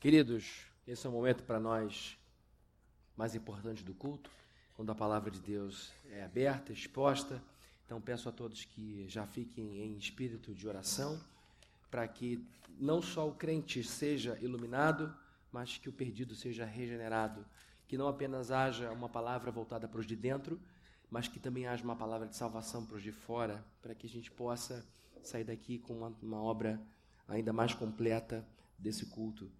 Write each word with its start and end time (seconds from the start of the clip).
Queridos, 0.00 0.62
esse 0.86 1.06
é 1.06 1.10
o 1.10 1.12
momento 1.12 1.44
para 1.44 1.60
nós 1.60 2.16
mais 3.14 3.34
importante 3.34 3.84
do 3.84 3.92
culto, 3.92 4.30
quando 4.72 4.90
a 4.90 4.94
palavra 4.94 5.30
de 5.30 5.38
Deus 5.38 5.92
é 6.10 6.24
aberta, 6.24 6.72
exposta. 6.72 7.42
Então 7.84 8.00
peço 8.00 8.26
a 8.26 8.32
todos 8.32 8.64
que 8.64 9.06
já 9.10 9.26
fiquem 9.26 9.82
em 9.82 9.98
espírito 9.98 10.54
de 10.54 10.66
oração, 10.66 11.20
para 11.90 12.08
que 12.08 12.42
não 12.78 13.02
só 13.02 13.28
o 13.28 13.34
crente 13.34 13.84
seja 13.84 14.38
iluminado, 14.40 15.14
mas 15.52 15.76
que 15.76 15.90
o 15.90 15.92
perdido 15.92 16.34
seja 16.34 16.64
regenerado. 16.64 17.44
Que 17.86 17.98
não 17.98 18.08
apenas 18.08 18.50
haja 18.50 18.90
uma 18.92 19.10
palavra 19.10 19.50
voltada 19.50 19.86
para 19.86 20.00
os 20.00 20.06
de 20.06 20.16
dentro, 20.16 20.58
mas 21.10 21.28
que 21.28 21.38
também 21.38 21.66
haja 21.66 21.84
uma 21.84 21.94
palavra 21.94 22.26
de 22.26 22.36
salvação 22.36 22.86
para 22.86 22.96
os 22.96 23.02
de 23.02 23.12
fora, 23.12 23.62
para 23.82 23.94
que 23.94 24.06
a 24.06 24.10
gente 24.10 24.30
possa 24.30 24.82
sair 25.22 25.44
daqui 25.44 25.78
com 25.78 25.98
uma, 25.98 26.16
uma 26.22 26.42
obra 26.42 26.80
ainda 27.28 27.52
mais 27.52 27.74
completa 27.74 28.48
desse 28.78 29.04
culto. 29.04 29.59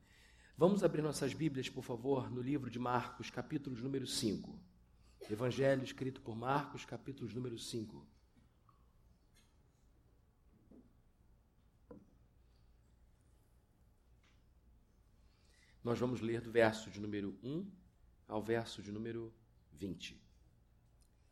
Vamos 0.61 0.85
abrir 0.85 1.01
nossas 1.01 1.33
Bíblias, 1.33 1.71
por 1.71 1.83
favor, 1.83 2.31
no 2.31 2.43
livro 2.43 2.69
de 2.69 2.79
Marcos, 2.79 3.31
capítulo 3.31 3.75
número 3.81 4.07
5. 4.07 4.61
Evangelho 5.31 5.83
escrito 5.83 6.21
por 6.21 6.37
Marcos, 6.37 6.85
capítulo 6.85 7.33
número 7.33 7.59
5. 7.59 8.07
Nós 15.83 15.99
vamos 15.99 16.21
ler 16.21 16.43
do 16.43 16.53
verso 16.53 16.91
de 16.91 17.01
número 17.01 17.39
1 17.43 17.67
ao 18.29 18.43
verso 18.43 18.83
de 18.83 18.93
número 18.93 19.33
20. 19.73 20.23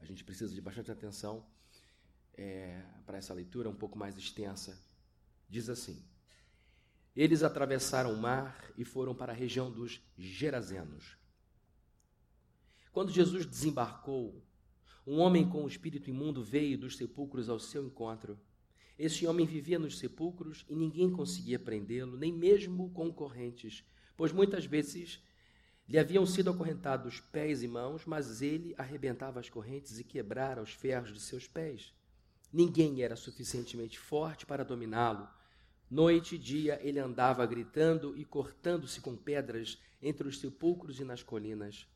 A 0.01 0.07
gente 0.07 0.25
precisa 0.25 0.55
de 0.55 0.61
bastante 0.63 0.91
atenção 0.91 1.47
é, 2.33 2.83
para 3.05 3.19
essa 3.19 3.35
leitura 3.35 3.69
um 3.69 3.77
pouco 3.77 3.99
mais 3.99 4.17
extensa. 4.17 4.83
Diz 5.51 5.69
assim: 5.69 6.03
eles 7.21 7.43
atravessaram 7.43 8.15
o 8.15 8.17
mar 8.17 8.73
e 8.79 8.85
foram 8.85 9.13
para 9.13 9.33
a 9.33 9.35
região 9.35 9.69
dos 9.69 10.01
Gerazenos. 10.17 11.19
Quando 12.93 13.11
Jesus 13.11 13.45
desembarcou, 13.45 14.41
um 15.05 15.19
homem 15.19 15.49
com 15.49 15.65
o 15.65 15.69
espírito 15.69 16.09
imundo 16.09 16.45
veio 16.45 16.79
dos 16.79 16.97
sepulcros 16.97 17.49
ao 17.49 17.59
seu 17.59 17.85
encontro. 17.85 18.39
Esse 18.97 19.27
homem 19.27 19.45
vivia 19.45 19.81
nos 19.81 19.99
sepulcros 19.99 20.65
e 20.69 20.77
ninguém 20.77 21.11
conseguia 21.11 21.59
prendê-lo, 21.59 22.17
nem 22.17 22.33
mesmo 22.33 22.89
com 22.91 23.13
correntes, 23.13 23.83
pois 24.17 24.31
muitas 24.31 24.65
vezes 24.65 25.21
lhe 25.89 25.99
haviam 25.99 26.25
sido 26.25 26.51
acorrentados 26.51 27.19
pés 27.19 27.65
e 27.65 27.67
mãos, 27.67 28.07
mas 28.07 28.43
ele 28.43 28.77
arrebentava 28.79 29.41
as 29.41 29.51
correntes 29.51 29.99
e 29.99 30.05
quebrara 30.05 30.63
os 30.63 30.71
ferros 30.71 31.13
de 31.13 31.21
seus 31.21 31.49
pés. 31.49 31.93
Ninguém 32.53 33.03
era 33.03 33.17
suficientemente 33.17 33.99
forte 33.99 34.47
para 34.47 34.65
dominá-lo 34.65 35.29
Noite 35.91 36.35
e 36.35 36.39
dia 36.39 36.79
ele 36.83 36.99
andava 36.99 37.47
gritando 37.47 38.15
e 38.15 38.23
cortando-se 38.23 39.01
com 39.01 39.17
pedras 39.17 39.81
entre 40.03 40.29
os 40.29 40.39
sepulcros 40.39 41.01
e 41.01 41.05
nas 41.05 41.23
colinas. 41.23 41.87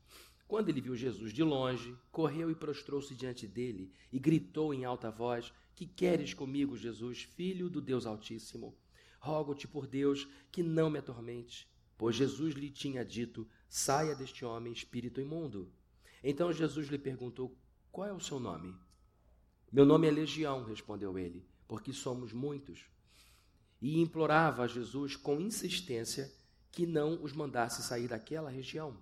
Quando 0.47 0.69
ele 0.69 0.81
viu 0.81 0.95
Jesus 0.95 1.31
de 1.31 1.43
longe, 1.43 1.95
correu 2.11 2.49
e 2.49 2.55
prostrou-se 2.55 3.13
diante 3.13 3.47
dele 3.47 3.93
e 4.11 4.17
gritou 4.17 4.73
em 4.73 4.83
alta 4.83 5.11
voz: 5.11 5.53
Que 5.75 5.85
queres 5.85 6.33
comigo, 6.33 6.75
Jesus, 6.75 7.21
filho 7.21 7.69
do 7.69 7.79
Deus 7.79 8.07
Altíssimo? 8.07 8.75
Rogo-te 9.19 9.67
por 9.67 9.85
Deus 9.85 10.27
que 10.51 10.63
não 10.63 10.89
me 10.89 10.97
atormente. 10.97 11.67
Pois 11.95 12.15
Jesus 12.15 12.55
lhe 12.55 12.71
tinha 12.71 13.05
dito: 13.05 13.47
Saia 13.69 14.15
deste 14.15 14.43
homem, 14.43 14.73
espírito 14.73 15.21
imundo. 15.21 15.71
Então 16.23 16.51
Jesus 16.51 16.87
lhe 16.87 16.97
perguntou: 16.97 17.55
Qual 17.91 18.07
é 18.07 18.13
o 18.13 18.19
seu 18.19 18.39
nome? 18.39 18.75
Meu 19.71 19.85
nome 19.85 20.07
é 20.07 20.11
Legião, 20.11 20.63
respondeu 20.63 21.15
ele, 21.19 21.45
porque 21.67 21.93
somos 21.93 22.33
muitos 22.33 22.91
e 23.83 23.99
implorava 23.99 24.63
a 24.63 24.67
Jesus 24.67 25.17
com 25.17 25.41
insistência 25.41 26.33
que 26.71 26.87
não 26.87 27.21
os 27.21 27.33
mandasse 27.33 27.83
sair 27.83 28.07
daquela 28.07 28.49
região. 28.49 28.97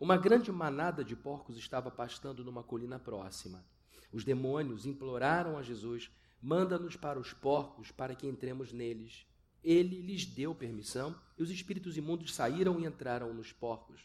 Uma 0.00 0.16
grande 0.16 0.50
manada 0.50 1.04
de 1.04 1.14
porcos 1.14 1.56
estava 1.56 1.92
pastando 1.92 2.44
numa 2.44 2.64
colina 2.64 2.98
próxima. 2.98 3.64
Os 4.10 4.24
demônios 4.24 4.84
imploraram 4.84 5.56
a 5.56 5.62
Jesus: 5.62 6.10
manda-nos 6.42 6.96
para 6.96 7.20
os 7.20 7.32
porcos 7.32 7.92
para 7.92 8.16
que 8.16 8.26
entremos 8.26 8.72
neles. 8.72 9.24
Ele 9.62 10.02
lhes 10.02 10.26
deu 10.26 10.56
permissão 10.56 11.14
e 11.38 11.42
os 11.44 11.50
espíritos 11.50 11.96
imundos 11.96 12.34
saíram 12.34 12.80
e 12.80 12.86
entraram 12.86 13.32
nos 13.32 13.52
porcos. 13.52 14.00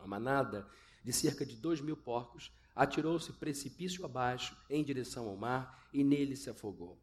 A 0.00 0.08
manada, 0.08 0.68
de 1.04 1.12
cerca 1.12 1.46
de 1.46 1.54
dois 1.54 1.80
mil 1.80 1.96
porcos, 1.96 2.50
atirou-se 2.74 3.32
precipício 3.34 4.04
abaixo 4.04 4.56
em 4.68 4.82
direção 4.82 5.28
ao 5.28 5.36
mar 5.36 5.88
e 5.92 6.02
nele 6.02 6.34
se 6.34 6.50
afogou. 6.50 7.00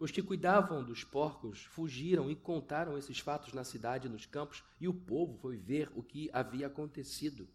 Os 0.00 0.10
que 0.10 0.22
cuidavam 0.22 0.82
dos 0.82 1.04
porcos 1.04 1.62
fugiram 1.66 2.30
e 2.30 2.34
contaram 2.34 2.96
esses 2.96 3.18
fatos 3.18 3.52
na 3.52 3.64
cidade 3.64 4.08
e 4.08 4.10
nos 4.10 4.24
campos, 4.24 4.64
e 4.80 4.88
o 4.88 4.94
povo 4.94 5.36
foi 5.36 5.58
ver 5.58 5.92
o 5.94 6.02
que 6.02 6.30
havia 6.32 6.68
acontecido. 6.68 7.46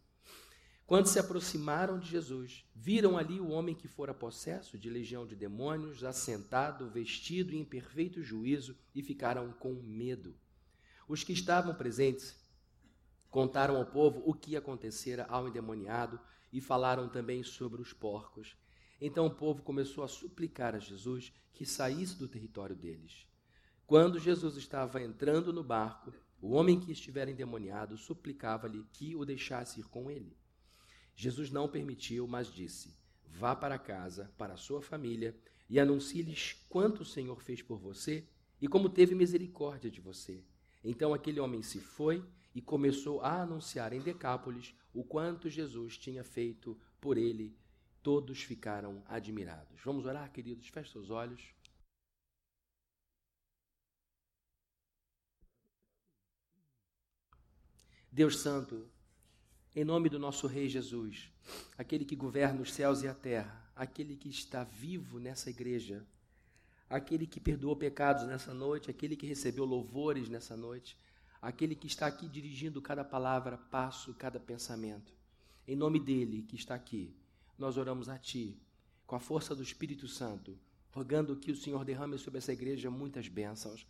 Quando 0.85 1.07
se 1.07 1.17
aproximaram 1.17 1.97
de 1.97 2.07
Jesus, 2.07 2.63
viram 2.75 3.17
ali 3.17 3.39
o 3.39 3.49
homem 3.49 3.73
que 3.73 3.87
fora 3.87 4.13
possesso 4.13 4.77
de 4.77 4.91
legião 4.91 5.25
de 5.25 5.35
demônios, 5.35 6.03
assentado, 6.03 6.87
vestido 6.87 7.51
e 7.51 7.57
em 7.57 7.65
perfeito 7.65 8.21
juízo, 8.21 8.77
e 8.93 9.01
ficaram 9.01 9.51
com 9.53 9.73
medo. 9.73 10.37
Os 11.07 11.23
que 11.23 11.33
estavam 11.33 11.73
presentes 11.73 12.35
contaram 13.31 13.77
ao 13.77 13.87
povo 13.87 14.21
o 14.23 14.35
que 14.35 14.55
acontecera 14.55 15.25
ao 15.27 15.47
endemoniado 15.47 16.19
e 16.53 16.61
falaram 16.61 17.09
também 17.09 17.41
sobre 17.41 17.81
os 17.81 17.91
porcos. 17.91 18.55
Então 18.99 19.25
o 19.25 19.31
povo 19.31 19.61
começou 19.61 20.03
a 20.03 20.07
suplicar 20.07 20.75
a 20.75 20.79
Jesus 20.79 21.33
que 21.53 21.65
saísse 21.65 22.17
do 22.17 22.27
território 22.27 22.75
deles. 22.75 23.25
Quando 23.85 24.19
Jesus 24.19 24.57
estava 24.57 25.01
entrando 25.01 25.53
no 25.53 25.63
barco, 25.63 26.13
o 26.41 26.51
homem 26.51 26.79
que 26.79 26.91
estivera 26.91 27.29
endemoniado 27.29 27.97
suplicava-lhe 27.97 28.85
que 28.93 29.15
o 29.15 29.25
deixasse 29.25 29.79
ir 29.79 29.85
com 29.85 30.09
ele. 30.09 30.35
Jesus 31.15 31.49
não 31.49 31.67
permitiu, 31.67 32.27
mas 32.27 32.51
disse: 32.51 32.95
Vá 33.25 33.55
para 33.55 33.77
casa, 33.77 34.31
para 34.37 34.53
a 34.53 34.57
sua 34.57 34.81
família, 34.81 35.35
e 35.69 35.79
anuncie-lhes 35.79 36.53
quanto 36.69 37.01
o 37.01 37.05
Senhor 37.05 37.41
fez 37.41 37.61
por 37.61 37.77
você 37.77 38.27
e 38.61 38.67
como 38.67 38.89
teve 38.89 39.15
misericórdia 39.15 39.89
de 39.89 40.01
você. 40.01 40.43
Então 40.83 41.13
aquele 41.13 41.39
homem 41.39 41.61
se 41.61 41.79
foi 41.79 42.23
e 42.53 42.61
começou 42.61 43.21
a 43.21 43.41
anunciar 43.41 43.91
em 43.93 43.99
Decápolis 43.99 44.73
o 44.93 45.03
quanto 45.03 45.49
Jesus 45.49 45.97
tinha 45.97 46.23
feito 46.23 46.79
por 47.01 47.17
ele 47.17 47.55
Todos 48.05 48.43
ficaram 48.43 49.01
admirados. 49.07 49.81
Vamos 49.83 50.05
orar, 50.05 50.31
queridos? 50.31 50.67
Feche 50.67 50.91
seus 50.91 51.09
olhos. 51.09 51.41
Deus 58.11 58.37
Santo, 58.37 58.87
em 59.75 59.83
nome 59.83 60.07
do 60.07 60.19
nosso 60.19 60.45
Rei 60.45 60.69
Jesus, 60.69 61.31
aquele 61.79 62.05
que 62.05 62.15
governa 62.15 62.61
os 62.61 62.71
céus 62.71 63.01
e 63.01 63.07
a 63.07 63.13
terra, 63.15 63.67
aquele 63.75 64.15
que 64.15 64.29
está 64.29 64.63
vivo 64.63 65.17
nessa 65.17 65.49
igreja, 65.49 66.05
aquele 66.87 67.25
que 67.25 67.39
perdoou 67.39 67.75
pecados 67.75 68.27
nessa 68.27 68.53
noite, 68.53 68.91
aquele 68.91 69.15
que 69.15 69.25
recebeu 69.25 69.65
louvores 69.65 70.29
nessa 70.29 70.55
noite, 70.55 70.95
aquele 71.41 71.73
que 71.73 71.87
está 71.87 72.05
aqui 72.05 72.29
dirigindo 72.29 72.79
cada 72.83 73.03
palavra, 73.03 73.57
passo, 73.57 74.13
cada 74.13 74.39
pensamento. 74.39 75.11
Em 75.67 75.75
nome 75.75 75.99
dele 75.99 76.43
que 76.43 76.55
está 76.55 76.75
aqui, 76.75 77.11
nós 77.57 77.77
oramos 77.77 78.09
a 78.09 78.17
Ti, 78.17 78.59
com 79.07 79.15
a 79.15 79.19
força 79.19 79.55
do 79.55 79.63
Espírito 79.63 80.07
Santo, 80.07 80.57
rogando 80.91 81.35
que 81.35 81.51
o 81.51 81.55
Senhor 81.55 81.83
derrame 81.85 82.17
sobre 82.17 82.37
essa 82.37 82.53
igreja 82.53 82.89
muitas 82.89 83.27
bênçãos. 83.27 83.85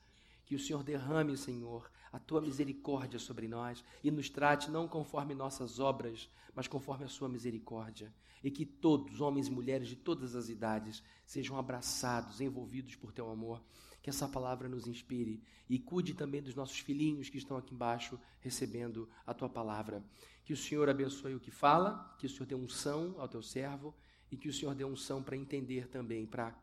Que 0.45 0.55
o 0.55 0.59
Senhor 0.59 0.83
derrame, 0.83 1.35
Senhor, 1.35 1.89
a 2.11 2.19
tua 2.19 2.39
misericórdia 2.39 3.19
sobre 3.19 3.47
nós 3.47 3.83
e 4.03 4.11
nos 4.11 4.29
trate 4.29 4.69
não 4.69 4.87
conforme 4.87 5.33
nossas 5.33 5.79
obras, 5.79 6.29
mas 6.53 6.67
conforme 6.67 7.03
a 7.05 7.09
sua 7.09 7.27
misericórdia. 7.27 8.13
E 8.43 8.51
que 8.51 8.65
todos, 8.65 9.21
homens 9.21 9.47
e 9.47 9.51
mulheres 9.51 9.87
de 9.87 9.95
todas 9.95 10.35
as 10.35 10.47
idades, 10.47 11.01
sejam 11.25 11.57
abraçados, 11.57 12.41
envolvidos 12.41 12.95
por 12.95 13.11
teu 13.11 13.29
amor. 13.29 13.61
Que 14.01 14.09
essa 14.09 14.27
palavra 14.27 14.69
nos 14.69 14.85
inspire 14.85 15.43
e 15.67 15.79
cuide 15.79 16.13
também 16.13 16.41
dos 16.41 16.53
nossos 16.53 16.77
filhinhos 16.77 17.27
que 17.27 17.39
estão 17.39 17.57
aqui 17.57 17.73
embaixo 17.73 18.19
recebendo 18.39 19.09
a 19.25 19.33
tua 19.33 19.49
palavra. 19.49 20.03
Que 20.45 20.53
o 20.53 20.57
Senhor 20.57 20.87
abençoe 20.87 21.33
o 21.33 21.39
que 21.39 21.49
fala, 21.49 22.15
que 22.19 22.27
o 22.27 22.29
Senhor 22.29 22.45
dê 22.45 22.53
unção 22.53 23.15
ao 23.17 23.27
teu 23.27 23.41
servo 23.41 23.95
e 24.31 24.37
que 24.37 24.47
o 24.47 24.53
Senhor 24.53 24.75
dê 24.75 24.85
unção 24.85 25.23
para 25.23 25.35
entender 25.35 25.87
também, 25.87 26.25
para, 26.27 26.53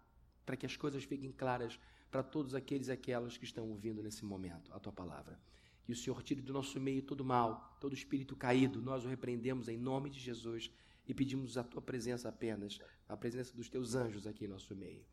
que 0.57 0.65
as 0.65 0.77
coisas 0.77 1.03
fiquem 1.03 1.33
claras 1.33 1.81
para 2.09 2.23
todos 2.23 2.55
aqueles 2.55 2.87
e 2.87 2.93
aquelas 2.93 3.37
que 3.37 3.45
estão 3.45 3.69
ouvindo 3.69 4.01
nesse 4.01 4.25
momento 4.25 4.73
a 4.73 4.79
tua 4.79 4.93
palavra. 4.93 5.37
Que 5.85 5.93
o 5.93 5.97
Senhor 5.97 6.23
tire 6.23 6.41
do 6.41 6.53
nosso 6.53 6.79
meio 6.79 7.03
todo 7.03 7.25
mal, 7.25 7.77
todo 7.81 7.93
espírito 7.93 8.37
caído, 8.37 8.81
nós 8.81 9.05
o 9.05 9.09
repreendemos 9.09 9.67
em 9.69 9.77
nome 9.77 10.11
de 10.11 10.21
Jesus 10.21 10.71
e 11.09 11.13
pedimos 11.13 11.59
a 11.59 11.65
tua 11.65 11.83
presença 11.83 12.29
apenas, 12.29 12.79
a 13.09 13.17
presença 13.17 13.53
dos 13.57 13.69
teus 13.69 13.97
anjos 13.97 14.29
aqui 14.29 14.45
em 14.45 14.49
nosso 14.49 14.77
meio. 14.77 15.05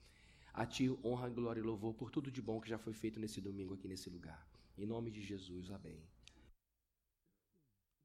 A 0.54 0.66
ti 0.66 0.96
honra, 1.04 1.28
glória 1.28 1.60
e 1.60 1.64
louvor 1.64 1.96
por 1.96 2.12
tudo 2.12 2.30
de 2.30 2.42
bom 2.42 2.62
que 2.62 2.70
já 2.70 2.78
foi 2.78 2.94
feito 2.94 3.20
nesse 3.20 3.42
domingo 3.42 3.74
aqui 3.74 3.88
nesse 3.88 4.10
lugar. 4.12 4.48
Em 4.78 4.86
nome 4.86 5.10
de 5.10 5.22
Jesus, 5.22 5.72
amém. 5.72 6.04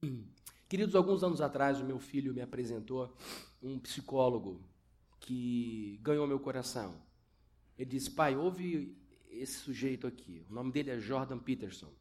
Queridos, 0.68 0.94
alguns 0.94 1.22
anos 1.22 1.40
atrás, 1.40 1.80
o 1.80 1.84
meu 1.84 1.98
filho 1.98 2.32
me 2.32 2.40
apresentou 2.40 3.14
um 3.62 3.78
psicólogo 3.78 4.60
que 5.20 5.98
ganhou 6.02 6.26
meu 6.26 6.40
coração. 6.40 6.94
Ele 7.78 7.90
disse: 7.90 8.10
Pai, 8.10 8.36
ouve 8.36 8.96
esse 9.30 9.58
sujeito 9.58 10.06
aqui. 10.06 10.44
O 10.48 10.54
nome 10.54 10.72
dele 10.72 10.90
é 10.90 10.98
Jordan 10.98 11.38
Peterson. 11.38 11.92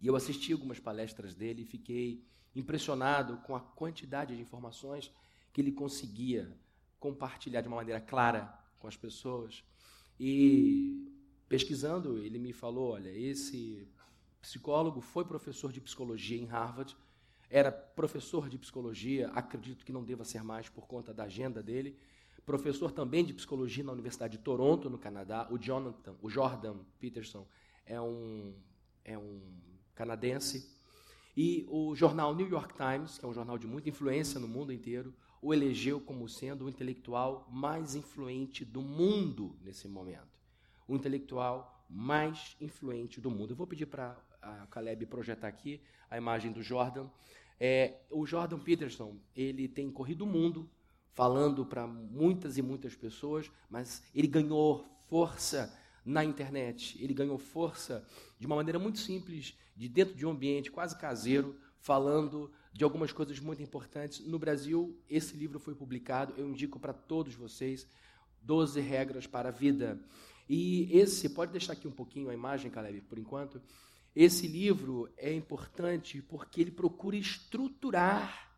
E 0.00 0.06
eu 0.06 0.16
assisti 0.16 0.52
algumas 0.52 0.78
palestras 0.78 1.34
dele 1.34 1.62
e 1.62 1.66
fiquei 1.66 2.24
impressionado 2.54 3.38
com 3.38 3.54
a 3.54 3.60
quantidade 3.60 4.34
de 4.34 4.42
informações 4.42 5.10
que 5.52 5.60
ele 5.60 5.72
conseguia 5.72 6.56
compartilhar 6.98 7.60
de 7.60 7.68
uma 7.68 7.76
maneira 7.76 8.00
clara 8.00 8.52
com 8.78 8.88
as 8.88 8.96
pessoas. 8.96 9.62
E 10.18 11.12
pesquisando, 11.48 12.18
ele 12.18 12.38
me 12.38 12.52
falou: 12.52 12.92
olha, 12.92 13.10
esse 13.10 13.88
psicólogo 14.40 15.00
foi 15.00 15.24
professor 15.24 15.72
de 15.72 15.80
psicologia 15.80 16.40
em 16.40 16.46
Harvard, 16.46 16.96
era 17.48 17.70
professor 17.70 18.48
de 18.48 18.58
psicologia, 18.58 19.28
acredito 19.28 19.84
que 19.84 19.92
não 19.92 20.04
deva 20.04 20.24
ser 20.24 20.42
mais 20.42 20.68
por 20.68 20.86
conta 20.86 21.14
da 21.14 21.24
agenda 21.24 21.62
dele, 21.62 21.98
professor 22.46 22.92
também 22.92 23.24
de 23.24 23.34
psicologia 23.34 23.82
na 23.82 23.92
Universidade 23.92 24.38
de 24.38 24.42
Toronto, 24.42 24.88
no 24.88 24.96
Canadá. 24.96 25.48
O 25.50 25.58
Jonathan, 25.58 26.14
o 26.22 26.30
Jordan 26.30 26.76
Peterson 27.00 27.46
é 27.84 28.00
um, 28.00 28.54
é 29.04 29.18
um 29.18 29.42
canadense. 29.94 30.72
E 31.36 31.66
o 31.68 31.94
jornal 31.94 32.34
New 32.34 32.48
York 32.48 32.74
Times, 32.74 33.18
que 33.18 33.24
é 33.24 33.28
um 33.28 33.34
jornal 33.34 33.58
de 33.58 33.66
muita 33.66 33.88
influência 33.88 34.38
no 34.38 34.46
mundo 34.46 34.72
inteiro, 34.72 35.12
o 35.42 35.52
elegeu 35.52 36.00
como 36.00 36.28
sendo 36.28 36.64
o 36.64 36.68
intelectual 36.68 37.46
mais 37.50 37.96
influente 37.96 38.64
do 38.64 38.80
mundo 38.80 39.58
nesse 39.60 39.88
momento. 39.88 40.40
O 40.86 40.94
intelectual 40.94 41.84
mais 41.90 42.56
influente 42.60 43.20
do 43.20 43.30
mundo. 43.30 43.50
Eu 43.50 43.56
vou 43.56 43.66
pedir 43.66 43.86
para 43.86 44.16
a 44.42 44.66
Caleb 44.66 45.06
projetar 45.06 45.48
aqui 45.48 45.80
a 46.10 46.16
imagem 46.16 46.52
do 46.52 46.62
Jordan. 46.62 47.08
É, 47.58 48.00
o 48.10 48.26
Jordan 48.26 48.58
Peterson, 48.58 49.16
ele 49.34 49.68
tem 49.68 49.90
corrido 49.90 50.22
o 50.22 50.26
mundo 50.26 50.68
falando 51.12 51.64
para 51.64 51.86
muitas 51.86 52.58
e 52.58 52.62
muitas 52.62 52.94
pessoas, 52.94 53.50
mas 53.70 54.02
ele 54.14 54.26
ganhou 54.26 54.84
força 55.08 55.74
na 56.04 56.24
internet. 56.24 57.02
Ele 57.02 57.14
ganhou 57.14 57.38
força 57.38 58.06
de 58.38 58.46
uma 58.46 58.56
maneira 58.56 58.78
muito 58.78 58.98
simples, 58.98 59.56
de 59.74 59.88
dentro 59.88 60.14
de 60.14 60.26
um 60.26 60.30
ambiente 60.30 60.70
quase 60.70 60.96
caseiro, 60.96 61.56
falando 61.78 62.50
de 62.72 62.84
algumas 62.84 63.12
coisas 63.12 63.40
muito 63.40 63.62
importantes. 63.62 64.24
No 64.26 64.38
Brasil, 64.38 65.00
esse 65.08 65.36
livro 65.36 65.58
foi 65.58 65.74
publicado, 65.74 66.34
eu 66.36 66.48
indico 66.48 66.78
para 66.78 66.92
todos 66.92 67.34
vocês, 67.34 67.86
12 68.42 68.80
regras 68.80 69.26
para 69.26 69.48
a 69.48 69.52
vida. 69.52 69.98
E 70.48 70.88
esse, 70.96 71.28
pode 71.30 71.50
deixar 71.50 71.72
aqui 71.72 71.88
um 71.88 71.92
pouquinho 71.92 72.30
a 72.30 72.34
imagem, 72.34 72.70
Caleb, 72.70 73.00
por 73.02 73.18
enquanto. 73.18 73.60
Esse 74.16 74.46
livro 74.46 75.12
é 75.18 75.30
importante 75.30 76.22
porque 76.22 76.62
ele 76.62 76.70
procura 76.70 77.16
estruturar 77.16 78.56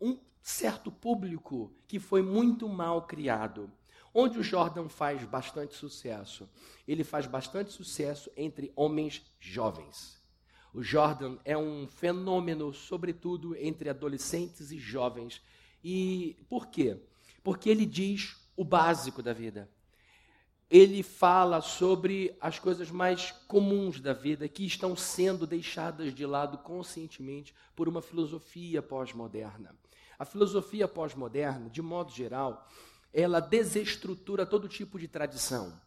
um 0.00 0.16
certo 0.40 0.92
público 0.92 1.74
que 1.88 1.98
foi 1.98 2.22
muito 2.22 2.68
mal 2.68 3.04
criado. 3.04 3.68
Onde 4.14 4.38
o 4.38 4.44
Jordan 4.44 4.88
faz 4.88 5.24
bastante 5.24 5.74
sucesso? 5.74 6.48
Ele 6.86 7.02
faz 7.02 7.26
bastante 7.26 7.72
sucesso 7.72 8.30
entre 8.36 8.72
homens 8.76 9.26
jovens. 9.40 10.22
O 10.72 10.84
Jordan 10.84 11.36
é 11.44 11.58
um 11.58 11.88
fenômeno, 11.88 12.72
sobretudo 12.72 13.56
entre 13.56 13.90
adolescentes 13.90 14.70
e 14.70 14.78
jovens. 14.78 15.42
E 15.82 16.36
por 16.48 16.68
quê? 16.68 16.96
Porque 17.42 17.68
ele 17.68 17.84
diz 17.84 18.36
o 18.56 18.64
básico 18.64 19.20
da 19.20 19.32
vida. 19.32 19.68
Ele 20.70 21.02
fala 21.02 21.60
sobre 21.60 22.36
as 22.40 22.60
coisas 22.60 22.92
mais 22.92 23.32
comuns 23.48 24.00
da 24.00 24.12
vida 24.12 24.48
que 24.48 24.64
estão 24.64 24.94
sendo 24.94 25.44
deixadas 25.44 26.14
de 26.14 26.24
lado 26.24 26.58
conscientemente 26.58 27.52
por 27.74 27.88
uma 27.88 28.00
filosofia 28.00 28.80
pós-moderna. 28.80 29.74
A 30.16 30.24
filosofia 30.24 30.86
pós-moderna, 30.86 31.68
de 31.68 31.82
modo 31.82 32.12
geral, 32.12 32.68
ela 33.12 33.40
desestrutura 33.40 34.46
todo 34.46 34.68
tipo 34.68 34.96
de 34.96 35.08
tradição. 35.08 35.80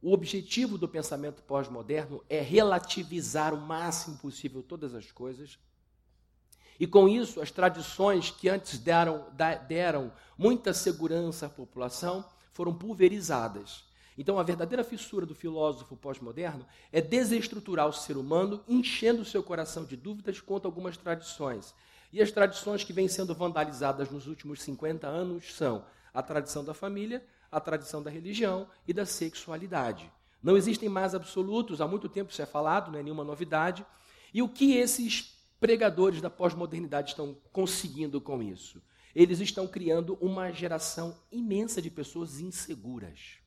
O 0.00 0.12
objetivo 0.12 0.78
do 0.78 0.88
pensamento 0.88 1.42
pós-moderno 1.42 2.22
é 2.28 2.40
relativizar 2.40 3.52
o 3.52 3.60
máximo 3.60 4.18
possível 4.18 4.62
todas 4.62 4.94
as 4.94 5.10
coisas. 5.10 5.58
E 6.78 6.86
com 6.86 7.08
isso, 7.08 7.40
as 7.40 7.50
tradições 7.50 8.30
que 8.30 8.48
antes 8.48 8.78
deram, 8.78 9.26
deram 9.68 10.12
muita 10.38 10.72
segurança 10.72 11.46
à 11.46 11.48
população 11.48 12.24
foram 12.52 12.74
pulverizadas. 12.74 13.84
Então, 14.16 14.38
a 14.38 14.42
verdadeira 14.42 14.84
fissura 14.84 15.24
do 15.24 15.34
filósofo 15.34 15.96
pós-moderno 15.96 16.66
é 16.92 17.00
desestruturar 17.00 17.88
o 17.88 17.92
ser 17.92 18.16
humano, 18.16 18.62
enchendo 18.68 19.22
o 19.22 19.24
seu 19.24 19.42
coração 19.42 19.84
de 19.84 19.96
dúvidas 19.96 20.40
quanto 20.40 20.66
a 20.66 20.68
algumas 20.68 20.96
tradições. 20.96 21.74
E 22.12 22.20
as 22.20 22.30
tradições 22.30 22.84
que 22.84 22.92
vêm 22.92 23.08
sendo 23.08 23.34
vandalizadas 23.34 24.10
nos 24.10 24.26
últimos 24.26 24.60
50 24.62 25.06
anos 25.06 25.54
são 25.54 25.84
a 26.12 26.22
tradição 26.22 26.62
da 26.62 26.74
família, 26.74 27.24
a 27.50 27.58
tradição 27.58 28.02
da 28.02 28.10
religião 28.10 28.68
e 28.86 28.92
da 28.92 29.06
sexualidade. 29.06 30.12
Não 30.42 30.56
existem 30.56 30.88
mais 30.88 31.14
absolutos, 31.14 31.80
há 31.80 31.88
muito 31.88 32.08
tempo 32.08 32.30
isso 32.30 32.42
é 32.42 32.46
falado, 32.46 32.90
não 32.90 32.98
é 32.98 33.02
nenhuma 33.02 33.24
novidade. 33.24 33.86
E 34.34 34.42
o 34.42 34.48
que 34.48 34.74
esses 34.74 35.38
pregadores 35.58 36.20
da 36.20 36.28
pós-modernidade 36.28 37.10
estão 37.10 37.36
conseguindo 37.52 38.20
com 38.20 38.42
isso? 38.42 38.82
Eles 39.14 39.40
estão 39.40 39.66
criando 39.66 40.18
uma 40.20 40.50
geração 40.50 41.16
imensa 41.30 41.80
de 41.80 41.90
pessoas 41.90 42.40
inseguras. 42.40 43.41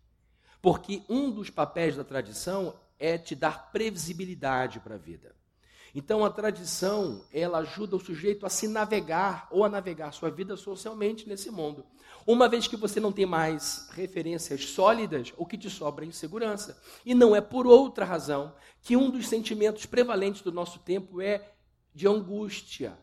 Porque 0.66 1.04
um 1.08 1.30
dos 1.30 1.52
papéis 1.52 1.96
da 1.96 2.04
tradição 2.04 2.74
é 2.98 3.20
te 3.20 3.36
dar 3.36 3.72
previsibilidade 3.72 4.80
para 4.80 4.96
a 4.96 4.98
vida. 4.98 5.36
Então 5.94 6.26
a 6.26 6.30
tradição, 6.32 7.24
ela 7.32 7.60
ajuda 7.60 7.96
o 7.96 8.00
sujeito 8.00 8.48
a 8.48 8.50
se 8.50 8.68
navegar 8.68 9.48
ou 9.52 9.64
a 9.64 9.70
navegar 9.70 10.12
sua 10.12 10.32
vida 10.32 10.58
socialmente 10.58 11.30
nesse 11.30 11.52
mundo. 11.52 11.86
Uma 12.26 12.50
vez 12.50 12.68
que 12.68 12.76
você 12.76 13.00
não 13.00 13.12
tem 13.12 13.28
mais 13.28 13.88
referências 13.92 14.66
sólidas, 14.66 15.32
o 15.38 15.46
que 15.46 15.56
te 15.56 15.70
sobra 15.70 16.04
é 16.04 16.08
insegurança. 16.08 16.82
E 17.06 17.14
não 17.14 17.36
é 17.36 17.42
por 17.42 17.68
outra 17.68 18.04
razão 18.04 18.52
que 18.82 18.98
um 18.98 19.12
dos 19.12 19.28
sentimentos 19.28 19.86
prevalentes 19.86 20.42
do 20.42 20.52
nosso 20.52 20.80
tempo 20.80 21.22
é 21.22 21.48
de 21.94 22.08
angústia. 22.08 22.98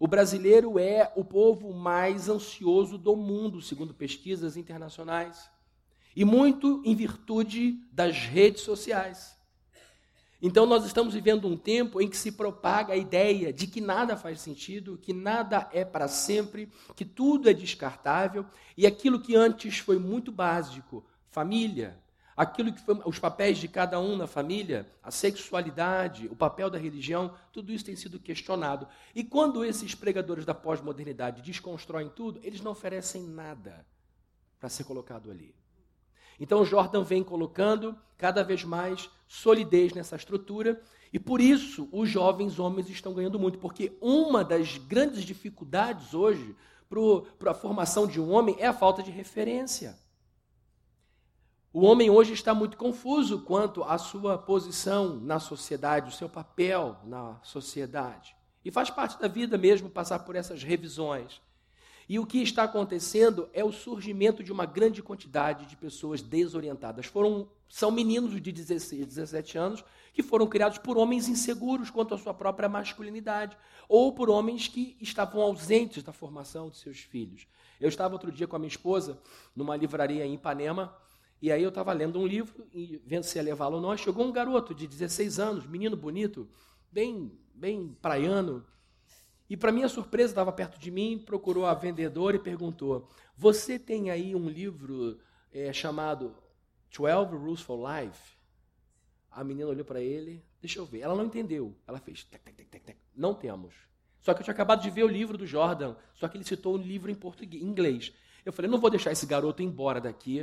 O 0.00 0.08
brasileiro 0.08 0.78
é 0.78 1.12
o 1.14 1.22
povo 1.22 1.70
mais 1.74 2.30
ansioso 2.30 2.96
do 2.96 3.14
mundo, 3.14 3.60
segundo 3.60 3.92
pesquisas 3.92 4.56
internacionais. 4.56 5.52
E 6.14 6.24
muito 6.24 6.82
em 6.84 6.94
virtude 6.94 7.78
das 7.92 8.16
redes 8.16 8.62
sociais. 8.62 9.34
Então, 10.46 10.66
nós 10.66 10.84
estamos 10.84 11.14
vivendo 11.14 11.48
um 11.48 11.56
tempo 11.56 12.02
em 12.02 12.08
que 12.08 12.16
se 12.16 12.30
propaga 12.30 12.92
a 12.92 12.96
ideia 12.96 13.50
de 13.50 13.66
que 13.66 13.80
nada 13.80 14.14
faz 14.14 14.42
sentido, 14.42 14.98
que 14.98 15.12
nada 15.12 15.70
é 15.72 15.86
para 15.86 16.06
sempre, 16.06 16.70
que 16.94 17.04
tudo 17.04 17.48
é 17.48 17.54
descartável 17.54 18.44
e 18.76 18.86
aquilo 18.86 19.20
que 19.20 19.34
antes 19.34 19.78
foi 19.78 19.98
muito 19.98 20.30
básico 20.30 21.02
família, 21.30 21.98
aquilo 22.36 22.72
que 22.72 22.80
foi 22.80 23.00
os 23.06 23.18
papéis 23.18 23.56
de 23.56 23.68
cada 23.68 23.98
um 23.98 24.16
na 24.16 24.26
família, 24.26 24.86
a 25.02 25.10
sexualidade, 25.10 26.26
o 26.26 26.36
papel 26.36 26.68
da 26.68 26.76
religião, 26.76 27.34
tudo 27.50 27.72
isso 27.72 27.86
tem 27.86 27.96
sido 27.96 28.20
questionado. 28.20 28.86
E 29.14 29.24
quando 29.24 29.64
esses 29.64 29.94
pregadores 29.94 30.44
da 30.44 30.54
pós-modernidade 30.54 31.40
desconstroem 31.40 32.10
tudo, 32.10 32.38
eles 32.42 32.60
não 32.60 32.72
oferecem 32.72 33.22
nada 33.22 33.86
para 34.60 34.68
ser 34.68 34.84
colocado 34.84 35.30
ali. 35.30 35.54
Então 36.38 36.64
Jordan 36.64 37.02
vem 37.02 37.22
colocando 37.22 37.96
cada 38.16 38.42
vez 38.42 38.64
mais 38.64 39.10
solidez 39.26 39.92
nessa 39.92 40.16
estrutura 40.16 40.80
e 41.12 41.18
por 41.18 41.40
isso 41.40 41.88
os 41.92 42.08
jovens 42.08 42.58
homens 42.58 42.88
estão 42.88 43.14
ganhando 43.14 43.38
muito, 43.38 43.58
porque 43.58 43.96
uma 44.00 44.44
das 44.44 44.78
grandes 44.78 45.22
dificuldades 45.22 46.12
hoje 46.12 46.56
para 47.38 47.52
a 47.52 47.54
formação 47.54 48.06
de 48.06 48.20
um 48.20 48.32
homem 48.32 48.56
é 48.58 48.66
a 48.66 48.72
falta 48.72 49.02
de 49.02 49.10
referência. 49.10 49.98
O 51.72 51.82
homem 51.82 52.08
hoje 52.08 52.32
está 52.32 52.54
muito 52.54 52.76
confuso 52.76 53.40
quanto 53.42 53.82
à 53.82 53.98
sua 53.98 54.38
posição 54.38 55.16
na 55.16 55.40
sociedade, 55.40 56.08
o 56.08 56.12
seu 56.12 56.28
papel 56.28 56.96
na 57.04 57.40
sociedade. 57.42 58.36
E 58.64 58.70
faz 58.70 58.90
parte 58.90 59.18
da 59.20 59.26
vida 59.26 59.58
mesmo 59.58 59.90
passar 59.90 60.20
por 60.20 60.36
essas 60.36 60.62
revisões. 60.62 61.40
E 62.08 62.18
o 62.18 62.26
que 62.26 62.38
está 62.42 62.64
acontecendo 62.64 63.48
é 63.52 63.64
o 63.64 63.72
surgimento 63.72 64.42
de 64.42 64.52
uma 64.52 64.66
grande 64.66 65.02
quantidade 65.02 65.66
de 65.66 65.76
pessoas 65.76 66.20
desorientadas. 66.20 67.06
Foram, 67.06 67.48
são 67.68 67.90
meninos 67.90 68.40
de 68.40 68.52
16, 68.52 69.06
17 69.06 69.56
anos 69.56 69.84
que 70.12 70.22
foram 70.22 70.46
criados 70.46 70.78
por 70.78 70.96
homens 70.96 71.28
inseguros 71.28 71.90
quanto 71.90 72.14
à 72.14 72.18
sua 72.18 72.32
própria 72.32 72.68
masculinidade, 72.68 73.56
ou 73.88 74.12
por 74.12 74.30
homens 74.30 74.68
que 74.68 74.96
estavam 75.00 75.42
ausentes 75.42 76.02
da 76.02 76.12
formação 76.12 76.70
de 76.70 76.76
seus 76.76 77.00
filhos. 77.00 77.46
Eu 77.80 77.88
estava 77.88 78.14
outro 78.14 78.30
dia 78.30 78.46
com 78.46 78.54
a 78.54 78.58
minha 78.58 78.68
esposa 78.68 79.20
numa 79.56 79.76
livraria 79.76 80.24
em 80.24 80.34
Ipanema, 80.34 80.96
e 81.42 81.50
aí 81.50 81.62
eu 81.62 81.68
estava 81.68 81.92
lendo 81.92 82.18
um 82.20 82.26
livro 82.26 82.66
e 82.72 83.02
vendo 83.04 83.24
se 83.24 83.36
ia 83.38 83.42
levá-lo 83.42 83.76
ou 83.76 83.82
não. 83.82 83.96
Chegou 83.96 84.24
um 84.24 84.32
garoto 84.32 84.74
de 84.74 84.86
16 84.86 85.38
anos, 85.38 85.66
menino 85.66 85.96
bonito, 85.96 86.48
bem, 86.92 87.32
bem 87.52 87.96
praiano, 88.00 88.64
e, 89.48 89.56
para 89.56 89.72
minha 89.72 89.88
surpresa, 89.88 90.32
estava 90.32 90.52
perto 90.52 90.78
de 90.78 90.90
mim, 90.90 91.22
procurou 91.24 91.66
a 91.66 91.74
vendedora 91.74 92.36
e 92.36 92.38
perguntou: 92.38 93.08
Você 93.36 93.78
tem 93.78 94.10
aí 94.10 94.34
um 94.34 94.48
livro 94.48 95.18
é, 95.52 95.72
chamado 95.72 96.34
12 96.96 97.36
Rules 97.36 97.60
for 97.60 97.78
Life? 97.78 98.34
A 99.30 99.44
menina 99.44 99.68
olhou 99.68 99.84
para 99.84 100.00
ele, 100.00 100.42
deixa 100.60 100.78
eu 100.78 100.86
ver. 100.86 101.00
Ela 101.00 101.14
não 101.14 101.26
entendeu. 101.26 101.76
Ela 101.86 101.98
fez: 101.98 102.26
Não 103.14 103.34
temos. 103.34 103.74
Só 104.20 104.32
que 104.32 104.40
eu 104.40 104.44
tinha 104.44 104.54
acabado 104.54 104.82
de 104.82 104.88
ver 104.88 105.04
o 105.04 105.08
livro 105.08 105.36
do 105.36 105.46
Jordan, 105.46 105.94
só 106.14 106.26
que 106.26 106.38
ele 106.38 106.44
citou 106.44 106.76
um 106.76 106.78
livro 106.78 107.10
em 107.10 107.14
português, 107.14 107.62
em 107.62 107.66
inglês. 107.66 108.14
Eu 108.46 108.52
falei: 108.52 108.70
Não 108.70 108.80
vou 108.80 108.88
deixar 108.88 109.12
esse 109.12 109.26
garoto 109.26 109.62
embora 109.62 110.00
daqui 110.00 110.38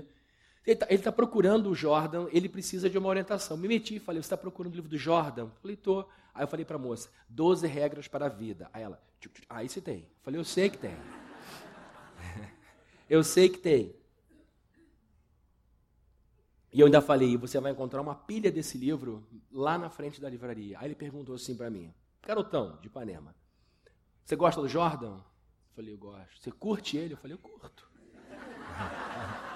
Ele 0.64 0.78
está 0.78 0.86
tá 0.86 1.12
procurando 1.12 1.72
o 1.72 1.76
Jordan, 1.76 2.28
ele 2.32 2.48
precisa 2.48 2.88
de 2.88 3.00
uma 3.00 3.10
orientação. 3.10 3.58
Me 3.58 3.68
meti 3.68 3.96
e 3.96 4.00
falei, 4.00 4.22
você 4.22 4.28
está 4.28 4.38
procurando 4.38 4.74
o 4.74 4.76
livro 4.76 4.90
do 4.92 4.98
Jordan? 4.98 5.50
Falei, 5.60 5.76
tô. 5.76 6.08
Aí 6.34 6.44
eu 6.44 6.48
falei 6.48 6.66
para 6.66 6.78
moça, 6.78 7.10
12 7.30 7.68
regras 7.68 8.08
para 8.08 8.26
a 8.26 8.30
vida. 8.30 8.70
Aí 8.74 8.84
ela, 8.84 9.02
aí 9.50 9.68
você 9.68 9.82
tem. 9.82 10.08
Falei, 10.22 10.40
eu 10.40 10.46
sei 10.46 10.70
que 10.70 10.78
tem. 10.78 10.96
eu 13.10 13.24
sei 13.24 13.50
que 13.50 13.58
tem. 13.58 13.96
E 16.74 16.80
eu 16.80 16.86
ainda 16.86 17.02
falei, 17.02 17.36
você 17.36 17.60
vai 17.60 17.74
encontrar 17.74 18.02
uma 18.02 18.16
pilha 18.16 18.50
desse 18.50 18.78
livro 18.78 19.28
lá 19.52 19.78
na 19.78 19.90
frente 19.90 20.22
da 20.22 20.30
livraria. 20.30 20.80
Aí 20.80 20.88
ele 20.88 20.96
perguntou 20.96 21.36
assim 21.36 21.56
para 21.56 21.70
mim, 21.70 21.94
garotão 22.22 22.78
de 22.80 22.88
Ipanema, 22.88 23.36
você 24.24 24.36
gosta 24.38 24.62
do 24.62 24.70
Jordan? 24.70 25.16
Eu 25.18 25.24
falei, 25.76 25.94
eu 25.94 25.98
gosto. 25.98 26.42
Você 26.42 26.52
curte 26.52 26.96
ele? 26.96 27.14
Eu 27.14 27.18
falei, 27.18 27.34
eu 27.34 27.40
curto. 27.40 27.90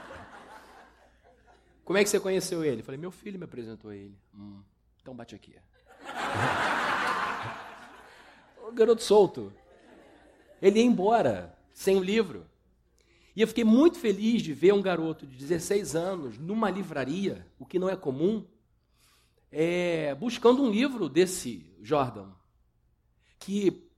Como 1.85 1.97
é 1.97 2.03
que 2.03 2.09
você 2.09 2.19
conheceu 2.19 2.65
ele? 2.65 2.81
Eu 2.81 2.85
falei, 2.85 2.99
meu 2.99 3.11
filho 3.11 3.39
me 3.39 3.45
apresentou 3.45 3.93
ele. 3.93 4.19
Hum, 4.33 4.61
então 5.01 5.15
bate 5.15 5.33
aqui. 5.35 5.55
O 8.67 8.71
garoto 8.71 9.03
solto. 9.03 9.53
Ele 10.61 10.79
ia 10.79 10.85
embora, 10.85 11.57
sem 11.73 11.97
o 11.97 12.03
livro. 12.03 12.45
E 13.35 13.41
eu 13.41 13.47
fiquei 13.47 13.63
muito 13.63 13.97
feliz 13.97 14.41
de 14.41 14.53
ver 14.53 14.73
um 14.73 14.81
garoto 14.81 15.27
de 15.27 15.35
16 15.35 15.95
anos 15.95 16.37
numa 16.37 16.69
livraria, 16.69 17.45
o 17.59 17.65
que 17.65 17.77
não 17.77 17.89
é 17.89 17.95
comum, 17.95 18.47
é, 19.51 20.15
buscando 20.15 20.63
um 20.63 20.71
livro 20.71 21.09
desse 21.09 21.69
Jordan, 21.81 22.29
que 23.37 23.89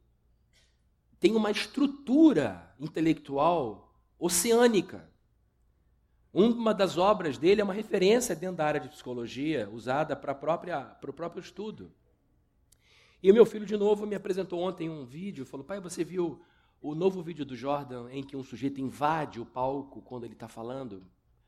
tem 1.20 1.36
uma 1.36 1.52
estrutura 1.52 2.76
intelectual 2.80 3.96
oceânica. 4.20 5.08
Uma 6.34 6.74
das 6.74 6.98
obras 6.98 7.38
dele 7.38 7.62
é 7.62 7.64
uma 7.64 7.74
referência 7.74 8.36
dentro 8.36 8.58
da 8.58 8.66
área 8.66 8.80
de 8.80 8.90
psicologia, 8.90 9.70
usada 9.72 10.16
para, 10.16 10.34
para 10.34 11.10
o 11.10 11.14
próprio 11.14 11.42
estudo. 11.42 11.92
E 13.28 13.32
o 13.32 13.34
meu 13.34 13.46
filho, 13.46 13.66
de 13.66 13.76
novo, 13.76 14.08
me 14.08 14.16
apresentou 14.16 14.62
ontem 14.62 14.90
um 14.90 15.04
vídeo, 15.04 15.46
falou, 15.46 15.66
pai, 15.66 15.82
você 15.82 16.02
viu 16.02 16.42
o 16.82 16.96
novo 16.96 17.22
vídeo 17.22 17.46
do 17.46 17.58
Jordan 17.58 18.10
em 18.10 18.24
que 18.24 18.38
um 18.38 18.42
sujeito 18.42 18.80
invade 18.80 19.38
o 19.38 19.46
palco 19.46 20.02
quando 20.02 20.24
ele 20.24 20.32
está 20.32 20.48
falando? 20.48 21.06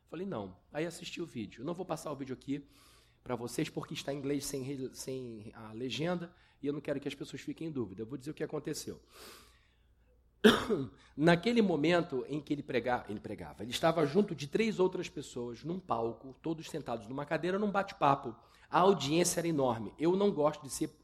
Falei, 0.10 0.28
não. 0.28 0.58
Aí 0.74 0.86
assisti 0.86 1.22
o 1.22 1.26
vídeo. 1.26 1.62
Eu 1.62 1.66
não 1.66 1.74
vou 1.74 1.86
passar 1.86 2.12
o 2.12 2.16
vídeo 2.18 2.34
aqui 2.34 2.68
para 3.24 3.34
vocês 3.34 3.70
porque 3.70 3.94
está 3.94 4.14
em 4.14 4.18
inglês 4.18 4.44
sem, 4.44 4.94
sem 4.94 5.54
a 5.56 5.72
legenda 5.72 6.30
e 6.62 6.68
eu 6.68 6.74
não 6.74 6.82
quero 6.82 7.00
que 7.00 7.08
as 7.08 7.16
pessoas 7.16 7.42
fiquem 7.42 7.70
em 7.70 7.72
dúvida. 7.72 8.02
Eu 8.02 8.06
vou 8.06 8.18
dizer 8.18 8.32
o 8.32 8.34
que 8.34 8.44
aconteceu. 8.44 9.00
Naquele 11.16 11.62
momento 11.62 12.26
em 12.28 12.42
que 12.42 12.52
ele 12.52 12.62
pregava, 12.62 13.06
ele 13.08 13.22
pregava, 13.22 13.64
ele 13.64 13.72
estava 13.72 14.06
junto 14.06 14.36
de 14.36 14.48
três 14.48 14.82
outras 14.82 15.08
pessoas 15.08 15.64
num 15.64 15.80
palco, 15.80 16.36
todos 16.42 16.70
sentados 16.70 17.08
numa 17.08 17.26
cadeira, 17.26 17.58
num 17.58 17.72
bate-papo. 17.72 18.36
A 18.70 18.80
audiência 18.80 19.40
era 19.40 19.48
enorme. 19.48 19.94
Eu 19.98 20.18
não 20.18 20.30
gosto 20.30 20.62
de 20.62 20.70
ser 20.70 21.00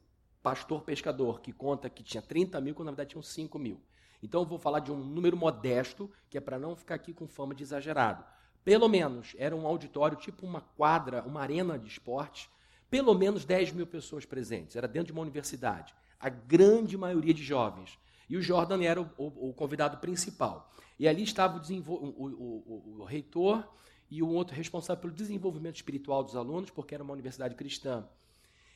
pastor 0.45 0.83
pescador, 0.83 1.41
que 1.41 1.51
conta 1.51 1.89
que 1.89 2.03
tinha 2.03 2.21
30 2.21 2.61
mil, 2.61 2.75
quando 2.75 2.85
na 2.85 2.91
verdade 2.91 3.09
tinham 3.09 3.23
5 3.23 3.57
mil. 3.57 3.81
Então 4.21 4.41
eu 4.41 4.45
vou 4.45 4.59
falar 4.59 4.79
de 4.79 4.91
um 4.91 4.95
número 4.95 5.35
modesto, 5.35 6.07
que 6.29 6.37
é 6.37 6.41
para 6.41 6.59
não 6.59 6.75
ficar 6.75 6.93
aqui 6.93 7.13
com 7.13 7.27
fama 7.27 7.55
de 7.55 7.63
exagerado. 7.63 8.23
Pelo 8.63 8.87
menos, 8.87 9.35
era 9.39 9.55
um 9.55 9.65
auditório, 9.65 10.15
tipo 10.15 10.45
uma 10.45 10.61
quadra, 10.61 11.23
uma 11.23 11.41
arena 11.41 11.79
de 11.79 11.87
esporte, 11.87 12.47
pelo 12.91 13.15
menos 13.15 13.43
10 13.43 13.71
mil 13.71 13.87
pessoas 13.87 14.23
presentes. 14.23 14.75
Era 14.75 14.87
dentro 14.87 15.07
de 15.07 15.13
uma 15.13 15.23
universidade. 15.23 15.95
A 16.19 16.29
grande 16.29 16.95
maioria 16.95 17.33
de 17.33 17.43
jovens. 17.43 17.97
E 18.29 18.37
o 18.37 18.41
Jordan 18.41 18.83
era 18.83 19.01
o, 19.01 19.09
o, 19.17 19.49
o 19.49 19.53
convidado 19.53 19.97
principal. 19.97 20.71
E 20.99 21.07
ali 21.07 21.23
estava 21.23 21.59
o, 21.59 22.99
o, 22.99 23.03
reitor 23.03 23.67
e 24.11 24.21
o 24.21 24.29
outro 24.29 24.55
responsável 24.55 25.01
pelo 25.01 25.13
desenvolvimento 25.13 25.77
espiritual 25.77 26.23
dos 26.23 26.35
alunos, 26.35 26.69
porque 26.69 26.93
era 26.93 27.03
uma 27.03 27.13
universidade 27.13 27.55
cristã. 27.55 28.07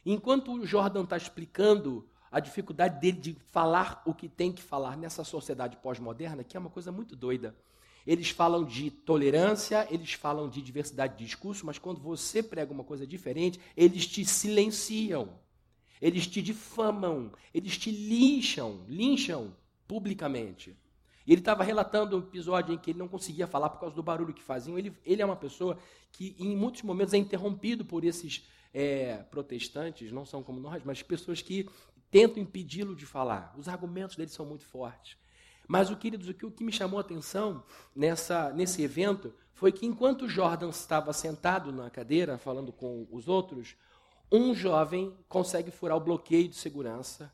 Enquanto 0.05 0.53
o 0.53 0.65
Jordan 0.65 1.03
está 1.03 1.17
explicando 1.17 2.07
a 2.31 2.39
dificuldade 2.39 2.99
dele 2.99 3.19
de 3.19 3.37
falar 3.51 4.01
o 4.05 4.13
que 4.13 4.29
tem 4.29 4.51
que 4.51 4.61
falar 4.61 4.95
nessa 4.95 5.23
sociedade 5.23 5.77
pós-moderna, 5.77 6.43
que 6.43 6.55
é 6.55 6.59
uma 6.59 6.69
coisa 6.69 6.91
muito 6.91 7.15
doida. 7.15 7.55
Eles 8.05 8.29
falam 8.29 8.63
de 8.63 8.89
tolerância, 8.89 9.87
eles 9.89 10.13
falam 10.13 10.49
de 10.49 10.61
diversidade 10.61 11.17
de 11.17 11.25
discurso, 11.25 11.65
mas 11.65 11.77
quando 11.77 11.99
você 11.99 12.41
prega 12.41 12.71
uma 12.71 12.83
coisa 12.83 13.05
diferente, 13.05 13.59
eles 13.75 14.07
te 14.07 14.23
silenciam. 14.25 15.29
Eles 16.01 16.25
te 16.25 16.41
difamam, 16.41 17.31
eles 17.53 17.77
te 17.77 17.91
lincham, 17.91 18.85
lincham 18.87 19.53
publicamente. 19.87 20.77
Ele 21.27 21.41
estava 21.41 21.63
relatando 21.63 22.15
um 22.15 22.19
episódio 22.19 22.73
em 22.73 22.77
que 22.77 22.91
ele 22.91 22.99
não 22.99 23.07
conseguia 23.07 23.45
falar 23.45 23.69
por 23.69 23.79
causa 23.79 23.95
do 23.95 24.01
barulho 24.01 24.33
que 24.33 24.41
faziam. 24.41 24.79
Ele, 24.79 24.93
ele 25.05 25.21
é 25.21 25.25
uma 25.25 25.35
pessoa 25.35 25.77
que, 26.11 26.35
em 26.39 26.55
muitos 26.55 26.81
momentos, 26.83 27.13
é 27.13 27.17
interrompido 27.17 27.83
por 27.83 28.03
esses 28.03 28.47
é, 28.73 29.17
protestantes, 29.29 30.11
não 30.11 30.25
são 30.25 30.43
como 30.43 30.59
nós, 30.59 30.83
mas 30.83 31.01
pessoas 31.01 31.41
que 31.41 31.69
tentam 32.11 32.41
impedi-lo 32.41 32.95
de 32.95 33.05
falar. 33.05 33.53
Os 33.57 33.67
argumentos 33.67 34.15
dele 34.15 34.29
são 34.29 34.45
muito 34.45 34.65
fortes. 34.65 35.17
Mas, 35.67 35.89
o, 35.91 35.95
queridos, 35.95 36.27
o 36.27 36.33
que, 36.33 36.45
o 36.45 36.51
que 36.51 36.63
me 36.63 36.71
chamou 36.71 36.97
a 36.97 37.01
atenção 37.01 37.63
nessa, 37.95 38.51
nesse 38.51 38.81
evento 38.81 39.33
foi 39.53 39.71
que, 39.71 39.85
enquanto 39.85 40.27
Jordan 40.27 40.69
estava 40.69 41.13
sentado 41.13 41.71
na 41.71 41.89
cadeira, 41.89 42.37
falando 42.37 42.71
com 42.71 43.07
os 43.11 43.27
outros, 43.27 43.75
um 44.31 44.53
jovem 44.53 45.15
consegue 45.27 45.69
furar 45.69 45.97
o 45.97 46.01
bloqueio 46.01 46.47
de 46.47 46.55
segurança 46.55 47.31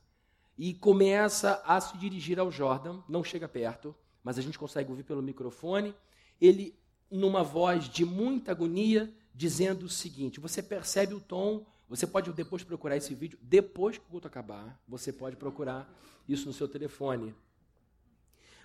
e 0.58 0.74
começa 0.74 1.62
a 1.66 1.80
se 1.80 1.98
dirigir 1.98 2.40
ao 2.40 2.52
Jordan, 2.52 3.02
não 3.08 3.24
chega 3.24 3.48
perto, 3.48 3.96
mas 4.24 4.38
a 4.38 4.42
gente 4.42 4.58
consegue 4.58 4.90
ouvir 4.90 5.04
pelo 5.04 5.22
microfone, 5.22 5.94
ele, 6.40 6.78
numa 7.12 7.44
voz 7.44 7.88
de 7.88 8.04
muita 8.04 8.52
agonia, 8.52 9.14
dizendo 9.36 9.86
o 9.86 9.90
seguinte: 9.90 10.40
você 10.40 10.64
percebe 10.64 11.14
o 11.14 11.20
tom, 11.20 11.66
você 11.88 12.08
pode 12.08 12.32
depois 12.32 12.64
procurar 12.64 12.98
esse 12.98 13.14
vídeo, 13.14 13.38
depois 13.42 13.98
que 13.98 14.06
o 14.06 14.10
culto 14.10 14.28
acabar, 14.28 14.82
você 14.88 15.12
pode 15.12 15.36
procurar 15.36 15.88
isso 16.28 16.48
no 16.48 16.54
seu 16.54 16.68
telefone. 16.68 17.36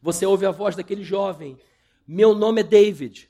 Você 0.01 0.25
ouve 0.25 0.47
a 0.47 0.51
voz 0.51 0.77
daquele 0.77 1.05
jovem: 1.05 1.59
Meu 2.07 2.35
nome 2.35 2.61
é 2.61 2.65
David, 2.65 3.29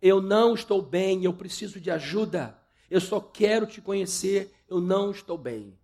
eu 0.00 0.20
não 0.20 0.54
estou 0.54 0.82
bem, 0.82 1.24
eu 1.24 1.32
preciso 1.32 1.80
de 1.80 1.90
ajuda 1.90 2.62
eu 2.92 3.00
só 3.00 3.18
quero 3.18 3.66
te 3.66 3.80
conhecer, 3.80 4.54
eu 4.68 4.78
não 4.78 5.12
estou 5.12 5.38
bem. 5.38 5.78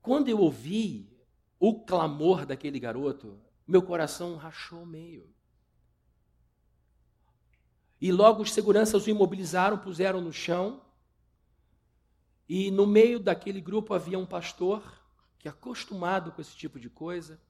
Quando 0.00 0.28
eu 0.28 0.38
ouvi 0.38 1.10
o 1.58 1.80
clamor 1.80 2.46
daquele 2.46 2.78
garoto, 2.78 3.36
meu 3.66 3.82
coração 3.82 4.36
rachou 4.36 4.86
meio. 4.86 5.28
E 8.02 8.10
logo 8.10 8.42
os 8.42 8.52
seguranças 8.52 9.06
o 9.06 9.10
imobilizaram, 9.10 9.78
puseram 9.78 10.20
no 10.20 10.32
chão. 10.32 10.82
E 12.48 12.68
no 12.68 12.84
meio 12.84 13.20
daquele 13.20 13.60
grupo 13.60 13.94
havia 13.94 14.18
um 14.18 14.26
pastor 14.26 14.82
que, 15.38 15.48
acostumado 15.48 16.32
com 16.32 16.40
esse 16.40 16.56
tipo 16.56 16.80
de 16.80 16.90
coisa, 16.90 17.40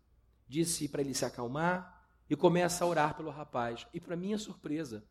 disse 0.46 0.86
para 0.90 1.00
ele 1.00 1.14
se 1.14 1.24
acalmar 1.24 2.06
e 2.28 2.36
começa 2.36 2.84
a 2.84 2.86
orar 2.86 3.16
pelo 3.16 3.30
rapaz. 3.30 3.86
E, 3.94 3.98
para 3.98 4.14
minha 4.14 4.36
surpresa, 4.36 5.02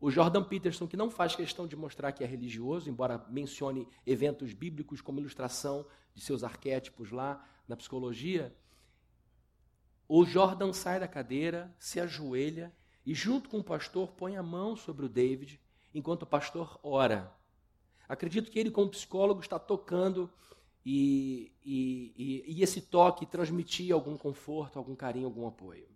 o 0.00 0.10
Jordan 0.10 0.42
Peterson, 0.42 0.86
que 0.86 0.96
não 0.96 1.10
faz 1.10 1.36
questão 1.36 1.66
de 1.66 1.76
mostrar 1.76 2.10
que 2.12 2.24
é 2.24 2.26
religioso, 2.26 2.88
embora 2.88 3.22
mencione 3.28 3.86
eventos 4.06 4.54
bíblicos 4.54 5.02
como 5.02 5.20
ilustração 5.20 5.84
de 6.14 6.22
seus 6.22 6.42
arquétipos 6.42 7.10
lá 7.10 7.46
na 7.68 7.76
psicologia, 7.76 8.56
o 10.08 10.24
Jordan 10.24 10.72
sai 10.72 10.98
da 10.98 11.06
cadeira, 11.06 11.76
se 11.78 12.00
ajoelha 12.00 12.74
e, 13.08 13.14
junto 13.14 13.48
com 13.48 13.60
o 13.60 13.64
pastor, 13.64 14.08
põe 14.08 14.36
a 14.36 14.42
mão 14.42 14.76
sobre 14.76 15.06
o 15.06 15.08
David 15.08 15.58
enquanto 15.94 16.24
o 16.24 16.26
pastor 16.26 16.78
ora. 16.82 17.32
Acredito 18.06 18.50
que 18.50 18.58
ele, 18.58 18.70
como 18.70 18.90
psicólogo, 18.90 19.40
está 19.40 19.58
tocando 19.58 20.30
e, 20.84 21.50
e, 21.64 22.44
e, 22.46 22.62
esse 22.62 22.82
toque 22.82 23.24
transmitia 23.24 23.94
algum 23.94 24.14
conforto, 24.14 24.78
algum 24.78 24.94
carinho, 24.94 25.24
algum 25.24 25.46
apoio. 25.46 25.88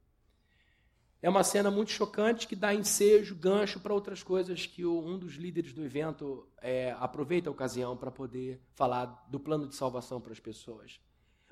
É 1.21 1.29
uma 1.29 1.45
cena 1.45 1.71
muito 1.71 1.91
chocante 1.91 2.49
que 2.49 2.57
dá 2.57 2.75
ensejo, 2.75 3.37
gancho 3.37 3.79
para 3.79 3.93
outras 3.93 4.23
coisas 4.23 4.65
que 4.65 4.83
o, 4.83 4.99
um 4.99 5.19
dos 5.19 5.35
líderes 5.35 5.75
do 5.75 5.85
evento 5.85 6.49
é, 6.63 6.97
aproveita 6.99 7.51
a 7.51 7.53
ocasião 7.53 7.95
para 7.95 8.11
poder 8.11 8.59
falar 8.73 9.27
do 9.29 9.39
plano 9.39 9.69
de 9.69 9.75
salvação 9.75 10.19
para 10.19 10.33
as 10.33 10.41
pessoas. 10.41 10.99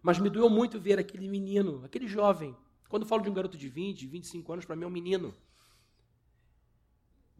Mas 0.02 0.18
me 0.18 0.30
doeu 0.30 0.48
muito 0.48 0.80
ver 0.80 0.98
aquele 0.98 1.28
menino, 1.28 1.84
aquele 1.84 2.08
jovem. 2.08 2.56
Quando 2.88 3.04
falo 3.04 3.22
de 3.22 3.28
um 3.28 3.34
garoto 3.34 3.58
de 3.58 3.68
20, 3.68 4.06
25 4.06 4.52
anos, 4.54 4.64
para 4.64 4.74
mim 4.74 4.84
é 4.84 4.86
um 4.86 4.90
menino. 4.90 5.34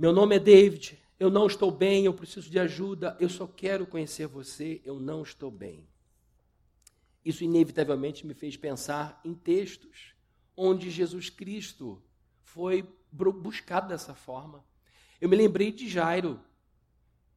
Meu 0.00 0.14
nome 0.14 0.34
é 0.34 0.38
David, 0.38 0.98
eu 1.18 1.28
não 1.28 1.46
estou 1.46 1.70
bem, 1.70 2.06
eu 2.06 2.14
preciso 2.14 2.48
de 2.48 2.58
ajuda, 2.58 3.14
eu 3.20 3.28
só 3.28 3.46
quero 3.46 3.86
conhecer 3.86 4.26
você, 4.26 4.80
eu 4.82 4.98
não 4.98 5.22
estou 5.22 5.50
bem. 5.50 5.86
Isso 7.22 7.44
inevitavelmente 7.44 8.26
me 8.26 8.32
fez 8.32 8.56
pensar 8.56 9.20
em 9.22 9.34
textos 9.34 10.14
onde 10.56 10.90
Jesus 10.90 11.28
Cristo 11.28 12.02
foi 12.40 12.82
buscado 13.12 13.88
dessa 13.88 14.14
forma. 14.14 14.64
Eu 15.20 15.28
me 15.28 15.36
lembrei 15.36 15.70
de 15.70 15.86
Jairo, 15.86 16.40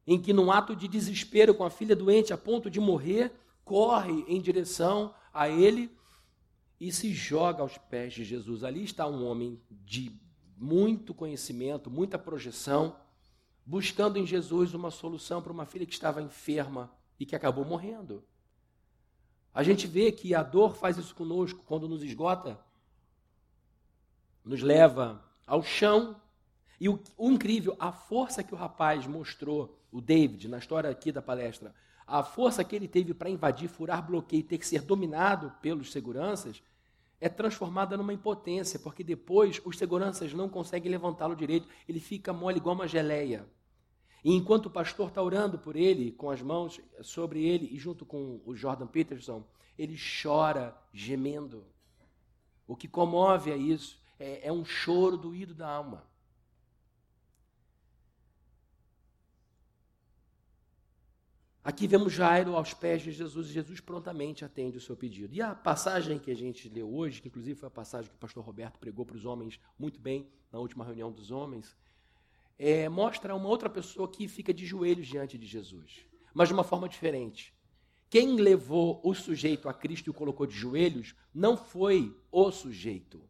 em 0.06 0.18
que, 0.18 0.32
num 0.32 0.50
ato 0.50 0.74
de 0.74 0.88
desespero 0.88 1.54
com 1.54 1.64
a 1.64 1.70
filha 1.70 1.94
doente 1.94 2.32
a 2.32 2.38
ponto 2.38 2.70
de 2.70 2.80
morrer, 2.80 3.30
corre 3.62 4.24
em 4.26 4.40
direção 4.40 5.14
a 5.34 5.50
ele 5.50 5.94
e 6.80 6.90
se 6.90 7.12
joga 7.12 7.60
aos 7.60 7.76
pés 7.76 8.14
de 8.14 8.24
Jesus. 8.24 8.64
Ali 8.64 8.84
está 8.84 9.06
um 9.06 9.26
homem 9.26 9.60
de 9.68 10.23
muito 10.56 11.14
conhecimento, 11.14 11.90
muita 11.90 12.18
projeção, 12.18 12.96
buscando 13.64 14.18
em 14.18 14.26
Jesus 14.26 14.74
uma 14.74 14.90
solução 14.90 15.42
para 15.42 15.52
uma 15.52 15.66
filha 15.66 15.86
que 15.86 15.92
estava 15.92 16.22
enferma 16.22 16.90
e 17.18 17.26
que 17.26 17.36
acabou 17.36 17.64
morrendo. 17.64 18.22
A 19.52 19.62
gente 19.62 19.86
vê 19.86 20.10
que 20.10 20.34
a 20.34 20.42
dor 20.42 20.74
faz 20.74 20.98
isso 20.98 21.14
conosco 21.14 21.62
quando 21.64 21.88
nos 21.88 22.02
esgota, 22.02 22.58
nos 24.44 24.62
leva 24.62 25.24
ao 25.46 25.62
chão. 25.62 26.20
E 26.80 26.88
o, 26.88 27.00
o, 27.16 27.30
incrível, 27.30 27.76
a 27.78 27.92
força 27.92 28.42
que 28.42 28.52
o 28.52 28.56
rapaz 28.56 29.06
mostrou, 29.06 29.78
o 29.92 30.00
David, 30.00 30.48
na 30.48 30.58
história 30.58 30.90
aqui 30.90 31.12
da 31.12 31.22
palestra, 31.22 31.72
a 32.06 32.22
força 32.22 32.64
que 32.64 32.74
ele 32.74 32.88
teve 32.88 33.14
para 33.14 33.30
invadir, 33.30 33.68
furar 33.68 34.04
bloqueio 34.04 34.42
ter 34.42 34.58
que 34.58 34.66
ser 34.66 34.82
dominado 34.82 35.52
pelos 35.62 35.92
seguranças, 35.92 36.60
é 37.20 37.28
transformada 37.28 37.96
numa 37.96 38.12
impotência, 38.12 38.78
porque 38.78 39.02
depois 39.02 39.60
os 39.64 39.78
seguranças 39.78 40.32
não 40.32 40.48
conseguem 40.48 40.90
levantá-lo 40.90 41.34
direito, 41.34 41.68
ele 41.88 42.00
fica 42.00 42.32
mole 42.32 42.58
igual 42.58 42.74
uma 42.74 42.88
geleia. 42.88 43.48
E 44.24 44.34
enquanto 44.34 44.66
o 44.66 44.70
pastor 44.70 45.08
está 45.08 45.22
orando 45.22 45.58
por 45.58 45.76
ele, 45.76 46.12
com 46.12 46.30
as 46.30 46.40
mãos 46.40 46.80
sobre 47.02 47.44
ele, 47.44 47.68
e 47.70 47.78
junto 47.78 48.06
com 48.06 48.40
o 48.44 48.56
Jordan 48.56 48.86
Peterson, 48.86 49.44
ele 49.78 49.96
chora 50.22 50.76
gemendo. 50.92 51.66
O 52.66 52.74
que 52.74 52.88
comove 52.88 53.50
é 53.50 53.56
isso, 53.56 54.00
é, 54.18 54.48
é 54.48 54.52
um 54.52 54.64
choro 54.64 55.16
doído 55.16 55.54
da 55.54 55.68
alma. 55.68 56.06
Aqui 61.64 61.86
vemos 61.86 62.12
Jairo 62.12 62.56
aos 62.56 62.74
pés 62.74 63.00
de 63.00 63.10
Jesus 63.10 63.48
e 63.48 63.52
Jesus 63.54 63.80
prontamente 63.80 64.44
atende 64.44 64.76
o 64.76 64.80
seu 64.82 64.94
pedido. 64.94 65.34
E 65.34 65.40
a 65.40 65.54
passagem 65.54 66.18
que 66.18 66.30
a 66.30 66.36
gente 66.36 66.68
leu 66.68 66.94
hoje, 66.94 67.22
que 67.22 67.28
inclusive 67.28 67.58
foi 67.58 67.68
a 67.68 67.70
passagem 67.70 68.10
que 68.10 68.16
o 68.16 68.18
pastor 68.18 68.44
Roberto 68.44 68.78
pregou 68.78 69.06
para 69.06 69.16
os 69.16 69.24
homens 69.24 69.58
muito 69.78 69.98
bem 69.98 70.28
na 70.52 70.58
última 70.58 70.84
reunião 70.84 71.10
dos 71.10 71.30
homens, 71.30 71.74
é, 72.58 72.86
mostra 72.90 73.34
uma 73.34 73.48
outra 73.48 73.70
pessoa 73.70 74.06
que 74.06 74.28
fica 74.28 74.52
de 74.52 74.66
joelhos 74.66 75.06
diante 75.06 75.38
de 75.38 75.46
Jesus, 75.46 76.04
mas 76.34 76.48
de 76.48 76.54
uma 76.54 76.64
forma 76.64 76.86
diferente. 76.86 77.54
Quem 78.10 78.36
levou 78.36 79.00
o 79.02 79.14
sujeito 79.14 79.66
a 79.66 79.72
Cristo 79.72 80.08
e 80.08 80.10
o 80.10 80.14
colocou 80.14 80.46
de 80.46 80.54
joelhos 80.54 81.14
não 81.34 81.56
foi 81.56 82.14
o 82.30 82.52
sujeito. 82.52 83.22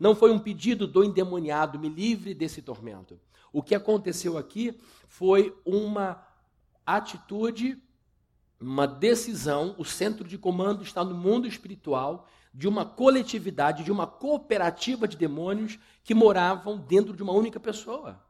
Não 0.00 0.16
foi 0.16 0.30
um 0.30 0.38
pedido 0.38 0.86
do 0.86 1.04
endemoniado, 1.04 1.78
me 1.78 1.90
livre 1.90 2.32
desse 2.32 2.62
tormento. 2.62 3.20
O 3.52 3.62
que 3.62 3.74
aconteceu 3.74 4.38
aqui 4.38 4.80
foi 5.06 5.54
uma 5.66 6.26
atitude, 6.86 7.80
uma 8.60 8.86
decisão, 8.86 9.74
o 9.78 9.84
centro 9.84 10.26
de 10.26 10.38
comando 10.38 10.82
está 10.82 11.04
no 11.04 11.14
mundo 11.14 11.46
espiritual, 11.46 12.28
de 12.52 12.68
uma 12.68 12.84
coletividade, 12.84 13.82
de 13.82 13.90
uma 13.90 14.06
cooperativa 14.06 15.08
de 15.08 15.16
demônios 15.16 15.78
que 16.04 16.14
moravam 16.14 16.78
dentro 16.78 17.12
de 17.14 17.22
uma 17.22 17.32
única 17.32 17.58
pessoa. 17.58 18.22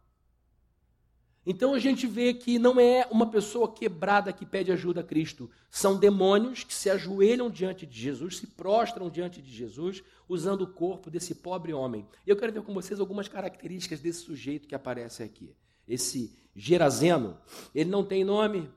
Então 1.46 1.74
a 1.74 1.78
gente 1.78 2.06
vê 2.06 2.32
que 2.32 2.58
não 2.58 2.80
é 2.80 3.06
uma 3.10 3.30
pessoa 3.30 3.70
quebrada 3.70 4.32
que 4.32 4.46
pede 4.46 4.72
ajuda 4.72 5.02
a 5.02 5.04
Cristo, 5.04 5.50
são 5.70 5.98
demônios 5.98 6.64
que 6.64 6.72
se 6.72 6.88
ajoelham 6.88 7.50
diante 7.50 7.84
de 7.84 8.00
Jesus, 8.00 8.38
se 8.38 8.46
prostram 8.46 9.10
diante 9.10 9.42
de 9.42 9.52
Jesus, 9.52 10.02
usando 10.26 10.62
o 10.62 10.72
corpo 10.72 11.10
desse 11.10 11.34
pobre 11.34 11.74
homem. 11.74 12.08
Eu 12.26 12.36
quero 12.36 12.52
ver 12.52 12.62
com 12.62 12.72
vocês 12.72 12.98
algumas 12.98 13.28
características 13.28 14.00
desse 14.00 14.20
sujeito 14.20 14.66
que 14.66 14.74
aparece 14.74 15.22
aqui. 15.22 15.54
Esse 15.86 16.34
Gerazeno, 16.54 17.38
ele 17.74 17.90
não 17.90 18.04
tem 18.04 18.24
nome, 18.24 18.70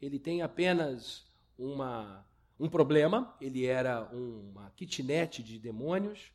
ele 0.00 0.18
tem 0.18 0.42
apenas 0.42 1.26
uma, 1.58 2.24
um 2.58 2.68
problema, 2.68 3.34
ele 3.40 3.66
era 3.66 4.08
uma 4.12 4.70
kitnet 4.70 5.42
de 5.42 5.58
demônios, 5.58 6.32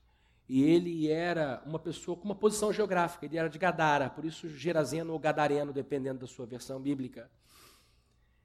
e 0.47 0.61
ele 0.63 1.09
era 1.09 1.63
uma 1.65 1.79
pessoa 1.79 2.17
com 2.17 2.25
uma 2.25 2.35
posição 2.35 2.71
geográfica, 2.71 3.25
ele 3.25 3.37
era 3.37 3.49
de 3.49 3.57
Gadara, 3.57 4.09
por 4.09 4.25
isso 4.25 4.47
Gerazeno 4.49 5.13
ou 5.13 5.19
Gadareno, 5.19 5.73
dependendo 5.73 6.19
da 6.19 6.27
sua 6.27 6.45
versão 6.45 6.81
bíblica. 6.81 7.29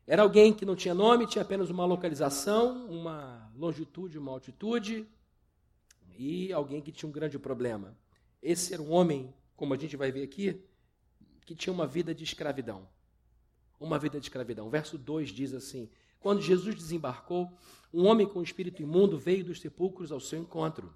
Era 0.06 0.22
alguém 0.22 0.54
que 0.54 0.64
não 0.64 0.74
tinha 0.74 0.94
nome, 0.94 1.26
tinha 1.26 1.42
apenas 1.42 1.68
uma 1.68 1.84
localização, 1.84 2.88
uma 2.88 3.52
longitude, 3.54 4.16
uma 4.16 4.32
altitude, 4.32 5.06
e 6.16 6.50
alguém 6.52 6.80
que 6.80 6.90
tinha 6.90 7.08
um 7.08 7.12
grande 7.12 7.38
problema. 7.38 7.94
Esse 8.42 8.72
era 8.72 8.82
um 8.82 8.90
homem, 8.90 9.34
como 9.54 9.74
a 9.74 9.76
gente 9.76 9.96
vai 9.96 10.10
ver 10.10 10.22
aqui, 10.22 10.64
que 11.48 11.54
tinha 11.54 11.72
uma 11.72 11.86
vida 11.86 12.14
de 12.14 12.24
escravidão. 12.24 12.86
Uma 13.80 13.98
vida 13.98 14.20
de 14.20 14.26
escravidão. 14.26 14.68
verso 14.68 14.98
2 14.98 15.30
diz 15.30 15.54
assim: 15.54 15.90
Quando 16.20 16.42
Jesus 16.42 16.74
desembarcou, 16.74 17.50
um 17.92 18.06
homem 18.06 18.28
com 18.28 18.42
espírito 18.42 18.82
imundo 18.82 19.18
veio 19.18 19.46
dos 19.46 19.58
sepulcros 19.58 20.12
ao 20.12 20.20
seu 20.20 20.38
encontro. 20.40 20.94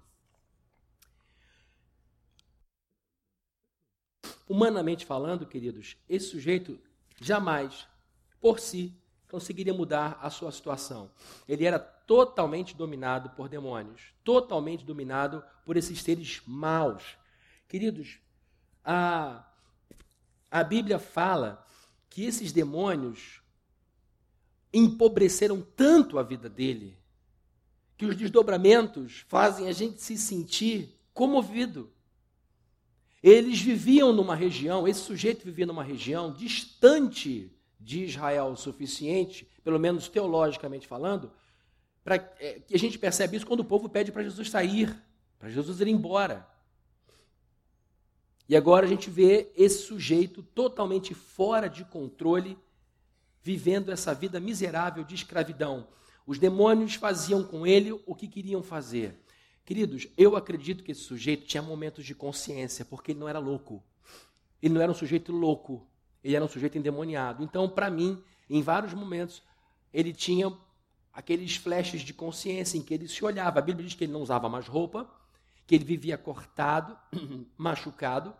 Humanamente 4.47 5.07
falando, 5.07 5.47
queridos, 5.47 5.97
esse 6.07 6.27
sujeito 6.27 6.79
jamais, 7.19 7.87
por 8.39 8.59
si, 8.59 8.95
conseguiria 9.31 9.73
mudar 9.73 10.19
a 10.21 10.29
sua 10.29 10.51
situação. 10.51 11.09
Ele 11.47 11.65
era 11.65 11.79
totalmente 11.79 12.75
dominado 12.75 13.31
por 13.31 13.49
demônios, 13.49 14.13
totalmente 14.23 14.85
dominado 14.85 15.43
por 15.65 15.77
esses 15.77 15.99
seres 15.99 16.43
maus. 16.45 17.17
Queridos, 17.67 18.19
a 18.83 19.49
a 20.53 20.63
Bíblia 20.63 20.99
fala 20.99 21.65
que 22.11 22.23
esses 22.25 22.51
demônios 22.51 23.41
empobreceram 24.71 25.65
tanto 25.75 26.19
a 26.19 26.23
vida 26.23 26.47
dele 26.47 26.95
que 27.97 28.05
os 28.05 28.15
desdobramentos 28.15 29.25
fazem 29.27 29.67
a 29.67 29.71
gente 29.71 29.99
se 29.99 30.15
sentir 30.15 30.95
comovido. 31.11 31.91
Eles 33.23 33.59
viviam 33.59 34.13
numa 34.13 34.35
região, 34.35 34.87
esse 34.87 34.99
sujeito 34.99 35.43
vivia 35.43 35.65
numa 35.65 35.83
região 35.83 36.31
distante 36.31 37.51
de 37.79 38.03
Israel 38.03 38.45
o 38.45 38.55
suficiente, 38.55 39.49
pelo 39.63 39.79
menos 39.79 40.07
teologicamente 40.07 40.85
falando, 40.85 41.31
para 42.03 42.15
é, 42.39 42.59
que 42.59 42.75
a 42.75 42.79
gente 42.79 42.99
percebe 42.99 43.37
isso 43.37 43.47
quando 43.47 43.61
o 43.61 43.65
povo 43.65 43.89
pede 43.89 44.11
para 44.11 44.21
Jesus 44.21 44.51
sair, 44.51 44.95
para 45.39 45.49
Jesus 45.49 45.79
ir 45.79 45.87
embora. 45.87 46.47
E 48.47 48.55
agora 48.55 48.85
a 48.85 48.89
gente 48.89 49.09
vê 49.09 49.51
esse 49.55 49.83
sujeito 49.83 50.43
totalmente 50.43 51.13
fora 51.13 51.67
de 51.67 51.85
controle, 51.85 52.57
vivendo 53.41 53.91
essa 53.91 54.13
vida 54.13 54.39
miserável 54.39 55.03
de 55.03 55.15
escravidão. 55.15 55.87
Os 56.25 56.37
demônios 56.39 56.95
faziam 56.95 57.43
com 57.43 57.65
ele 57.65 57.91
o 58.05 58.15
que 58.15 58.27
queriam 58.27 58.63
fazer. 58.63 59.19
Queridos, 59.65 60.07
eu 60.17 60.35
acredito 60.35 60.83
que 60.83 60.91
esse 60.91 61.01
sujeito 61.01 61.45
tinha 61.45 61.63
momentos 61.63 62.05
de 62.05 62.13
consciência, 62.13 62.83
porque 62.83 63.11
ele 63.11 63.19
não 63.19 63.29
era 63.29 63.39
louco. 63.39 63.81
Ele 64.61 64.73
não 64.73 64.81
era 64.81 64.91
um 64.91 64.95
sujeito 64.95 65.31
louco, 65.31 65.87
ele 66.23 66.35
era 66.35 66.43
um 66.43 66.49
sujeito 66.49 66.77
endemoniado. 66.77 67.43
Então, 67.43 67.69
para 67.69 67.89
mim, 67.89 68.21
em 68.49 68.61
vários 68.61 68.93
momentos, 68.93 69.41
ele 69.93 70.13
tinha 70.13 70.53
aqueles 71.13 71.55
flashes 71.55 72.01
de 72.01 72.13
consciência 72.13 72.77
em 72.77 72.81
que 72.81 72.93
ele 72.93 73.07
se 73.07 73.23
olhava. 73.23 73.59
A 73.59 73.61
Bíblia 73.61 73.85
diz 73.85 73.95
que 73.95 74.03
ele 74.03 74.13
não 74.13 74.21
usava 74.21 74.49
mais 74.49 74.67
roupa, 74.67 75.09
que 75.65 75.75
ele 75.75 75.83
vivia 75.83 76.17
cortado, 76.17 76.97
machucado, 77.57 78.35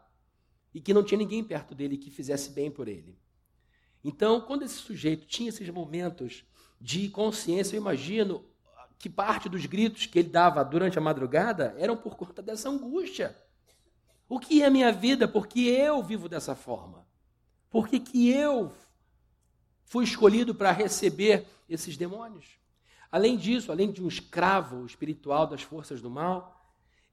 e 0.74 0.82
que 0.82 0.94
não 0.94 1.04
tinha 1.04 1.18
ninguém 1.18 1.44
perto 1.44 1.76
dele 1.76 1.98
que 1.98 2.10
fizesse 2.10 2.50
bem 2.52 2.72
por 2.72 2.88
ele. 2.88 3.18
Então, 4.04 4.42
quando 4.42 4.64
esse 4.64 4.76
sujeito 4.76 5.26
tinha 5.26 5.50
esses 5.50 5.70
momentos 5.70 6.44
de 6.80 7.08
consciência, 7.10 7.76
eu 7.76 7.82
imagino 7.82 8.44
que 9.00 9.10
parte 9.10 9.48
dos 9.48 9.66
gritos 9.66 10.06
que 10.06 10.20
ele 10.20 10.30
dava 10.30 10.64
durante 10.64 10.98
a 10.98 11.02
madrugada 11.02 11.76
eram 11.78 11.96
por 11.96 12.16
conta 12.16 12.42
dessa 12.42 12.70
angústia. 12.70 13.38
O 14.28 14.40
que 14.40 14.64
é 14.64 14.70
minha 14.70 14.92
vida? 14.92 15.28
Porque 15.28 15.62
eu 15.62 16.02
vivo 16.02 16.28
dessa 16.28 16.56
forma. 16.56 17.06
Por 17.70 17.88
que, 17.88 18.00
que 18.00 18.30
eu 18.30 18.72
fui 19.86 20.04
escolhido 20.04 20.56
para 20.56 20.72
receber 20.72 21.48
esses 21.70 21.98
demônios? 21.98 22.46
Além 23.12 23.38
disso, 23.38 23.72
além 23.72 23.92
de 23.92 24.04
um 24.04 24.08
escravo 24.08 24.86
espiritual 24.86 25.48
das 25.48 25.62
forças 25.62 26.02
do 26.02 26.10
mal, 26.10 26.63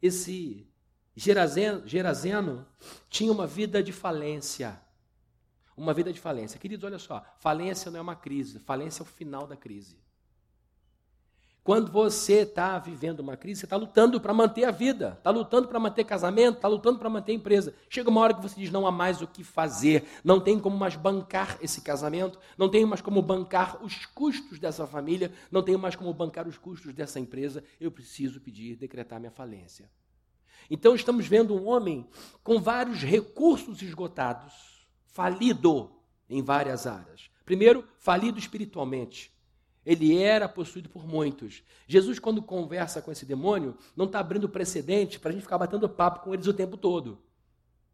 esse 0.03 0.67
Gerazeno, 1.15 1.87
Gerazeno 1.87 2.67
tinha 3.09 3.31
uma 3.33 3.47
vida 3.47 3.83
de 3.83 3.93
falência. 3.93 4.81
Uma 5.77 5.93
vida 5.93 6.13
de 6.13 6.21
falência. 6.21 6.59
Queridos, 6.59 6.85
olha 6.85 6.99
só, 6.99 7.25
falência 7.39 7.91
não 7.91 7.99
é 7.99 8.03
uma 8.03 8.17
crise, 8.17 8.59
falência 8.61 9.03
é 9.03 9.05
o 9.05 9.07
final 9.07 9.47
da 9.47 9.57
crise. 9.57 9.99
Quando 11.63 11.93
você 11.93 12.41
está 12.41 12.79
vivendo 12.79 13.21
uma 13.21 13.37
crise, 13.37 13.61
você 13.61 13.67
está 13.67 13.77
lutando 13.77 14.19
para 14.19 14.33
manter 14.33 14.65
a 14.65 14.71
vida, 14.71 15.15
está 15.19 15.31
lutando 15.31 15.69
para 15.69 15.79
manter 15.79 16.05
casamento, 16.05 16.57
está 16.57 16.69
lutando 16.69 16.99
para 16.99 17.11
manter 17.11 17.35
empresa. 17.35 17.75
Chega 17.89 18.09
uma 18.09 18.21
hora 18.23 18.35
que 18.35 18.41
você 18.41 18.59
diz: 18.59 18.71
não 18.71 18.87
há 18.87 18.91
mais 18.91 19.21
o 19.21 19.27
que 19.27 19.45
fazer, 19.45 20.05
não 20.25 20.41
tem 20.41 20.59
como 20.59 20.77
mais 20.77 20.97
bancar 20.97 21.59
esse 21.61 21.83
casamento, 21.83 22.39
não 22.57 22.71
tem 22.71 22.87
mais 22.87 23.03
como 23.03 23.21
bancar 23.21 23.85
os 23.85 24.07
custos 24.07 24.59
dessa 24.59 24.87
família, 24.87 25.33
não 25.51 25.63
tenho 25.63 25.79
mais 25.79 25.95
como 25.95 26.13
bancar 26.15 26.49
os 26.49 26.57
custos 26.57 26.95
dessa 26.95 27.21
empresa. 27.21 27.63
Eu 27.79 27.91
preciso 27.91 28.41
pedir, 28.41 28.77
decretar 28.77 29.21
minha 29.21 29.31
falência. 29.31 29.91
Então 30.71 30.95
estamos 30.95 31.27
vendo 31.27 31.55
um 31.55 31.69
homem 31.69 32.09
com 32.43 32.59
vários 32.59 33.03
recursos 33.03 33.83
esgotados, 33.83 34.55
falido 35.09 35.91
em 36.29 36.43
várias 36.43 36.87
áreas. 36.87 37.29
Primeiro, 37.45 37.85
falido 37.99 38.39
espiritualmente. 38.39 39.31
Ele 39.91 40.23
era 40.23 40.49
possuído 40.49 40.89
por 40.89 41.05
muitos. 41.05 41.65
Jesus, 41.89 42.21
quando 42.21 42.41
conversa 42.41 43.03
com 43.03 43.11
esse 43.11 43.27
demônio, 43.27 43.77
não 43.97 44.07
está 44.07 44.21
abrindo 44.21 44.49
precedente 44.49 45.19
para 45.19 45.31
a 45.31 45.33
gente 45.33 45.43
ficar 45.43 45.59
batendo 45.59 45.89
papo 45.89 46.21
com 46.21 46.33
eles 46.33 46.47
o 46.47 46.55
tempo 46.55 46.77
todo. 46.77 47.19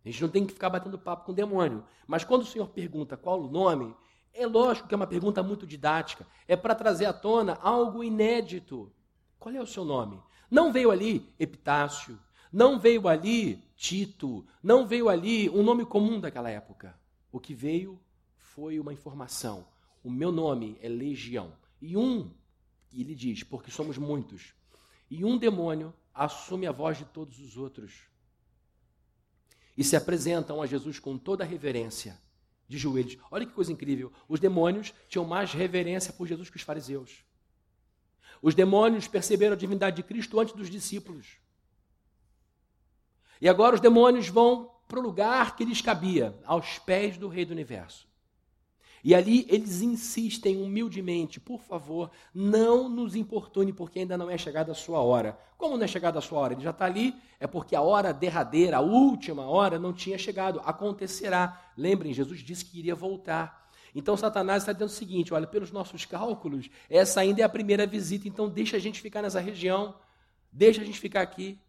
A 0.04 0.10
gente 0.10 0.20
não 0.20 0.28
tem 0.28 0.44
que 0.44 0.52
ficar 0.52 0.68
batendo 0.68 0.98
papo 0.98 1.24
com 1.24 1.32
o 1.32 1.34
demônio. 1.34 1.82
Mas 2.06 2.22
quando 2.22 2.42
o 2.42 2.44
Senhor 2.44 2.68
pergunta 2.68 3.16
qual 3.16 3.40
o 3.40 3.50
nome, 3.50 3.96
é 4.34 4.46
lógico 4.46 4.86
que 4.86 4.92
é 4.92 4.96
uma 4.96 5.06
pergunta 5.06 5.42
muito 5.42 5.66
didática. 5.66 6.26
É 6.46 6.54
para 6.54 6.74
trazer 6.74 7.06
à 7.06 7.14
tona 7.14 7.54
algo 7.62 8.04
inédito. 8.04 8.92
Qual 9.38 9.54
é 9.54 9.60
o 9.62 9.66
seu 9.66 9.82
nome? 9.82 10.20
Não 10.50 10.70
veio 10.70 10.90
ali 10.90 11.32
Epitácio, 11.38 12.18
não 12.52 12.78
veio 12.78 13.08
ali 13.08 13.64
Tito, 13.74 14.46
não 14.62 14.86
veio 14.86 15.08
ali 15.08 15.48
um 15.48 15.62
nome 15.62 15.86
comum 15.86 16.20
daquela 16.20 16.50
época. 16.50 16.94
O 17.32 17.40
que 17.40 17.54
veio 17.54 17.98
foi 18.36 18.78
uma 18.78 18.92
informação. 18.92 19.66
O 20.04 20.10
meu 20.10 20.30
nome 20.30 20.76
é 20.82 20.90
Legião. 20.90 21.52
E 21.80 21.96
um, 21.96 22.30
e 22.92 23.00
ele 23.02 23.14
diz, 23.14 23.42
porque 23.42 23.70
somos 23.70 23.98
muitos, 23.98 24.54
e 25.10 25.24
um 25.24 25.36
demônio 25.36 25.92
assume 26.14 26.66
a 26.66 26.72
voz 26.72 26.98
de 26.98 27.04
todos 27.04 27.38
os 27.38 27.56
outros. 27.56 27.92
E 29.76 29.84
se 29.84 29.94
apresentam 29.94 30.62
a 30.62 30.66
Jesus 30.66 30.98
com 30.98 31.18
toda 31.18 31.44
a 31.44 31.46
reverência, 31.46 32.18
de 32.68 32.78
joelhos. 32.78 33.16
Olha 33.30 33.46
que 33.46 33.52
coisa 33.52 33.72
incrível. 33.72 34.12
Os 34.28 34.40
demônios 34.40 34.92
tinham 35.08 35.24
mais 35.24 35.52
reverência 35.52 36.12
por 36.12 36.26
Jesus 36.26 36.50
que 36.50 36.56
os 36.56 36.62
fariseus. 36.62 37.24
Os 38.42 38.54
demônios 38.54 39.06
perceberam 39.06 39.54
a 39.54 39.58
divindade 39.58 39.96
de 39.96 40.02
Cristo 40.02 40.38
antes 40.40 40.54
dos 40.54 40.68
discípulos. 40.68 41.38
E 43.40 43.48
agora 43.48 43.74
os 43.74 43.80
demônios 43.80 44.28
vão 44.28 44.72
para 44.88 44.98
o 44.98 45.02
lugar 45.02 45.56
que 45.56 45.64
lhes 45.64 45.80
cabia, 45.80 46.38
aos 46.44 46.78
pés 46.78 47.18
do 47.18 47.28
Rei 47.28 47.44
do 47.44 47.52
Universo. 47.52 48.05
E 49.06 49.14
ali 49.14 49.46
eles 49.48 49.82
insistem 49.82 50.60
humildemente, 50.60 51.38
por 51.38 51.62
favor, 51.62 52.10
não 52.34 52.88
nos 52.88 53.14
importune, 53.14 53.72
porque 53.72 54.00
ainda 54.00 54.18
não 54.18 54.28
é 54.28 54.36
chegada 54.36 54.72
a 54.72 54.74
sua 54.74 54.98
hora. 54.98 55.38
Como 55.56 55.76
não 55.76 55.84
é 55.84 55.86
chegada 55.86 56.18
a 56.18 56.20
sua 56.20 56.40
hora? 56.40 56.54
Ele 56.54 56.64
já 56.64 56.70
está 56.70 56.86
ali, 56.86 57.14
é 57.38 57.46
porque 57.46 57.76
a 57.76 57.80
hora 57.80 58.12
derradeira, 58.12 58.78
a 58.78 58.80
última 58.80 59.46
hora, 59.46 59.78
não 59.78 59.92
tinha 59.92 60.18
chegado. 60.18 60.60
Acontecerá. 60.64 61.70
Lembrem, 61.76 62.12
Jesus 62.12 62.40
disse 62.40 62.64
que 62.64 62.80
iria 62.80 62.96
voltar. 62.96 63.70
Então 63.94 64.16
Satanás 64.16 64.64
está 64.64 64.72
dizendo 64.72 64.88
o 64.88 64.92
seguinte: 64.92 65.32
olha, 65.32 65.46
pelos 65.46 65.70
nossos 65.70 66.04
cálculos, 66.04 66.68
essa 66.90 67.20
ainda 67.20 67.42
é 67.42 67.44
a 67.44 67.48
primeira 67.48 67.86
visita, 67.86 68.26
então 68.26 68.48
deixa 68.48 68.76
a 68.76 68.80
gente 68.80 69.00
ficar 69.00 69.22
nessa 69.22 69.38
região, 69.38 69.94
deixa 70.50 70.82
a 70.82 70.84
gente 70.84 70.98
ficar 70.98 71.20
aqui. 71.20 71.60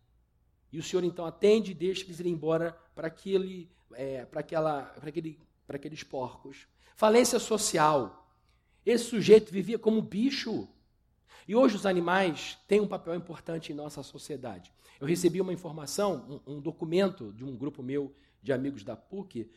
E 0.74 0.80
o 0.80 0.84
Senhor 0.84 1.04
então 1.04 1.24
atende 1.24 1.70
e 1.70 1.76
deixa 1.76 2.04
eles 2.04 2.20
irem 2.20 2.34
embora 2.34 2.76
para 2.96 3.06
aquele, 3.06 3.70
é, 3.94 4.26
para 4.26 4.42
para 4.42 5.10
aquele, 5.10 5.40
para 5.68 5.76
aqueles 5.76 6.02
porcos. 6.02 6.68
Falência 6.98 7.38
social. 7.38 8.28
Esse 8.84 9.04
sujeito 9.04 9.54
vivia 9.54 9.78
como 9.78 10.02
bicho. 10.02 10.68
E 11.48 11.56
hoje 11.56 11.76
os 11.76 11.86
animais 11.86 12.58
têm 12.68 12.82
um 12.82 12.88
papel 12.88 13.14
importante 13.14 13.72
em 13.72 13.76
nossa 13.76 14.02
sociedade. 14.02 14.74
Eu 15.00 15.06
recebi 15.06 15.40
uma 15.40 15.54
informação, 15.54 16.42
um, 16.48 16.56
um 16.56 16.60
documento 16.60 17.32
de 17.34 17.46
um 17.46 17.56
grupo 17.56 17.84
meu 17.84 18.16
de 18.42 18.52
amigos 18.52 18.84
da 18.84 18.96
PUC, 18.96 19.48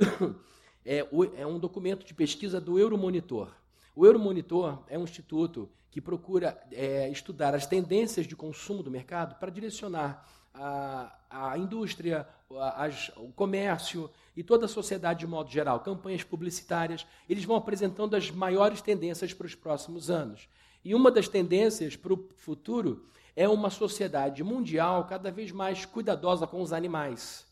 é, 0.86 1.06
é 1.36 1.46
um 1.46 1.58
documento 1.58 2.02
de 2.02 2.14
pesquisa 2.14 2.58
do 2.58 2.78
Euromonitor. 2.78 3.54
O 3.94 4.06
Euromonitor 4.06 4.82
é 4.88 4.98
um 4.98 5.04
instituto 5.04 5.68
que 5.90 6.00
procura 6.00 6.58
é, 6.72 7.10
estudar 7.10 7.54
as 7.54 7.66
tendências 7.66 8.26
de 8.26 8.34
consumo 8.34 8.82
do 8.82 8.90
mercado 8.90 9.38
para 9.38 9.50
direcionar 9.50 10.26
a, 10.58 11.16
a 11.30 11.58
indústria, 11.58 12.26
a, 12.50 12.88
o 13.16 13.32
comércio 13.32 14.10
e 14.36 14.42
toda 14.42 14.66
a 14.66 14.68
sociedade 14.68 15.20
de 15.20 15.26
modo 15.26 15.50
geral, 15.50 15.80
campanhas 15.80 16.22
publicitárias, 16.22 17.06
eles 17.28 17.44
vão 17.44 17.56
apresentando 17.56 18.14
as 18.14 18.30
maiores 18.30 18.80
tendências 18.80 19.32
para 19.32 19.46
os 19.46 19.54
próximos 19.54 20.10
anos. 20.10 20.48
E 20.84 20.94
uma 20.94 21.10
das 21.10 21.28
tendências 21.28 21.96
para 21.96 22.12
o 22.12 22.28
futuro 22.36 23.06
é 23.34 23.48
uma 23.48 23.70
sociedade 23.70 24.42
mundial 24.42 25.06
cada 25.06 25.30
vez 25.30 25.52
mais 25.52 25.84
cuidadosa 25.84 26.46
com 26.46 26.62
os 26.62 26.72
animais. 26.72 27.46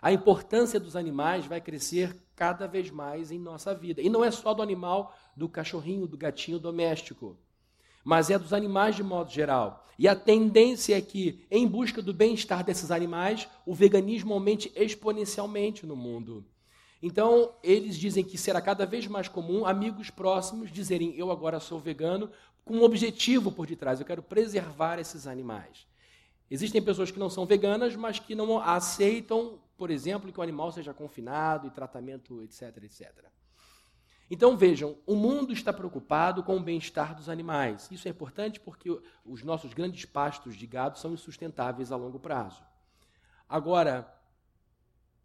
A 0.00 0.12
importância 0.12 0.80
dos 0.80 0.96
animais 0.96 1.44
vai 1.44 1.60
crescer 1.60 2.16
cada 2.34 2.66
vez 2.66 2.90
mais 2.90 3.30
em 3.30 3.38
nossa 3.38 3.74
vida. 3.74 4.00
E 4.00 4.08
não 4.08 4.24
é 4.24 4.30
só 4.30 4.54
do 4.54 4.62
animal, 4.62 5.14
do 5.36 5.48
cachorrinho, 5.48 6.06
do 6.06 6.16
gatinho 6.16 6.58
doméstico 6.58 7.36
mas 8.04 8.30
é 8.30 8.38
dos 8.38 8.52
animais 8.52 8.96
de 8.96 9.02
modo 9.02 9.30
geral. 9.30 9.86
E 9.98 10.08
a 10.08 10.16
tendência 10.16 10.96
é 10.96 11.00
que, 11.00 11.44
em 11.50 11.66
busca 11.66 12.00
do 12.00 12.14
bem-estar 12.14 12.64
desses 12.64 12.90
animais, 12.90 13.46
o 13.66 13.74
veganismo 13.74 14.32
aumente 14.32 14.72
exponencialmente 14.74 15.84
no 15.84 15.94
mundo. 15.94 16.44
Então, 17.02 17.52
eles 17.62 17.96
dizem 17.96 18.24
que 18.24 18.38
será 18.38 18.60
cada 18.60 18.86
vez 18.86 19.06
mais 19.06 19.28
comum 19.28 19.66
amigos 19.66 20.10
próximos 20.10 20.70
dizerem: 20.70 21.14
Eu 21.16 21.30
agora 21.30 21.60
sou 21.60 21.78
vegano, 21.78 22.30
com 22.64 22.78
um 22.78 22.82
objetivo 22.82 23.50
por 23.50 23.66
detrás, 23.66 24.00
eu 24.00 24.06
quero 24.06 24.22
preservar 24.22 24.98
esses 24.98 25.26
animais. 25.26 25.86
Existem 26.50 26.82
pessoas 26.82 27.10
que 27.10 27.18
não 27.18 27.30
são 27.30 27.46
veganas, 27.46 27.94
mas 27.94 28.18
que 28.18 28.34
não 28.34 28.58
aceitam, 28.58 29.60
por 29.76 29.90
exemplo, 29.90 30.32
que 30.32 30.40
o 30.40 30.42
animal 30.42 30.72
seja 30.72 30.92
confinado 30.92 31.66
e 31.66 31.70
tratamento, 31.70 32.42
etc, 32.42 32.76
etc. 32.84 33.30
Então 34.30 34.56
vejam, 34.56 34.96
o 35.04 35.16
mundo 35.16 35.52
está 35.52 35.72
preocupado 35.72 36.44
com 36.44 36.56
o 36.56 36.62
bem-estar 36.62 37.16
dos 37.16 37.28
animais. 37.28 37.88
Isso 37.90 38.06
é 38.06 38.12
importante 38.12 38.60
porque 38.60 38.88
os 39.24 39.42
nossos 39.42 39.74
grandes 39.74 40.04
pastos 40.04 40.54
de 40.54 40.66
gado 40.68 40.98
são 40.98 41.12
insustentáveis 41.12 41.90
a 41.90 41.96
longo 41.96 42.20
prazo. 42.20 42.62
Agora, 43.48 44.08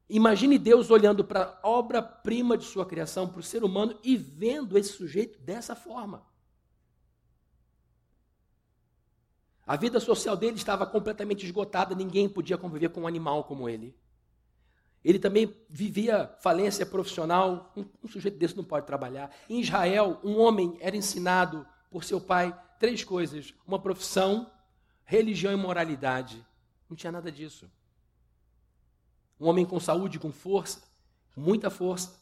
imagine 0.09 0.57
Deus 0.57 0.89
olhando 0.89 1.23
para 1.23 1.59
a 1.61 1.69
obra-prima 1.69 2.57
de 2.57 2.65
sua 2.65 2.83
criação, 2.83 3.29
para 3.29 3.41
o 3.41 3.43
ser 3.43 3.63
humano, 3.63 3.95
e 4.03 4.17
vendo 4.17 4.75
esse 4.75 4.93
sujeito 4.93 5.39
dessa 5.39 5.75
forma. 5.75 6.25
A 9.67 9.75
vida 9.75 9.99
social 9.99 10.35
dele 10.35 10.57
estava 10.57 10.85
completamente 10.85 11.45
esgotada, 11.45 11.93
ninguém 11.93 12.27
podia 12.27 12.57
conviver 12.57 12.89
com 12.89 13.01
um 13.01 13.07
animal 13.07 13.43
como 13.43 13.69
ele. 13.69 13.95
Ele 15.05 15.19
também 15.19 15.55
vivia 15.69 16.35
falência 16.39 16.83
profissional. 16.83 17.71
Um, 17.77 17.85
um, 18.03 18.07
sujeito 18.07 18.39
desse 18.39 18.57
não 18.57 18.63
pode 18.63 18.87
trabalhar. 18.87 19.29
Em 19.47 19.61
Israel, 19.61 20.19
um 20.23 20.39
homem 20.39 20.75
era 20.79 20.97
ensinado 20.97 21.63
por 21.91 22.03
seu 22.03 22.19
pai 22.19 22.59
três 22.79 23.03
coisas: 23.03 23.53
uma 23.67 23.77
profissão, 23.77 24.51
religião 25.03 25.53
e 25.53 25.55
moralidade. 25.55 26.43
Não 26.89 26.97
tinha 26.97 27.11
nada 27.11 27.31
disso. 27.31 27.69
Um 29.39 29.45
homem 29.45 29.63
com 29.63 29.79
saúde, 29.79 30.17
com 30.17 30.31
força, 30.31 30.81
muita 31.37 31.69
força, 31.69 32.19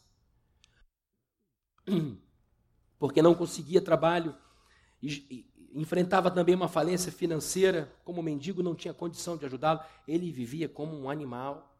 porque 2.98 3.22
não 3.22 3.34
conseguia 3.34 3.80
trabalho, 3.80 4.36
e, 5.00 5.08
e, 5.30 5.80
enfrentava 5.80 6.30
também 6.30 6.54
uma 6.54 6.68
falência 6.68 7.10
financeira, 7.10 7.90
como 8.04 8.22
mendigo 8.22 8.62
não 8.62 8.74
tinha 8.74 8.92
condição 8.92 9.38
de 9.38 9.46
ajudá-lo, 9.46 9.80
ele 10.06 10.30
vivia 10.30 10.68
como 10.68 10.94
um 10.94 11.08
animal 11.08 11.73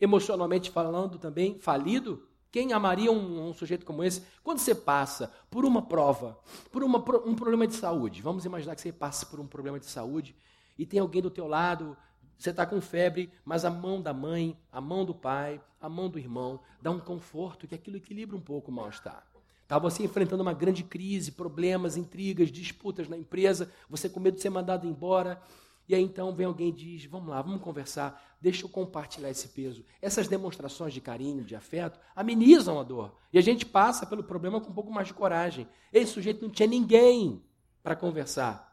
emocionalmente 0.00 0.70
falando 0.70 1.18
também, 1.18 1.58
falido? 1.58 2.22
Quem 2.50 2.72
amaria 2.72 3.12
um, 3.12 3.48
um, 3.48 3.52
sujeito 3.52 3.84
como 3.84 4.02
esse? 4.02 4.22
Quando 4.42 4.58
você 4.58 4.74
passa 4.74 5.32
por 5.50 5.64
uma 5.64 5.82
prova, 5.82 6.38
por 6.72 6.82
uma, 6.82 6.98
um 7.26 7.34
problema 7.34 7.66
de 7.66 7.74
saúde, 7.74 8.22
vamos 8.22 8.44
imaginar 8.44 8.74
que 8.74 8.80
você 8.80 8.92
passe 8.92 9.26
por 9.26 9.38
um 9.38 9.46
problema 9.46 9.78
de 9.78 9.86
saúde 9.86 10.34
e 10.78 10.86
tem 10.86 10.98
alguém 10.98 11.20
do 11.20 11.30
teu 11.30 11.46
lado, 11.46 11.96
você 12.38 12.50
está 12.50 12.64
com 12.64 12.80
febre, 12.80 13.30
mas 13.44 13.64
a 13.64 13.70
mão 13.70 14.00
da 14.00 14.14
mãe, 14.14 14.56
a 14.72 14.80
mão 14.80 15.04
do 15.04 15.14
pai, 15.14 15.60
a 15.80 15.88
mão 15.88 16.08
do 16.08 16.18
irmão 16.18 16.60
dá 16.80 16.90
um 16.90 17.00
conforto 17.00 17.66
que 17.66 17.74
aquilo 17.74 17.96
equilibra 17.96 18.36
um 18.36 18.40
pouco 18.40 18.70
o 18.70 18.74
mal-estar. 18.74 19.26
Está 19.62 19.78
você 19.78 20.02
enfrentando 20.02 20.42
uma 20.42 20.54
grande 20.54 20.82
crise, 20.82 21.32
problemas, 21.32 21.96
intrigas, 21.96 22.50
disputas 22.50 23.08
na 23.08 23.18
empresa, 23.18 23.70
você 23.90 24.08
com 24.08 24.18
medo 24.18 24.36
de 24.36 24.40
ser 24.40 24.48
mandado 24.48 24.86
embora, 24.86 25.42
e 25.88 25.94
aí 25.94 26.02
então 26.02 26.34
vem 26.34 26.46
alguém 26.46 26.68
e 26.68 26.72
diz: 26.72 27.04
Vamos 27.06 27.30
lá, 27.30 27.40
vamos 27.40 27.62
conversar, 27.62 28.36
deixa 28.40 28.64
eu 28.64 28.68
compartilhar 28.68 29.30
esse 29.30 29.48
peso. 29.48 29.84
Essas 30.02 30.28
demonstrações 30.28 30.92
de 30.92 31.00
carinho, 31.00 31.42
de 31.42 31.56
afeto, 31.56 31.98
amenizam 32.14 32.78
a 32.78 32.82
dor. 32.82 33.16
E 33.32 33.38
a 33.38 33.40
gente 33.40 33.64
passa 33.64 34.04
pelo 34.04 34.22
problema 34.22 34.60
com 34.60 34.70
um 34.70 34.74
pouco 34.74 34.92
mais 34.92 35.08
de 35.08 35.14
coragem. 35.14 35.66
Esse 35.92 36.12
sujeito 36.12 36.42
não 36.42 36.50
tinha 36.50 36.68
ninguém 36.68 37.42
para 37.82 37.96
conversar. 37.96 38.68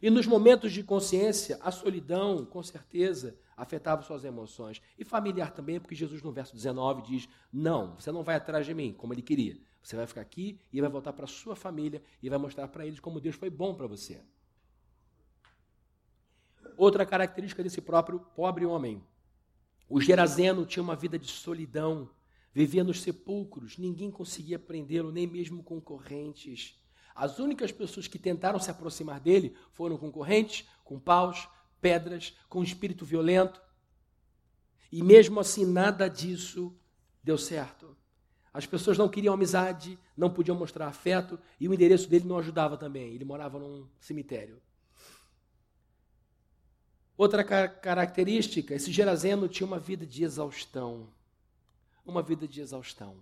E 0.00 0.08
nos 0.08 0.26
momentos 0.26 0.72
de 0.72 0.82
consciência, 0.82 1.58
a 1.60 1.70
solidão, 1.70 2.46
com 2.46 2.62
certeza, 2.62 3.36
afetava 3.56 4.02
suas 4.02 4.24
emoções. 4.24 4.80
E 4.96 5.04
familiar 5.04 5.50
também, 5.50 5.78
porque 5.78 5.94
Jesus 5.94 6.22
no 6.22 6.32
verso 6.32 6.54
19 6.54 7.02
diz: 7.02 7.28
Não, 7.52 7.96
você 7.96 8.10
não 8.10 8.22
vai 8.22 8.36
atrás 8.36 8.64
de 8.64 8.72
mim, 8.72 8.94
como 8.96 9.12
ele 9.12 9.22
queria. 9.22 9.58
Você 9.82 9.96
vai 9.96 10.06
ficar 10.06 10.22
aqui 10.22 10.58
e 10.72 10.80
vai 10.80 10.88
voltar 10.88 11.12
para 11.12 11.26
sua 11.26 11.54
família 11.54 12.02
e 12.22 12.28
vai 12.28 12.38
mostrar 12.38 12.68
para 12.68 12.86
eles 12.86 13.00
como 13.00 13.20
Deus 13.20 13.36
foi 13.36 13.50
bom 13.50 13.74
para 13.74 13.86
você. 13.86 14.22
Outra 16.78 17.04
característica 17.04 17.60
desse 17.60 17.80
próprio 17.80 18.20
pobre 18.36 18.64
homem. 18.64 19.02
O 19.88 20.00
Gerazeno 20.00 20.64
tinha 20.64 20.80
uma 20.80 20.94
vida 20.94 21.18
de 21.18 21.26
solidão, 21.26 22.08
vivia 22.54 22.84
nos 22.84 23.02
sepulcros, 23.02 23.76
ninguém 23.76 24.12
conseguia 24.12 24.60
prendê-lo, 24.60 25.10
nem 25.10 25.26
mesmo 25.26 25.60
concorrentes. 25.64 26.80
As 27.16 27.40
únicas 27.40 27.72
pessoas 27.72 28.06
que 28.06 28.16
tentaram 28.16 28.60
se 28.60 28.70
aproximar 28.70 29.18
dele 29.18 29.56
foram 29.72 29.98
concorrentes, 29.98 30.68
com 30.84 31.00
paus, 31.00 31.48
pedras, 31.80 32.38
com 32.48 32.62
espírito 32.62 33.04
violento. 33.04 33.60
E 34.92 35.02
mesmo 35.02 35.40
assim, 35.40 35.66
nada 35.66 36.06
disso 36.06 36.72
deu 37.24 37.36
certo. 37.36 37.96
As 38.52 38.66
pessoas 38.66 38.96
não 38.96 39.08
queriam 39.08 39.34
amizade, 39.34 39.98
não 40.16 40.30
podiam 40.30 40.56
mostrar 40.56 40.86
afeto, 40.86 41.40
e 41.58 41.68
o 41.68 41.74
endereço 41.74 42.08
dele 42.08 42.28
não 42.28 42.38
ajudava 42.38 42.76
também. 42.76 43.14
Ele 43.14 43.24
morava 43.24 43.58
num 43.58 43.88
cemitério. 43.98 44.62
Outra 47.18 47.42
característica, 47.42 48.76
esse 48.76 48.92
Gerazeno 48.92 49.48
tinha 49.48 49.66
uma 49.66 49.80
vida 49.80 50.06
de 50.06 50.22
exaustão. 50.22 51.12
Uma 52.06 52.22
vida 52.22 52.46
de 52.46 52.60
exaustão. 52.60 53.16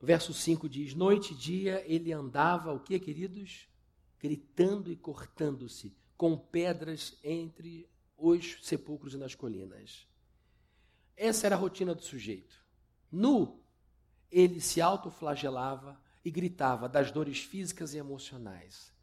Verso 0.00 0.32
5 0.32 0.68
diz: 0.68 0.94
Noite 0.94 1.34
e 1.34 1.36
dia 1.36 1.84
ele 1.92 2.12
andava, 2.12 2.72
o 2.72 2.78
que, 2.78 3.00
queridos? 3.00 3.68
Gritando 4.20 4.92
e 4.92 4.96
cortando-se 4.96 5.92
com 6.16 6.38
pedras 6.38 7.18
entre 7.24 7.90
os 8.16 8.58
sepulcros 8.62 9.14
e 9.14 9.18
nas 9.18 9.34
colinas. 9.34 10.06
Essa 11.16 11.46
era 11.46 11.56
a 11.56 11.58
rotina 11.58 11.96
do 11.96 12.02
sujeito. 12.02 12.64
Nu, 13.10 13.60
ele 14.30 14.60
se 14.60 14.80
autoflagelava 14.80 16.00
e 16.24 16.30
gritava 16.30 16.88
das 16.88 17.10
dores 17.10 17.40
físicas 17.40 17.92
e 17.92 17.98
emocionais. 17.98 18.93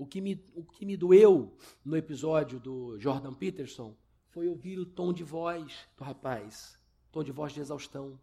O 0.00 0.06
que, 0.06 0.18
me, 0.18 0.42
o 0.54 0.64
que 0.64 0.86
me 0.86 0.96
doeu 0.96 1.54
no 1.84 1.94
episódio 1.94 2.58
do 2.58 2.98
Jordan 2.98 3.34
Peterson 3.34 3.94
foi 4.30 4.48
ouvir 4.48 4.78
o 4.78 4.86
tom 4.86 5.12
de 5.12 5.22
voz 5.22 5.86
do 5.94 6.02
rapaz, 6.02 6.80
tom 7.12 7.22
de 7.22 7.30
voz 7.30 7.52
de 7.52 7.60
exaustão. 7.60 8.18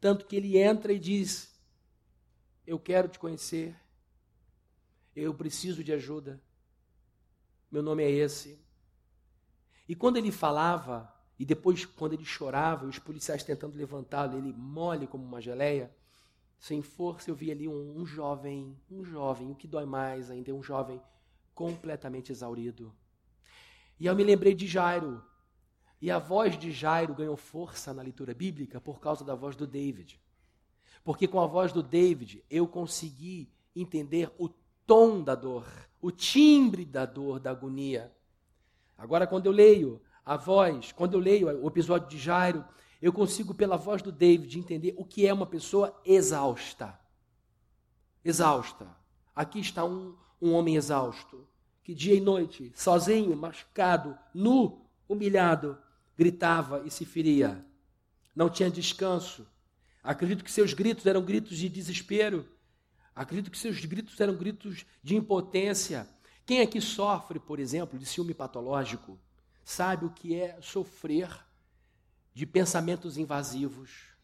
Tanto 0.00 0.24
que 0.24 0.36
ele 0.36 0.56
entra 0.56 0.92
e 0.92 0.98
diz: 1.00 1.60
Eu 2.64 2.78
quero 2.78 3.08
te 3.08 3.18
conhecer, 3.18 3.74
eu 5.16 5.34
preciso 5.34 5.82
de 5.82 5.92
ajuda, 5.92 6.40
meu 7.68 7.82
nome 7.82 8.04
é 8.04 8.10
esse. 8.12 8.64
E 9.88 9.96
quando 9.96 10.16
ele 10.16 10.30
falava, 10.30 11.12
e 11.36 11.44
depois 11.44 11.84
quando 11.86 12.12
ele 12.12 12.24
chorava, 12.24 12.86
os 12.86 13.00
policiais 13.00 13.42
tentando 13.42 13.76
levantá-lo, 13.76 14.38
ele 14.38 14.52
mole 14.52 15.08
como 15.08 15.24
uma 15.24 15.40
geleia, 15.40 15.92
sem 16.58 16.82
força, 16.82 17.30
eu 17.30 17.34
vi 17.34 17.50
ali 17.50 17.68
um, 17.68 17.98
um 17.98 18.04
jovem, 18.04 18.76
um 18.90 19.04
jovem, 19.04 19.50
o 19.50 19.54
que 19.54 19.68
dói 19.68 19.86
mais 19.86 20.30
ainda, 20.30 20.52
um 20.52 20.62
jovem 20.62 21.00
completamente 21.54 22.32
exaurido. 22.32 22.92
E 23.98 24.06
eu 24.06 24.14
me 24.14 24.24
lembrei 24.24 24.54
de 24.54 24.66
Jairo. 24.66 25.22
E 26.00 26.10
a 26.10 26.18
voz 26.18 26.56
de 26.56 26.70
Jairo 26.70 27.14
ganhou 27.14 27.36
força 27.36 27.92
na 27.92 28.02
leitura 28.02 28.32
bíblica 28.32 28.80
por 28.80 29.00
causa 29.00 29.24
da 29.24 29.34
voz 29.34 29.56
do 29.56 29.66
David. 29.66 30.20
Porque 31.02 31.26
com 31.26 31.40
a 31.40 31.46
voz 31.46 31.72
do 31.72 31.82
David 31.82 32.44
eu 32.48 32.66
consegui 32.68 33.50
entender 33.74 34.30
o 34.38 34.48
tom 34.86 35.22
da 35.22 35.34
dor, 35.34 35.66
o 36.00 36.10
timbre 36.10 36.84
da 36.84 37.04
dor, 37.04 37.40
da 37.40 37.50
agonia. 37.50 38.12
Agora, 38.96 39.26
quando 39.26 39.46
eu 39.46 39.52
leio 39.52 40.00
a 40.24 40.36
voz, 40.36 40.92
quando 40.92 41.14
eu 41.14 41.20
leio 41.20 41.48
o 41.62 41.68
episódio 41.68 42.08
de 42.08 42.18
Jairo, 42.18 42.64
eu 43.00 43.12
consigo, 43.12 43.54
pela 43.54 43.76
voz 43.76 44.02
do 44.02 44.10
David, 44.10 44.58
entender 44.58 44.94
o 44.96 45.04
que 45.04 45.26
é 45.26 45.32
uma 45.32 45.46
pessoa 45.46 45.98
exausta. 46.04 46.98
Exausta. 48.24 48.88
Aqui 49.34 49.60
está 49.60 49.84
um, 49.84 50.16
um 50.42 50.52
homem 50.52 50.74
exausto, 50.74 51.46
que 51.84 51.94
dia 51.94 52.14
e 52.14 52.20
noite, 52.20 52.72
sozinho, 52.74 53.36
machucado, 53.36 54.18
nu, 54.34 54.84
humilhado, 55.08 55.78
gritava 56.16 56.82
e 56.84 56.90
se 56.90 57.04
feria. 57.04 57.64
Não 58.34 58.50
tinha 58.50 58.70
descanso. 58.70 59.46
Acredito 60.02 60.42
que 60.42 60.50
seus 60.50 60.74
gritos 60.74 61.06
eram 61.06 61.24
gritos 61.24 61.56
de 61.56 61.68
desespero. 61.68 62.48
Acredito 63.14 63.50
que 63.50 63.58
seus 63.58 63.84
gritos 63.84 64.18
eram 64.20 64.34
gritos 64.34 64.84
de 65.02 65.16
impotência. 65.16 66.08
Quem 66.44 66.60
aqui 66.60 66.80
sofre, 66.80 67.38
por 67.38 67.60
exemplo, 67.60 67.98
de 67.98 68.06
ciúme 68.06 68.34
patológico, 68.34 69.18
sabe 69.64 70.04
o 70.04 70.10
que 70.10 70.34
é 70.34 70.58
sofrer 70.60 71.46
de 72.38 72.46
pensamentos 72.46 73.18
invasivos 73.18 74.14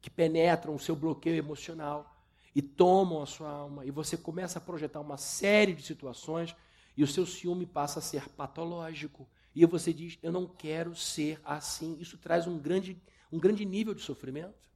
que 0.00 0.08
penetram 0.08 0.76
o 0.76 0.78
seu 0.78 0.94
bloqueio 0.94 1.34
emocional 1.34 2.24
e 2.54 2.62
tomam 2.62 3.20
a 3.20 3.26
sua 3.26 3.50
alma, 3.50 3.84
e 3.84 3.90
você 3.90 4.16
começa 4.16 4.60
a 4.60 4.62
projetar 4.62 5.00
uma 5.00 5.16
série 5.16 5.74
de 5.74 5.82
situações 5.82 6.54
e 6.96 7.02
o 7.02 7.06
seu 7.06 7.26
ciúme 7.26 7.66
passa 7.66 7.98
a 7.98 8.02
ser 8.02 8.28
patológico. 8.28 9.28
E 9.56 9.66
você 9.66 9.92
diz: 9.92 10.20
Eu 10.22 10.30
não 10.30 10.46
quero 10.46 10.94
ser 10.94 11.40
assim. 11.44 11.96
Isso 11.98 12.16
traz 12.16 12.46
um 12.46 12.56
grande, 12.56 12.96
um 13.32 13.40
grande 13.40 13.64
nível 13.64 13.92
de 13.92 14.02
sofrimento. 14.02 14.70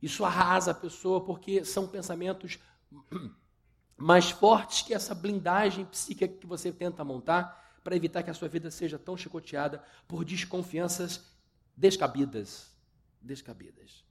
Isso 0.00 0.24
arrasa 0.24 0.70
a 0.70 0.74
pessoa 0.74 1.24
porque 1.24 1.64
são 1.64 1.88
pensamentos 1.88 2.60
mais 3.98 4.30
fortes 4.30 4.82
que 4.82 4.94
essa 4.94 5.12
blindagem 5.12 5.86
psíquica 5.86 6.28
que 6.28 6.46
você 6.46 6.70
tenta 6.70 7.04
montar 7.04 7.80
para 7.82 7.96
evitar 7.96 8.22
que 8.22 8.30
a 8.30 8.34
sua 8.34 8.46
vida 8.46 8.70
seja 8.70 8.96
tão 8.96 9.16
chicoteada 9.16 9.82
por 10.06 10.24
desconfianças 10.24 11.31
descabidas. 11.76 12.70
Descabidas. 13.20 14.04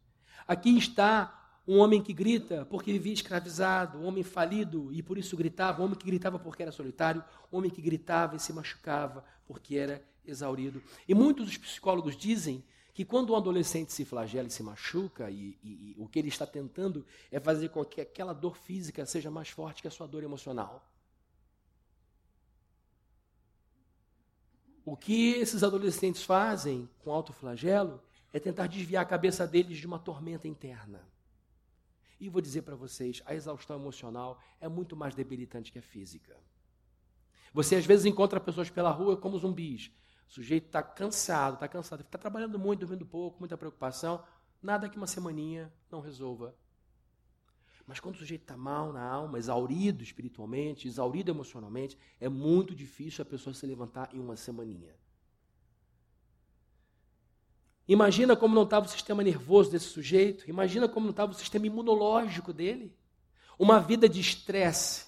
Aqui 0.47 0.77
está 0.77 1.37
um 1.67 1.79
homem 1.79 2.01
que 2.01 2.13
grita 2.13 2.65
porque 2.65 2.91
vivia 2.91 3.13
escravizado, 3.13 3.99
um 3.99 4.05
homem 4.05 4.23
falido 4.23 4.91
e 4.91 5.01
por 5.01 5.17
isso 5.17 5.37
gritava, 5.37 5.81
um 5.81 5.85
homem 5.85 5.97
que 5.97 6.05
gritava 6.05 6.39
porque 6.39 6.63
era 6.63 6.71
solitário, 6.71 7.23
um 7.51 7.57
homem 7.57 7.69
que 7.69 7.81
gritava 7.81 8.35
e 8.35 8.39
se 8.39 8.51
machucava 8.51 9.23
porque 9.45 9.77
era 9.77 10.03
exaurido. 10.25 10.81
E 11.07 11.13
muitos 11.13 11.45
dos 11.45 11.57
psicólogos 11.57 12.15
dizem 12.15 12.63
que 12.93 13.05
quando 13.05 13.33
um 13.33 13.35
adolescente 13.35 13.93
se 13.93 14.03
flagela 14.03 14.47
e 14.47 14.51
se 14.51 14.61
machuca, 14.61 15.29
e, 15.29 15.57
e, 15.63 15.91
e 15.91 15.95
o 15.97 16.07
que 16.07 16.19
ele 16.19 16.27
está 16.27 16.45
tentando 16.45 17.05
é 17.31 17.39
fazer 17.39 17.69
com 17.69 17.83
que 17.85 18.01
aquela 18.01 18.33
dor 18.33 18.57
física 18.57 19.05
seja 19.05 19.31
mais 19.31 19.49
forte 19.49 19.81
que 19.81 19.87
a 19.87 19.91
sua 19.91 20.07
dor 20.07 20.23
emocional. 20.23 20.90
O 24.83 24.97
que 24.97 25.33
esses 25.33 25.63
adolescentes 25.63 26.23
fazem 26.23 26.89
com 26.99 27.11
alto 27.11 27.31
flagelo 27.31 28.01
é 28.33 28.39
tentar 28.39 28.67
desviar 28.67 29.03
a 29.03 29.07
cabeça 29.07 29.45
deles 29.45 29.77
de 29.77 29.85
uma 29.85 29.99
tormenta 29.99 30.47
interna. 30.47 31.07
E 32.19 32.29
vou 32.29 32.41
dizer 32.41 32.63
para 32.63 32.75
vocês, 32.75 33.21
a 33.25 33.33
exaustão 33.33 33.79
emocional 33.79 34.39
é 34.59 34.67
muito 34.67 34.95
mais 34.95 35.13
debilitante 35.13 35.71
que 35.71 35.79
a 35.79 35.81
física. 35.81 36.35
Você 37.53 37.75
às 37.75 37.85
vezes 37.85 38.05
encontra 38.05 38.39
pessoas 38.39 38.69
pela 38.69 38.91
rua 38.91 39.17
como 39.17 39.37
zumbis. 39.37 39.91
O 40.27 40.31
sujeito 40.31 40.67
está 40.67 40.81
cansado, 40.81 41.55
está 41.55 41.67
cansado, 41.67 42.01
está 42.01 42.17
trabalhando 42.17 42.57
muito, 42.57 42.81
dormindo 42.81 43.05
pouco, 43.05 43.39
muita 43.39 43.57
preocupação. 43.57 44.23
Nada 44.61 44.87
que 44.87 44.97
uma 44.97 45.07
semaninha 45.07 45.71
não 45.91 45.99
resolva. 45.99 46.55
Mas 47.87 47.99
quando 47.99 48.15
o 48.15 48.17
sujeito 48.17 48.41
está 48.41 48.55
mal 48.55 48.93
na 48.93 49.03
alma, 49.03 49.37
exaurido 49.37 50.03
espiritualmente, 50.03 50.87
exaurido 50.87 51.31
emocionalmente, 51.31 51.97
é 52.19 52.29
muito 52.29 52.75
difícil 52.75 53.21
a 53.21 53.25
pessoa 53.25 53.53
se 53.53 53.65
levantar 53.65 54.09
em 54.13 54.19
uma 54.19 54.35
semaninha. 54.35 54.95
Imagina 57.87 58.35
como 58.35 58.55
não 58.55 58.63
estava 58.63 58.85
o 58.85 58.89
sistema 58.89 59.23
nervoso 59.23 59.71
desse 59.71 59.87
sujeito, 59.87 60.49
imagina 60.49 60.87
como 60.87 61.07
não 61.07 61.11
estava 61.11 61.31
o 61.31 61.35
sistema 61.35 61.67
imunológico 61.67 62.53
dele. 62.53 62.95
Uma 63.59 63.79
vida 63.79 64.07
de 64.07 64.21
estresse, 64.21 65.07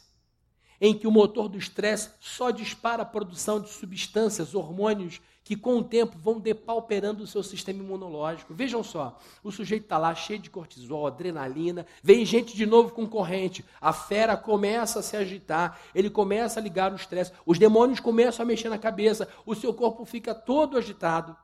em 0.81 0.97
que 0.97 1.07
o 1.07 1.11
motor 1.11 1.47
do 1.47 1.57
estresse 1.57 2.11
só 2.19 2.51
dispara 2.51 3.03
a 3.03 3.05
produção 3.05 3.61
de 3.61 3.69
substâncias, 3.69 4.53
hormônios 4.53 5.21
que 5.43 5.57
com 5.57 5.77
o 5.77 5.83
tempo 5.83 6.17
vão 6.17 6.39
depauperando 6.39 7.23
o 7.23 7.27
seu 7.27 7.43
sistema 7.43 7.83
imunológico. 7.83 8.53
Vejam 8.53 8.81
só, 8.81 9.19
o 9.43 9.51
sujeito 9.51 9.83
está 9.83 9.97
lá 9.97 10.15
cheio 10.15 10.39
de 10.39 10.49
cortisol, 10.49 11.05
adrenalina, 11.05 11.85
vem 12.01 12.25
gente 12.25 12.55
de 12.55 12.65
novo 12.65 12.93
com 12.93 13.05
corrente, 13.05 13.65
a 13.81 13.91
fera 13.91 14.37
começa 14.37 14.99
a 14.99 15.03
se 15.03 15.17
agitar, 15.17 15.79
ele 15.93 16.09
começa 16.09 16.59
a 16.59 16.63
ligar 16.63 16.93
o 16.93 16.95
estresse, 16.95 17.33
os 17.45 17.59
demônios 17.59 17.99
começam 17.99 18.43
a 18.43 18.47
mexer 18.47 18.69
na 18.69 18.77
cabeça, 18.77 19.27
o 19.45 19.53
seu 19.53 19.73
corpo 19.73 20.05
fica 20.05 20.33
todo 20.33 20.77
agitado. 20.77 21.35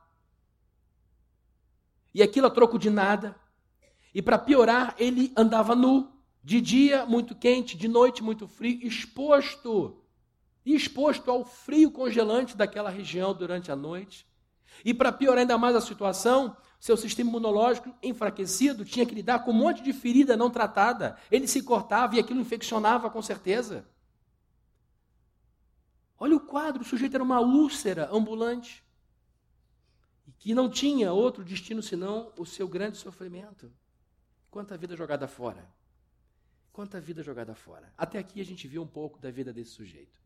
E 2.14 2.22
aquilo 2.22 2.46
a 2.46 2.50
troco 2.50 2.78
de 2.78 2.90
nada. 2.90 3.36
E 4.12 4.20
para 4.20 4.38
piorar, 4.38 4.96
ele 4.98 5.32
andava 5.36 5.76
nu, 5.76 6.10
de 6.42 6.60
dia 6.60 7.06
muito 7.06 7.34
quente, 7.34 7.76
de 7.76 7.86
noite 7.86 8.22
muito 8.22 8.48
frio, 8.48 8.80
exposto 8.82 9.99
exposto 10.74 11.30
ao 11.30 11.44
frio 11.44 11.90
congelante 11.90 12.56
daquela 12.56 12.90
região 12.90 13.34
durante 13.34 13.70
a 13.70 13.76
noite. 13.76 14.26
E 14.84 14.94
para 14.94 15.12
piorar 15.12 15.40
ainda 15.40 15.58
mais 15.58 15.76
a 15.76 15.80
situação, 15.80 16.56
seu 16.78 16.96
sistema 16.96 17.30
imunológico 17.30 17.94
enfraquecido 18.02 18.84
tinha 18.84 19.04
que 19.04 19.14
lidar 19.14 19.44
com 19.44 19.50
um 19.50 19.54
monte 19.54 19.82
de 19.82 19.92
ferida 19.92 20.36
não 20.36 20.50
tratada. 20.50 21.18
Ele 21.30 21.46
se 21.46 21.62
cortava 21.62 22.16
e 22.16 22.20
aquilo 22.20 22.40
infeccionava 22.40 23.10
com 23.10 23.20
certeza. 23.20 23.86
Olha 26.18 26.36
o 26.36 26.40
quadro, 26.40 26.82
o 26.82 26.84
sujeito 26.84 27.14
era 27.14 27.24
uma 27.24 27.40
úlcera 27.40 28.08
ambulante. 28.12 28.84
Que 30.38 30.54
não 30.54 30.70
tinha 30.70 31.12
outro 31.12 31.44
destino 31.44 31.82
senão 31.82 32.32
o 32.38 32.46
seu 32.46 32.66
grande 32.66 32.96
sofrimento. 32.96 33.70
Quanta 34.50 34.76
vida 34.76 34.96
jogada 34.96 35.28
fora. 35.28 35.70
Quanta 36.72 37.00
vida 37.00 37.22
jogada 37.22 37.54
fora. 37.54 37.92
Até 37.96 38.18
aqui 38.18 38.40
a 38.40 38.44
gente 38.44 38.66
viu 38.66 38.82
um 38.82 38.86
pouco 38.86 39.18
da 39.18 39.30
vida 39.30 39.52
desse 39.52 39.72
sujeito. 39.72 40.19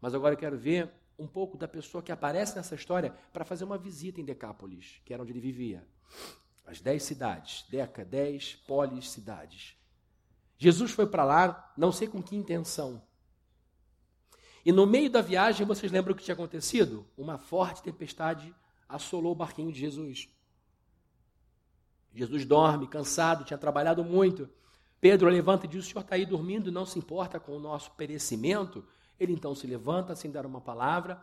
Mas 0.00 0.14
agora 0.14 0.34
eu 0.34 0.38
quero 0.38 0.58
ver 0.58 0.90
um 1.18 1.26
pouco 1.26 1.56
da 1.56 1.66
pessoa 1.66 2.02
que 2.02 2.12
aparece 2.12 2.56
nessa 2.56 2.74
história 2.74 3.14
para 3.32 3.44
fazer 3.44 3.64
uma 3.64 3.78
visita 3.78 4.20
em 4.20 4.24
Decápolis, 4.24 5.00
que 5.04 5.14
era 5.14 5.22
onde 5.22 5.32
ele 5.32 5.40
vivia. 5.40 5.86
As 6.66 6.80
dez 6.80 7.02
cidades, 7.04 7.64
Deca, 7.70 8.04
dez 8.04 8.54
polis 8.66 9.10
cidades. 9.10 9.76
Jesus 10.58 10.90
foi 10.90 11.06
para 11.06 11.24
lá, 11.24 11.72
não 11.76 11.92
sei 11.92 12.08
com 12.08 12.22
que 12.22 12.36
intenção. 12.36 13.02
E 14.64 14.72
no 14.72 14.86
meio 14.86 15.08
da 15.08 15.20
viagem, 15.20 15.66
vocês 15.66 15.92
lembram 15.92 16.12
o 16.12 16.16
que 16.16 16.24
tinha 16.24 16.34
acontecido? 16.34 17.06
Uma 17.16 17.38
forte 17.38 17.82
tempestade 17.82 18.54
assolou 18.88 19.32
o 19.32 19.36
barquinho 19.36 19.70
de 19.70 19.78
Jesus. 19.78 20.28
Jesus 22.12 22.44
dorme, 22.44 22.88
cansado, 22.88 23.44
tinha 23.44 23.58
trabalhado 23.58 24.02
muito. 24.02 24.48
Pedro 25.00 25.28
levanta 25.28 25.66
e 25.66 25.68
diz: 25.68 25.84
O 25.84 25.88
senhor 25.88 26.00
está 26.00 26.14
aí 26.16 26.24
dormindo, 26.24 26.72
não 26.72 26.86
se 26.86 26.98
importa 26.98 27.38
com 27.38 27.52
o 27.52 27.60
nosso 27.60 27.90
perecimento? 27.92 28.84
Ele 29.18 29.32
então 29.32 29.54
se 29.54 29.66
levanta 29.66 30.14
sem 30.14 30.30
dar 30.30 30.46
uma 30.46 30.60
palavra, 30.60 31.20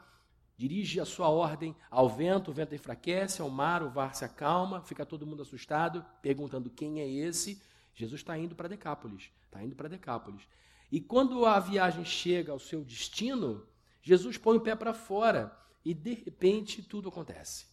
dirige 0.58 1.00
a 1.00 1.06
sua 1.06 1.30
ordem 1.30 1.76
ao 1.90 2.10
vento, 2.10 2.52
o 2.52 2.54
vento 2.54 2.76
enfraquece, 2.76 3.42
ao 3.42 3.50
mar, 3.50 3.84
o 3.84 3.94
mar 3.94 4.16
se 4.16 4.26
acalma, 4.26 4.82
fica 4.82 5.06
todo 5.06 5.26
mundo 5.26 5.42
assustado, 5.42 6.06
perguntando 6.22 6.70
quem 6.70 7.00
é 7.00 7.08
esse. 7.08 7.62
Jesus 7.94 8.22
está 8.22 8.38
indo 8.38 8.56
para 8.56 8.68
Decápolis, 8.68 9.32
está 9.46 9.64
indo 9.64 9.76
para 9.76 9.90
Decápolis. 9.90 10.48
E 10.92 11.00
quando 11.00 11.46
a 11.46 11.60
viagem 11.60 12.06
chega 12.06 12.52
ao 12.52 12.60
seu 12.60 12.84
destino, 12.84 13.66
Jesus 14.02 14.38
põe 14.38 14.58
o 14.58 14.62
pé 14.62 14.76
para 14.76 14.94
fora 14.94 15.58
e 15.84 15.94
de 15.94 16.14
repente 16.14 16.82
tudo 16.82 17.10
acontece. 17.10 17.68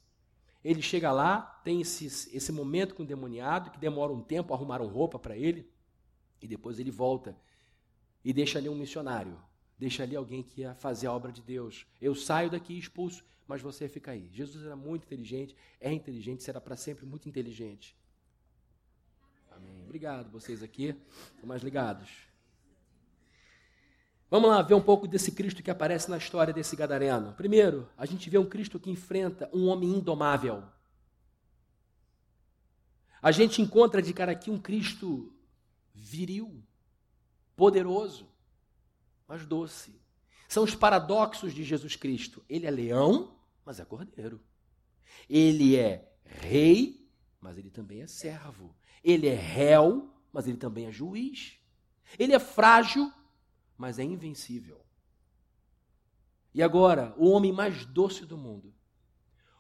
Ele 0.62 0.83
chega 0.83 1.11
lá, 1.11 1.40
tem 1.64 1.80
esse, 1.80 2.06
esse 2.06 2.52
momento 2.52 2.94
com 2.94 3.02
o 3.02 3.06
demoniado, 3.06 3.70
que 3.70 3.78
demora 3.78 4.12
um 4.12 4.22
tempo, 4.22 4.52
arrumaram 4.52 4.87
roupa 4.87 5.18
para 5.18 5.37
ele, 5.37 5.70
e 6.40 6.46
depois 6.46 6.78
ele 6.78 6.90
volta 6.90 7.37
e 8.24 8.33
deixa 8.33 8.59
ali 8.59 8.68
um 8.68 8.74
missionário, 8.74 9.38
deixa 9.81 10.03
ali 10.03 10.14
alguém 10.14 10.43
que 10.43 10.61
ia 10.61 10.75
fazer 10.75 11.07
a 11.07 11.12
obra 11.12 11.33
de 11.33 11.40
Deus. 11.40 11.87
Eu 12.03 12.14
saio 12.14 12.51
daqui 12.51 12.79
expulso, 12.79 13.25
mas 13.49 13.62
você 13.62 13.88
fica 13.88 14.11
aí. 14.11 14.29
Jesus 14.31 14.66
era 14.66 14.77
muito 14.77 15.05
inteligente, 15.05 15.57
é 15.81 15.90
inteligente, 15.90 16.43
será 16.43 16.61
para 16.61 16.77
sempre 16.77 17.07
muito 17.07 17.27
inteligente. 17.27 17.97
Amém. 19.51 19.83
Obrigado, 19.83 20.31
vocês 20.31 20.62
aqui, 20.62 20.95
estão 21.33 21.49
mais 21.49 21.62
ligados. 21.62 22.11
Vamos 24.29 24.51
lá 24.51 24.61
ver 24.61 24.75
um 24.75 24.83
pouco 24.83 25.09
desse 25.09 25.33
Cristo 25.33 25.62
que 25.62 25.71
aparece 25.71 26.11
na 26.11 26.19
história 26.19 26.53
desse 26.53 26.77
gadareno. 26.77 27.33
Primeiro, 27.33 27.88
a 27.97 28.05
gente 28.05 28.29
vê 28.29 28.37
um 28.37 28.49
Cristo 28.49 28.79
que 28.79 28.90
enfrenta 28.90 29.49
um 29.51 29.66
homem 29.66 29.88
indomável. 29.88 30.62
A 33.23 33.33
gente 33.33 33.62
encontra 33.62 34.03
de 34.03 34.12
cara 34.12 34.33
aqui 34.33 34.51
um 34.51 34.61
Cristo 34.61 35.35
viril, 35.95 36.62
poderoso, 37.57 38.30
mas 39.31 39.47
doce. 39.47 40.03
São 40.49 40.64
os 40.64 40.75
paradoxos 40.75 41.55
de 41.55 41.62
Jesus 41.62 41.95
Cristo. 41.95 42.45
Ele 42.49 42.66
é 42.66 42.71
leão, 42.71 43.38
mas 43.64 43.79
é 43.79 43.85
cordeiro. 43.85 44.40
Ele 45.29 45.77
é 45.77 46.12
rei, 46.25 47.09
mas 47.40 47.57
ele 47.57 47.71
também 47.71 48.03
é 48.03 48.09
servo. 48.09 48.75
Ele 49.05 49.29
é 49.29 49.35
réu, 49.37 50.12
mas 50.33 50.49
ele 50.49 50.57
também 50.57 50.87
é 50.87 50.90
juiz. 50.90 51.57
Ele 52.19 52.33
é 52.33 52.40
frágil, 52.40 53.09
mas 53.79 54.01
é 54.01 54.03
invencível. 54.03 54.85
E 56.53 56.61
agora, 56.61 57.14
o 57.16 57.31
homem 57.31 57.53
mais 57.53 57.87
doce 57.87 58.27
do 58.27 58.37
mundo, 58.37 58.75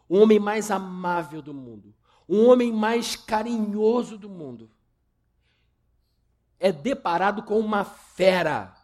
o 0.08 0.16
homem 0.16 0.40
mais 0.40 0.72
amável 0.72 1.40
do 1.40 1.54
mundo, 1.54 1.94
o 2.26 2.42
homem 2.46 2.72
mais 2.72 3.14
carinhoso 3.14 4.18
do 4.18 4.28
mundo, 4.28 4.68
é 6.58 6.72
deparado 6.72 7.44
com 7.44 7.60
uma 7.60 7.84
fera, 7.84 8.74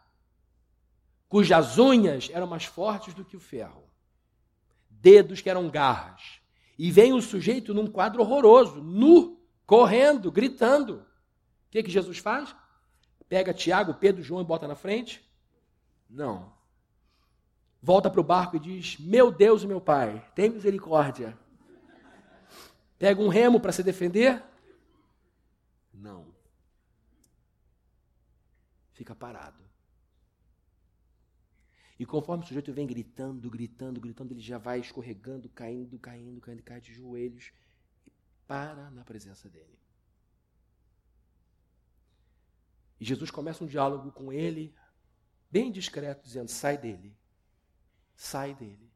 cujas 1.28 1.78
unhas 1.78 2.30
eram 2.32 2.46
mais 2.46 2.64
fortes 2.64 3.14
do 3.14 3.24
que 3.24 3.36
o 3.36 3.40
ferro, 3.40 3.84
dedos 4.88 5.40
que 5.40 5.50
eram 5.50 5.68
garras. 5.68 6.40
E 6.78 6.90
vem 6.90 7.12
o 7.12 7.22
sujeito 7.22 7.72
num 7.72 7.86
quadro 7.86 8.22
horroroso, 8.22 8.82
nu, 8.82 9.40
correndo, 9.66 10.30
gritando. 10.30 10.96
O 10.96 11.70
que, 11.70 11.82
que 11.82 11.90
Jesus 11.90 12.18
faz? 12.18 12.54
Pega 13.28 13.54
Tiago, 13.54 13.94
Pedro, 13.94 14.22
João 14.22 14.42
e 14.42 14.44
bota 14.44 14.68
na 14.68 14.74
frente. 14.74 15.26
Não. 16.08 16.54
Volta 17.82 18.10
para 18.10 18.20
o 18.20 18.24
barco 18.24 18.56
e 18.56 18.60
diz: 18.60 18.98
Meu 18.98 19.30
Deus 19.30 19.62
e 19.62 19.66
meu 19.66 19.80
Pai, 19.80 20.24
tem 20.34 20.50
misericórdia. 20.50 21.36
Pega 22.98 23.20
um 23.20 23.28
remo 23.28 23.60
para 23.60 23.72
se 23.72 23.82
defender? 23.82 24.42
Não. 25.92 26.34
Fica 28.92 29.14
parado. 29.14 29.65
E 31.98 32.04
conforme 32.04 32.44
o 32.44 32.46
sujeito 32.46 32.72
vem 32.72 32.86
gritando, 32.86 33.48
gritando, 33.48 34.00
gritando, 34.00 34.32
ele 34.32 34.40
já 34.40 34.58
vai 34.58 34.80
escorregando, 34.80 35.48
caindo, 35.48 35.98
caindo, 35.98 36.40
caindo, 36.40 36.62
cai 36.62 36.80
de 36.80 36.92
joelhos 36.92 37.52
e 38.06 38.12
para 38.46 38.90
na 38.90 39.02
presença 39.02 39.48
dele. 39.48 39.78
E 43.00 43.04
Jesus 43.04 43.30
começa 43.30 43.64
um 43.64 43.66
diálogo 43.66 44.12
com 44.12 44.32
ele, 44.32 44.74
bem 45.50 45.72
discreto, 45.72 46.22
dizendo: 46.22 46.50
sai 46.50 46.76
dele, 46.76 47.16
sai 48.14 48.54
dele. 48.54 48.90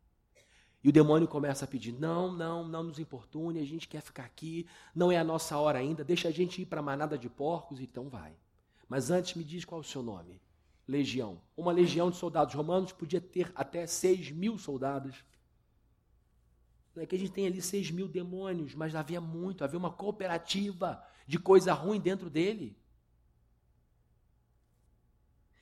E 0.82 0.88
o 0.88 0.92
demônio 0.92 1.28
começa 1.28 1.64
a 1.64 1.68
pedir: 1.68 1.92
não, 1.92 2.32
não, 2.32 2.66
não 2.66 2.82
nos 2.82 2.98
importune, 2.98 3.60
a 3.60 3.66
gente 3.66 3.88
quer 3.88 4.02
ficar 4.02 4.24
aqui, 4.24 4.66
não 4.94 5.10
é 5.10 5.18
a 5.18 5.24
nossa 5.24 5.56
hora 5.56 5.78
ainda, 5.78 6.04
deixa 6.04 6.28
a 6.28 6.32
gente 6.32 6.60
ir 6.62 6.66
para 6.66 6.80
a 6.80 6.82
manada 6.82 7.16
de 7.16 7.28
porcos, 7.28 7.80
então 7.80 8.08
vai. 8.10 8.34
Mas 8.88 9.10
antes 9.10 9.34
me 9.34 9.44
diz 9.44 9.64
qual 9.64 9.80
é 9.80 9.84
o 9.84 9.86
seu 9.86 10.02
nome. 10.02 10.40
Legião. 10.90 11.40
Uma 11.56 11.70
legião 11.70 12.10
de 12.10 12.16
soldados 12.16 12.52
romanos 12.52 12.90
podia 12.90 13.20
ter 13.20 13.52
até 13.54 13.86
seis 13.86 14.32
mil 14.32 14.58
soldados. 14.58 15.24
Não 16.96 17.04
é 17.04 17.06
que 17.06 17.14
a 17.14 17.18
gente 17.18 17.30
tem 17.30 17.46
ali 17.46 17.62
seis 17.62 17.92
mil 17.92 18.08
demônios, 18.08 18.74
mas 18.74 18.96
havia 18.96 19.20
muito, 19.20 19.62
havia 19.62 19.78
uma 19.78 19.92
cooperativa 19.92 21.00
de 21.28 21.38
coisa 21.38 21.72
ruim 21.72 22.00
dentro 22.00 22.28
dele. 22.28 22.76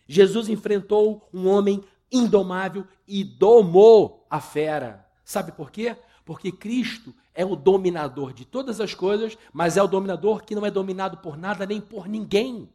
Jesus 0.07 0.49
enfrentou 0.49 1.29
um 1.31 1.47
homem 1.47 1.85
indomável 2.11 2.87
e 3.07 3.23
domou 3.23 4.27
a 4.31 4.41
fera. 4.41 5.07
Sabe 5.23 5.53
por 5.53 5.71
quê? 5.71 5.95
Porque 6.25 6.51
Cristo 6.51 7.15
é 7.35 7.45
o 7.45 7.55
dominador 7.55 8.33
de 8.33 8.47
todas 8.47 8.81
as 8.81 8.95
coisas, 8.95 9.37
mas 9.53 9.77
é 9.77 9.83
o 9.83 9.87
dominador 9.87 10.43
que 10.43 10.55
não 10.55 10.65
é 10.65 10.71
dominado 10.71 11.19
por 11.19 11.37
nada 11.37 11.67
nem 11.67 11.83
por 11.83 12.09
ninguém. 12.09 12.73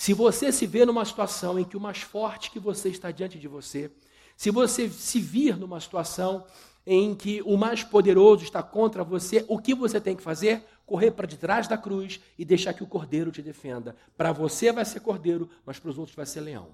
Se 0.00 0.14
você 0.14 0.50
se 0.50 0.64
vê 0.64 0.86
numa 0.86 1.04
situação 1.04 1.58
em 1.58 1.64
que 1.64 1.76
o 1.76 1.80
mais 1.80 2.00
forte 2.00 2.50
que 2.50 2.58
você 2.58 2.88
está 2.88 3.10
diante 3.10 3.38
de 3.38 3.46
você, 3.46 3.90
se 4.34 4.50
você 4.50 4.88
se 4.88 5.20
vir 5.20 5.58
numa 5.58 5.78
situação 5.78 6.46
em 6.86 7.14
que 7.14 7.42
o 7.42 7.58
mais 7.58 7.84
poderoso 7.84 8.42
está 8.42 8.62
contra 8.62 9.04
você, 9.04 9.44
o 9.46 9.58
que 9.58 9.74
você 9.74 10.00
tem 10.00 10.16
que 10.16 10.22
fazer? 10.22 10.64
correr 10.86 11.10
para 11.12 11.26
detrás 11.26 11.68
da 11.68 11.78
cruz 11.78 12.18
e 12.36 12.44
deixar 12.44 12.72
que 12.74 12.82
o 12.82 12.86
cordeiro 12.86 13.30
te 13.30 13.40
defenda. 13.40 13.94
Para 14.16 14.32
você 14.32 14.72
vai 14.72 14.84
ser 14.84 14.98
cordeiro, 15.00 15.48
mas 15.64 15.78
para 15.78 15.90
os 15.90 15.96
outros 15.96 16.16
vai 16.16 16.26
ser 16.26 16.40
leão. 16.40 16.72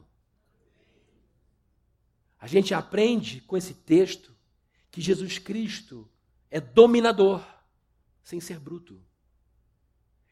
A 2.40 2.46
gente 2.46 2.72
aprende 2.72 3.42
com 3.42 3.58
esse 3.58 3.74
texto 3.74 4.32
que 4.90 5.02
Jesus 5.02 5.38
Cristo 5.38 6.08
é 6.50 6.58
dominador, 6.58 7.42
sem 8.22 8.40
ser 8.40 8.58
bruto. 8.58 8.98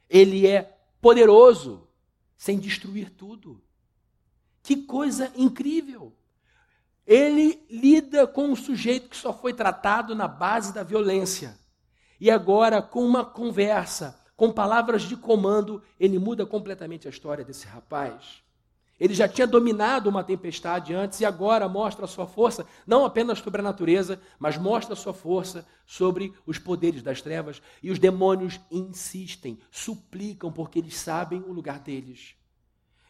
Ele 0.09 0.47
é 0.47 0.79
poderoso, 0.99 1.87
sem 2.37 2.59
destruir 2.59 3.11
tudo. 3.11 3.63
Que 4.63 4.77
coisa 4.77 5.33
incrível! 5.37 6.17
Ele 7.07 7.63
lida 7.69 8.27
com 8.27 8.49
um 8.49 8.57
sujeito 8.57 9.11
que 9.11 9.17
só 9.17 9.33
foi 9.33 9.53
tratado 9.53 10.15
na 10.15 10.27
base 10.27 10.73
da 10.73 10.83
violência. 10.83 11.59
E 12.19 12.31
agora, 12.31 12.81
com 12.81 13.05
uma 13.05 13.25
conversa, 13.25 14.19
com 14.37 14.51
palavras 14.51 15.03
de 15.03 15.17
comando, 15.17 15.83
ele 16.01 16.19
muda 16.19 16.47
completamente 16.47 17.07
a 17.07 17.11
história 17.11 17.45
desse 17.45 17.67
rapaz. 17.67 18.43
Ele 18.99 19.13
já 19.13 19.27
tinha 19.27 19.47
dominado 19.47 20.09
uma 20.09 20.23
tempestade 20.23 20.95
antes 20.95 21.21
e 21.21 21.25
agora 21.25 21.69
mostra 21.69 22.05
a 22.05 22.09
sua 22.09 22.27
força, 22.27 22.65
não 22.87 23.05
apenas 23.05 23.41
sobre 23.41 23.61
a 23.61 23.65
natureza, 23.65 24.21
mas 24.39 24.57
mostra 24.57 24.93
a 24.93 24.97
sua 24.97 25.13
força 25.13 25.67
sobre 25.85 26.33
os 26.47 26.59
poderes 26.59 27.03
das 27.03 27.21
trevas. 27.21 27.61
E 27.83 27.91
os 27.91 27.99
demônios 27.99 28.61
insistem, 28.71 29.59
suplicam, 29.71 30.53
porque 30.53 30.79
eles 30.79 30.97
sabem 30.97 31.43
o 31.43 31.53
lugar 31.53 31.81
deles. 31.81 32.37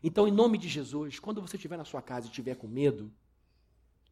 Então, 0.02 0.26
em 0.26 0.32
nome 0.32 0.56
de 0.56 0.68
Jesus, 0.68 1.18
quando 1.18 1.40
você 1.40 1.56
estiver 1.56 1.76
na 1.76 1.84
sua 1.84 2.00
casa 2.00 2.26
e 2.26 2.30
estiver 2.30 2.56
com 2.56 2.66
medo, 2.66 3.12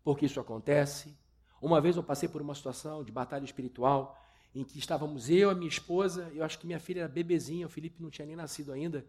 porque 0.05 0.27
isso 0.27 0.41
acontece, 0.41 1.17
uma 1.61 1.81
vez 1.81 1.97
eu 1.97 2.03
passei 2.03 2.29
por 2.29 2.43
uma 2.43 2.55
situação 2.55 3.03
de 3.05 3.13
batalha 3.13 3.45
espiritual 3.45 4.19
em 4.55 4.65
que 4.65 4.79
estávamos 4.79 5.31
eu, 5.31 5.49
a 5.49 5.55
minha 5.55 5.69
esposa, 5.69 6.31
eu 6.35 6.45
acho 6.45 6.59
que 6.59 6.67
minha 6.67 6.81
filha 6.81 7.01
era 7.01 7.09
bebezinha, 7.09 7.67
o 7.67 7.71
Felipe 7.71 8.03
não 8.03 8.11
tinha 8.11 8.27
nem 8.27 8.37
nascido 8.37 8.73
ainda. 8.73 9.07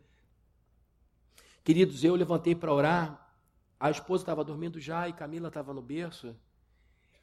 Queridos, 1.64 2.04
eu 2.04 2.14
levantei 2.16 2.54
para 2.54 2.74
orar, 2.74 3.34
a 3.80 3.90
esposa 3.90 4.24
estava 4.24 4.44
dormindo 4.44 4.82
já 4.82 5.08
e 5.08 5.14
Camila 5.14 5.48
estava 5.48 5.74
no 5.74 5.82
berço. 5.82 6.36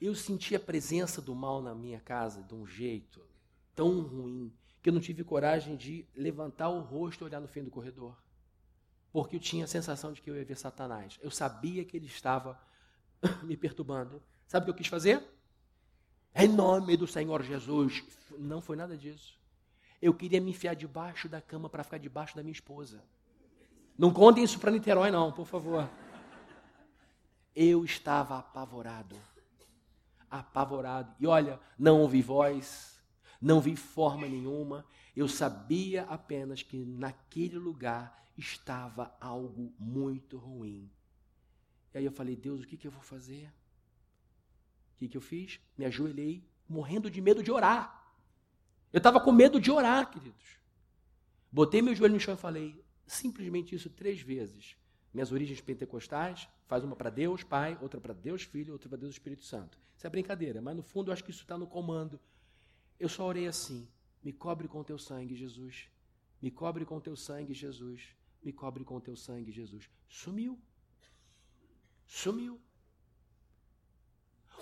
Eu 0.01 0.14
senti 0.14 0.57
a 0.57 0.61
presença 0.61 1.21
do 1.21 1.35
mal 1.35 1.61
na 1.61 1.75
minha 1.75 2.01
casa 2.01 2.43
de 2.43 2.55
um 2.55 2.67
jeito 2.67 3.21
tão 3.75 4.01
ruim 4.01 4.51
que 4.83 4.89
eu 4.89 4.95
não 4.95 5.01
tive 5.01 5.23
coragem 5.23 5.77
de 5.77 6.07
levantar 6.14 6.71
o 6.71 6.81
rosto 6.81 7.23
e 7.23 7.27
olhar 7.27 7.41
no 7.41 7.49
fim 7.49 7.62
do 7.62 7.71
corredor. 7.71 8.17
Porque 9.12 9.37
eu 9.37 9.41
tinha 9.41 9.64
a 9.64 9.69
sensação 9.69 10.11
de 10.11 10.23
que 10.23 10.31
eu 10.31 10.37
ia 10.37 10.45
ver 10.45 10.57
Satanás. 10.57 11.19
Eu 11.21 11.31
sabia 11.31 11.85
que 11.85 11.97
ele 11.97 12.07
estava 12.07 12.59
me 13.43 13.59
perturbando. 13.59 14.23
Sabe 14.47 14.62
o 14.62 14.67
que 14.67 14.71
eu 14.71 14.77
quis 14.77 14.87
fazer? 14.87 15.23
Em 16.35 16.49
nome 16.49 16.97
do 16.97 17.07
Senhor 17.07 17.43
Jesus. 17.43 18.03
Não 18.39 18.62
foi 18.62 18.77
nada 18.77 18.97
disso. 18.97 19.39
Eu 20.01 20.14
queria 20.14 20.41
me 20.41 20.51
enfiar 20.51 20.75
debaixo 20.75 21.29
da 21.29 21.43
cama 21.43 21.69
para 21.69 21.85
ficar 21.85 21.99
debaixo 21.99 22.35
da 22.35 22.43
minha 22.43 22.53
esposa. 22.53 23.05
Não 24.01 24.11
contem 24.11 24.43
isso 24.43 24.59
para 24.59 24.71
Niterói, 24.71 25.11
não, 25.11 25.31
por 25.31 25.45
favor. 25.47 25.87
Eu 27.55 27.85
estava 27.85 28.39
apavorado. 28.39 29.15
Apavorado. 30.31 31.15
E 31.21 31.27
olha, 31.27 31.61
não 31.79 32.01
ouvi 32.01 32.23
voz, 32.23 32.99
não 33.39 33.61
vi 33.61 33.77
forma 33.77 34.27
nenhuma. 34.27 34.87
Eu 35.15 35.29
sabia 35.29 36.05
apenas 36.05 36.63
que 36.63 36.79
naquele 36.79 37.59
lugar 37.59 38.27
estava 38.39 39.15
algo 39.21 39.75
muito 39.79 40.39
ruim. 40.39 40.91
E 41.93 41.99
aí 41.99 42.05
eu 42.07 42.13
falei, 42.13 42.35
Deus, 42.35 42.63
o 42.63 42.67
que, 42.67 42.79
que 42.79 42.87
eu 42.87 42.91
vou 42.91 43.03
fazer? 43.03 43.53
O 44.95 44.99
que, 45.01 45.09
que 45.09 45.17
eu 45.19 45.21
fiz? 45.21 45.61
Me 45.77 45.85
ajoelhei, 45.85 46.43
morrendo 46.67 47.11
de 47.11 47.21
medo 47.21 47.43
de 47.43 47.53
orar. 47.53 48.03
Eu 48.95 48.97
estava 48.97 49.21
com 49.21 49.31
medo 49.31 49.61
de 49.61 49.71
orar, 49.71 50.11
queridos. 50.11 50.59
Botei 51.53 51.83
meu 51.83 51.95
joelho 51.95 52.15
no 52.15 52.21
chão 52.21 52.33
e 52.33 52.39
falei 52.39 52.83
simplesmente 53.11 53.75
isso 53.75 53.91
três 53.91 54.21
vezes. 54.21 54.77
Minhas 55.13 55.33
origens 55.33 55.61
pentecostais, 55.61 56.49
faz 56.67 56.85
uma 56.85 56.95
para 56.95 57.11
Deus 57.11 57.43
Pai, 57.43 57.77
outra 57.81 58.01
para 58.01 58.15
Deus 58.15 58.43
Filho, 58.43 58.73
outra 58.73 58.89
para 58.89 58.99
Deus 58.99 59.13
Espírito 59.13 59.43
Santo. 59.43 59.79
Isso 59.97 60.07
é 60.07 60.11
brincadeira, 60.11 60.63
mas 60.63 60.77
no 60.77 60.83
fundo 60.83 61.09
eu 61.09 61.13
acho 61.13 61.25
que 61.25 61.31
isso 61.31 61.43
está 61.43 61.59
no 61.59 61.67
comando. 61.67 62.21
Eu 62.99 63.09
só 63.09 63.27
orei 63.27 63.47
assim: 63.47 63.89
me 64.23 64.33
cobre 64.33 64.69
com 64.69 64.85
teu 64.85 64.99
sangue, 64.99 65.35
Jesus. 65.35 65.89
Me 66.41 66.51
cobre 66.51 66.85
com 66.85 67.01
teu 67.01 67.17
sangue, 67.17 67.53
Jesus. 67.53 68.17
Me 68.43 68.53
cobre 68.53 68.85
com 68.85 69.01
teu 69.01 69.17
sangue, 69.17 69.51
Jesus. 69.51 69.91
Sumiu. 70.09 70.59
Sumiu. 72.07 72.61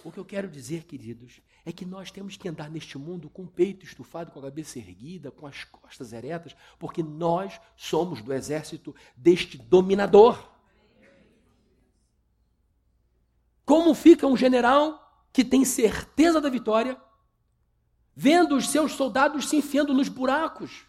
O 0.05 0.12
que 0.12 0.18
eu 0.18 0.24
quero 0.24 0.49
dizer, 0.49 0.84
queridos, 0.84 1.40
é 1.64 1.72
que 1.72 1.84
nós 1.84 2.11
temos 2.11 2.36
que 2.36 2.49
andar 2.49 2.70
neste 2.70 2.96
mundo 2.96 3.28
com 3.28 3.42
o 3.42 3.49
peito 3.49 3.84
estufado, 3.84 4.30
com 4.30 4.38
a 4.38 4.44
cabeça 4.44 4.78
erguida, 4.78 5.30
com 5.30 5.46
as 5.46 5.64
costas 5.64 6.12
eretas, 6.12 6.57
porque 6.78 7.03
nós 7.03 7.61
somos 7.76 8.22
do 8.22 8.32
exército 8.32 8.94
deste 9.16 9.59
dominador. 9.59 10.51
Como 13.64 13.94
fica 13.94 14.26
um 14.26 14.36
general 14.36 15.26
que 15.32 15.44
tem 15.44 15.64
certeza 15.64 16.40
da 16.40 16.49
vitória, 16.49 16.99
vendo 18.16 18.57
os 18.57 18.70
seus 18.70 18.92
soldados 18.92 19.49
se 19.49 19.57
enfiando 19.57 19.92
nos 19.92 20.09
buracos? 20.09 20.88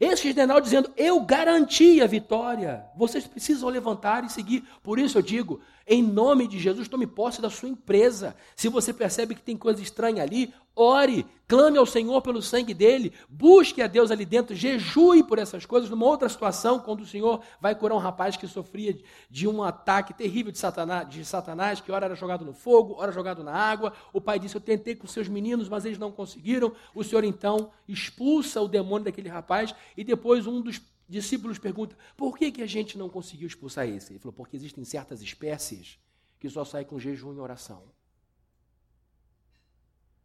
Esse 0.00 0.24
general 0.28 0.60
dizendo: 0.60 0.90
Eu 0.96 1.20
garanti 1.20 2.00
a 2.00 2.06
vitória. 2.06 2.84
Vocês 2.96 3.26
precisam 3.26 3.68
levantar 3.68 4.24
e 4.24 4.30
seguir. 4.30 4.64
Por 4.82 4.98
isso 4.98 5.18
eu 5.18 5.22
digo: 5.22 5.60
em 5.86 6.02
nome 6.02 6.48
de 6.48 6.58
Jesus, 6.58 6.88
tome 6.88 7.06
posse 7.06 7.42
da 7.42 7.50
sua 7.50 7.68
empresa. 7.68 8.34
Se 8.56 8.68
você 8.68 8.92
percebe 8.92 9.34
que 9.34 9.42
tem 9.42 9.54
coisa 9.54 9.82
estranha 9.82 10.22
ali, 10.22 10.52
ore, 10.74 11.26
clame 11.46 11.76
ao 11.76 11.84
Senhor 11.84 12.22
pelo 12.22 12.40
sangue 12.40 12.72
dele, 12.72 13.12
busque 13.28 13.82
a 13.82 13.86
Deus 13.86 14.10
ali 14.10 14.24
dentro, 14.24 14.56
jejue 14.56 15.22
por 15.22 15.38
essas 15.38 15.66
coisas. 15.66 15.90
Numa 15.90 16.06
outra 16.06 16.26
situação, 16.26 16.78
quando 16.78 17.02
o 17.02 17.06
Senhor 17.06 17.42
vai 17.60 17.74
curar 17.74 17.96
um 17.96 17.98
rapaz 17.98 18.34
que 18.34 18.48
sofria 18.48 18.98
de 19.28 19.46
um 19.46 19.62
ataque 19.62 20.14
terrível 20.14 20.50
de 20.50 20.58
Satanás, 20.58 21.06
de 21.06 21.22
Satanás, 21.22 21.82
que 21.82 21.92
ora 21.92 22.06
era 22.06 22.14
jogado 22.14 22.46
no 22.46 22.54
fogo, 22.54 22.96
ora 22.96 23.12
jogado 23.12 23.44
na 23.44 23.52
água, 23.52 23.92
o 24.10 24.22
pai 24.22 24.38
disse: 24.38 24.56
Eu 24.56 24.62
tentei 24.62 24.94
com 24.94 25.06
seus 25.06 25.28
meninos, 25.28 25.68
mas 25.68 25.84
eles 25.84 25.98
não 25.98 26.10
conseguiram. 26.10 26.72
O 26.94 27.04
Senhor 27.04 27.24
então 27.24 27.70
expulsa 27.86 28.58
o 28.62 28.68
demônio 28.68 29.04
daquele 29.04 29.28
rapaz, 29.28 29.74
e 29.96 30.04
depois 30.04 30.46
um 30.46 30.60
dos 30.60 30.80
discípulos 31.08 31.58
perguntam: 31.58 31.96
por 32.16 32.36
que, 32.36 32.50
que 32.50 32.62
a 32.62 32.66
gente 32.66 32.96
não 32.98 33.08
conseguiu 33.08 33.46
expulsar 33.46 33.88
esse? 33.88 34.12
Ele 34.12 34.18
falou: 34.18 34.32
porque 34.32 34.56
existem 34.56 34.84
certas 34.84 35.22
espécies 35.22 35.98
que 36.38 36.48
só 36.48 36.64
saem 36.64 36.86
com 36.86 36.98
jejum 36.98 37.34
e 37.34 37.38
oração. 37.38 37.82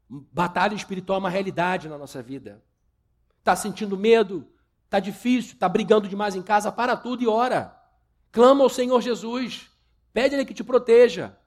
Batalha 0.10 0.74
espiritual 0.74 1.18
é 1.18 1.20
uma 1.20 1.30
realidade 1.30 1.88
na 1.88 1.98
nossa 1.98 2.22
vida. 2.22 2.64
Está 3.38 3.56
sentindo 3.56 3.96
medo? 3.96 4.48
Está 4.86 5.00
difícil? 5.00 5.54
Está 5.54 5.70
brigando 5.70 6.08
demais 6.08 6.36
em 6.36 6.42
casa? 6.42 6.72
Para 6.72 6.98
tudo 6.98 7.24
e 7.24 7.28
ora. 7.28 7.80
Clama 8.32 8.64
ao 8.64 8.70
Senhor 8.70 9.00
Jesus. 9.02 9.70
Pede 10.12 10.34
Ele 10.34 10.46
que 10.46 10.54
te 10.54 10.64
proteja. 10.64 11.38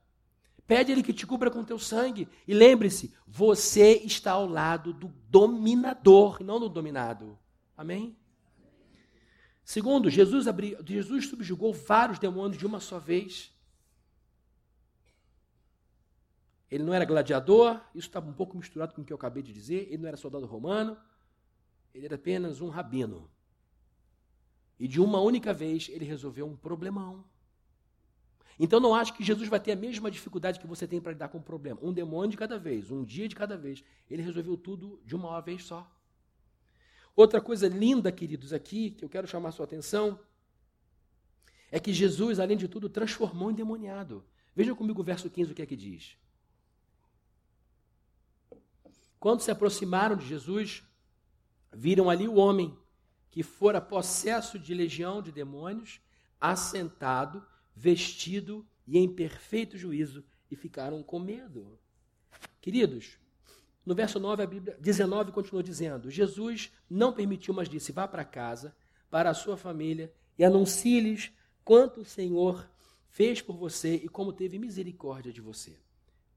Pede 0.64 0.92
Ele 0.92 1.02
que 1.02 1.12
te 1.12 1.26
cubra 1.26 1.50
com 1.50 1.64
teu 1.64 1.78
sangue. 1.78 2.28
E 2.46 2.54
lembre-se, 2.54 3.12
você 3.26 3.94
está 4.04 4.32
ao 4.32 4.46
lado 4.46 4.92
do 4.92 5.08
dominador 5.28 6.42
não 6.42 6.60
do 6.60 6.68
dominado. 6.68 7.36
Amém? 7.76 8.16
Segundo, 9.64 10.10
Jesus, 10.10 10.46
abri, 10.46 10.76
Jesus 10.84 11.28
subjugou 11.28 11.72
vários 11.72 12.18
demônios 12.18 12.58
de 12.58 12.66
uma 12.66 12.80
só 12.80 12.98
vez. 12.98 13.52
Ele 16.70 16.84
não 16.84 16.94
era 16.94 17.04
gladiador, 17.04 17.80
isso 17.94 18.08
estava 18.08 18.28
um 18.28 18.32
pouco 18.32 18.56
misturado 18.56 18.94
com 18.94 19.02
o 19.02 19.04
que 19.04 19.12
eu 19.12 19.16
acabei 19.16 19.42
de 19.42 19.52
dizer. 19.52 19.86
Ele 19.88 19.98
não 19.98 20.08
era 20.08 20.16
soldado 20.16 20.46
romano, 20.46 20.96
ele 21.94 22.06
era 22.06 22.14
apenas 22.16 22.60
um 22.60 22.68
rabino. 22.68 23.30
E 24.78 24.88
de 24.88 25.00
uma 25.00 25.20
única 25.20 25.52
vez 25.52 25.88
ele 25.90 26.04
resolveu 26.04 26.46
um 26.46 26.56
problemão. 26.56 27.24
Então 28.58 28.80
não 28.80 28.94
acho 28.94 29.14
que 29.14 29.24
Jesus 29.24 29.48
vai 29.48 29.60
ter 29.60 29.72
a 29.72 29.76
mesma 29.76 30.10
dificuldade 30.10 30.58
que 30.58 30.66
você 30.66 30.86
tem 30.86 31.00
para 31.00 31.12
lidar 31.12 31.28
com 31.28 31.38
o 31.38 31.42
problema. 31.42 31.78
Um 31.82 31.92
demônio 31.92 32.30
de 32.30 32.36
cada 32.36 32.58
vez, 32.58 32.90
um 32.90 33.04
dia 33.04 33.28
de 33.28 33.34
cada 33.34 33.56
vez. 33.56 33.84
Ele 34.10 34.22
resolveu 34.22 34.56
tudo 34.56 35.00
de 35.04 35.14
uma 35.14 35.40
vez 35.40 35.64
só. 35.64 35.90
Outra 37.14 37.40
coisa 37.40 37.68
linda, 37.68 38.10
queridos, 38.10 38.52
aqui, 38.52 38.90
que 38.90 39.04
eu 39.04 39.08
quero 39.08 39.26
chamar 39.26 39.50
a 39.50 39.52
sua 39.52 39.66
atenção, 39.66 40.18
é 41.70 41.78
que 41.78 41.92
Jesus, 41.92 42.38
além 42.38 42.56
de 42.56 42.68
tudo, 42.68 42.88
transformou 42.88 43.50
em 43.50 43.52
endemoniado. 43.52 44.24
Vejam 44.54 44.74
comigo 44.74 45.00
o 45.00 45.04
verso 45.04 45.30
15, 45.30 45.52
o 45.52 45.54
que 45.54 45.62
é 45.62 45.66
que 45.66 45.76
diz. 45.76 46.16
Quando 49.18 49.40
se 49.40 49.50
aproximaram 49.50 50.16
de 50.16 50.26
Jesus, 50.26 50.82
viram 51.72 52.10
ali 52.10 52.26
o 52.26 52.34
homem 52.34 52.76
que 53.30 53.42
fora 53.42 53.80
possesso 53.80 54.58
de 54.58 54.74
legião 54.74 55.22
de 55.22 55.32
demônios, 55.32 56.00
assentado, 56.40 57.46
vestido 57.74 58.66
e 58.86 58.98
em 58.98 59.08
perfeito 59.08 59.78
juízo, 59.78 60.24
e 60.50 60.56
ficaram 60.56 61.02
com 61.02 61.18
medo. 61.18 61.78
Queridos, 62.60 63.18
no 63.84 63.94
verso 63.94 64.20
9, 64.20 64.42
a 64.42 64.46
Bíblia, 64.46 64.76
19 64.80 65.32
continua 65.32 65.62
dizendo: 65.62 66.10
Jesus 66.10 66.72
não 66.88 67.12
permitiu, 67.12 67.52
mas 67.52 67.68
disse: 67.68 67.92
vá 67.92 68.06
para 68.06 68.24
casa, 68.24 68.74
para 69.10 69.30
a 69.30 69.34
sua 69.34 69.56
família, 69.56 70.12
e 70.38 70.44
anuncie-lhes 70.44 71.32
quanto 71.64 72.00
o 72.00 72.04
Senhor 72.04 72.68
fez 73.08 73.42
por 73.42 73.56
você 73.56 73.96
e 73.96 74.08
como 74.08 74.32
teve 74.32 74.58
misericórdia 74.58 75.32
de 75.32 75.40
você. 75.40 75.76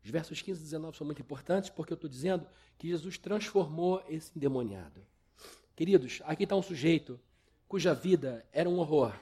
Os 0.03 0.09
versos 0.09 0.41
15 0.41 0.59
e 0.59 0.63
19 0.63 0.97
são 0.97 1.05
muito 1.05 1.21
importantes 1.21 1.69
porque 1.69 1.93
eu 1.93 1.95
estou 1.95 2.09
dizendo 2.09 2.45
que 2.77 2.87
Jesus 2.87 3.17
transformou 3.17 4.03
esse 4.07 4.31
endemoniado. 4.35 5.01
Queridos, 5.75 6.21
aqui 6.25 6.43
está 6.43 6.55
um 6.55 6.61
sujeito 6.61 7.19
cuja 7.67 7.93
vida 7.93 8.45
era 8.51 8.69
um 8.69 8.77
horror. 8.77 9.13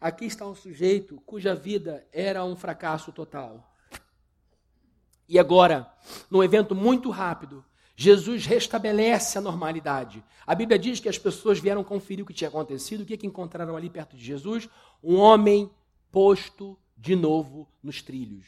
Aqui 0.00 0.26
está 0.26 0.46
um 0.46 0.54
sujeito 0.54 1.20
cuja 1.24 1.54
vida 1.54 2.06
era 2.12 2.44
um 2.44 2.54
fracasso 2.54 3.10
total. 3.10 3.73
E 5.28 5.38
agora, 5.38 5.90
num 6.30 6.42
evento 6.42 6.74
muito 6.74 7.10
rápido, 7.10 7.64
Jesus 7.96 8.44
restabelece 8.44 9.38
a 9.38 9.40
normalidade. 9.40 10.22
A 10.46 10.54
Bíblia 10.54 10.78
diz 10.78 11.00
que 11.00 11.08
as 11.08 11.18
pessoas 11.18 11.58
vieram 11.58 11.84
conferir 11.84 12.24
o 12.24 12.26
que 12.26 12.34
tinha 12.34 12.48
acontecido. 12.48 13.02
O 13.02 13.06
que, 13.06 13.14
é 13.14 13.16
que 13.16 13.26
encontraram 13.26 13.76
ali 13.76 13.88
perto 13.88 14.16
de 14.16 14.24
Jesus? 14.24 14.68
Um 15.02 15.16
homem 15.16 15.70
posto 16.10 16.76
de 16.96 17.14
novo 17.14 17.68
nos 17.82 18.02
trilhos. 18.02 18.46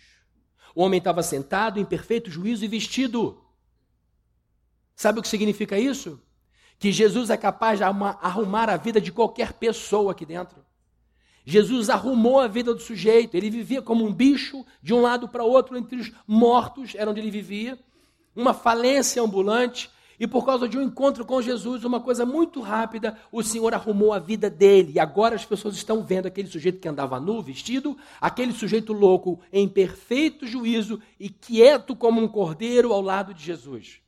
O 0.74 0.82
homem 0.82 0.98
estava 0.98 1.22
sentado 1.22 1.80
em 1.80 1.84
perfeito 1.84 2.30
juízo 2.30 2.64
e 2.64 2.68
vestido. 2.68 3.42
Sabe 4.94 5.20
o 5.20 5.22
que 5.22 5.28
significa 5.28 5.78
isso? 5.78 6.20
Que 6.78 6.92
Jesus 6.92 7.30
é 7.30 7.36
capaz 7.36 7.78
de 7.78 7.84
arrumar 7.84 8.68
a 8.68 8.76
vida 8.76 9.00
de 9.00 9.12
qualquer 9.12 9.54
pessoa 9.54 10.12
aqui 10.12 10.26
dentro. 10.26 10.65
Jesus 11.48 11.88
arrumou 11.88 12.40
a 12.40 12.48
vida 12.48 12.74
do 12.74 12.80
sujeito. 12.80 13.36
Ele 13.36 13.48
vivia 13.48 13.80
como 13.80 14.04
um 14.04 14.12
bicho, 14.12 14.66
de 14.82 14.92
um 14.92 15.00
lado 15.00 15.28
para 15.28 15.44
outro, 15.44 15.78
entre 15.78 15.96
os 15.96 16.12
mortos, 16.26 16.96
era 16.96 17.08
onde 17.08 17.20
ele 17.20 17.30
vivia. 17.30 17.78
Uma 18.34 18.52
falência 18.52 19.22
ambulante. 19.22 19.88
E 20.18 20.26
por 20.26 20.44
causa 20.44 20.68
de 20.68 20.76
um 20.76 20.82
encontro 20.82 21.24
com 21.24 21.40
Jesus, 21.40 21.84
uma 21.84 22.00
coisa 22.00 22.26
muito 22.26 22.60
rápida, 22.60 23.16
o 23.30 23.44
Senhor 23.44 23.72
arrumou 23.74 24.12
a 24.12 24.18
vida 24.18 24.50
dele. 24.50 24.94
E 24.96 24.98
agora 24.98 25.36
as 25.36 25.44
pessoas 25.44 25.76
estão 25.76 26.02
vendo 26.02 26.26
aquele 26.26 26.48
sujeito 26.48 26.80
que 26.80 26.88
andava 26.88 27.20
nu, 27.20 27.40
vestido, 27.40 27.96
aquele 28.20 28.52
sujeito 28.52 28.92
louco, 28.92 29.38
em 29.52 29.68
perfeito 29.68 30.48
juízo 30.48 31.00
e 31.20 31.28
quieto 31.28 31.94
como 31.94 32.20
um 32.20 32.26
cordeiro 32.26 32.92
ao 32.92 33.00
lado 33.00 33.32
de 33.32 33.44
Jesus. 33.44 34.00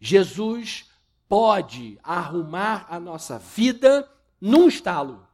Jesus 0.00 0.86
pode 1.28 2.00
arrumar 2.02 2.86
a 2.90 2.98
nossa 2.98 3.38
vida 3.38 4.10
num 4.40 4.66
estalo. 4.66 5.29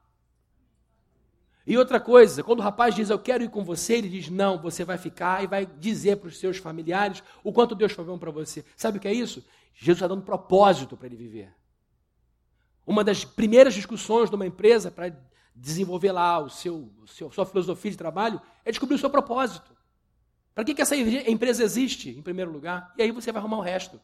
E 1.67 1.77
outra 1.77 1.99
coisa, 1.99 2.45
quando 2.45 2.61
o 2.61 2.63
rapaz 2.63 2.95
diz 2.95 3.11
eu 3.11 3.19
quero 3.19 3.43
ir 3.43 3.51
com 3.51 3.65
você, 3.65 3.95
ele 3.95 4.09
diz 4.09 4.29
não, 4.29 4.61
você 4.61 4.85
vai 4.85 4.97
ficar 4.97 5.43
e 5.43 5.49
vai 5.49 5.67
dizer 5.67 6.17
para 6.19 6.29
os 6.29 6.39
seus 6.39 6.59
familiares 6.59 7.23
o 7.43 7.53
quanto 7.53 7.75
Deus 7.75 7.93
foi 7.93 8.05
bom 8.05 8.17
para 8.17 8.31
você. 8.31 8.65
Sabe 8.77 8.99
o 8.99 9.01
que 9.01 9.09
é 9.09 9.13
isso? 9.13 9.45
Jesus 9.75 9.97
está 9.97 10.07
dando 10.07 10.23
propósito 10.23 10.97
para 10.97 11.07
ele 11.07 11.17
viver. 11.17 11.53
Uma 12.87 13.03
das 13.03 13.25
primeiras 13.25 13.75
discussões 13.75 14.31
de 14.31 14.37
uma 14.37 14.47
empresa 14.47 14.93
para 14.93 15.13
desenvolver 15.57 16.13
lá 16.13 16.39
o 16.39 16.49
seu, 16.49 16.93
o 17.03 17.09
seu, 17.09 17.33
sua 17.33 17.45
filosofia 17.45 17.91
de 17.91 17.97
trabalho 17.97 18.41
é 18.65 18.71
descobrir 18.71 18.95
o 18.95 18.99
seu 18.99 19.11
propósito. 19.11 19.75
Para 20.55 20.65
que, 20.65 20.73
que 20.73 20.83
essa 20.83 20.97
empresa 20.97 21.65
existe, 21.65 22.11
em 22.11 22.23
primeiro 22.23 22.53
lugar? 22.53 22.95
E 22.97 23.03
aí 23.03 23.11
você 23.11 23.33
vai 23.33 23.41
arrumar 23.41 23.59
o 23.59 23.63
resto. 23.63 24.01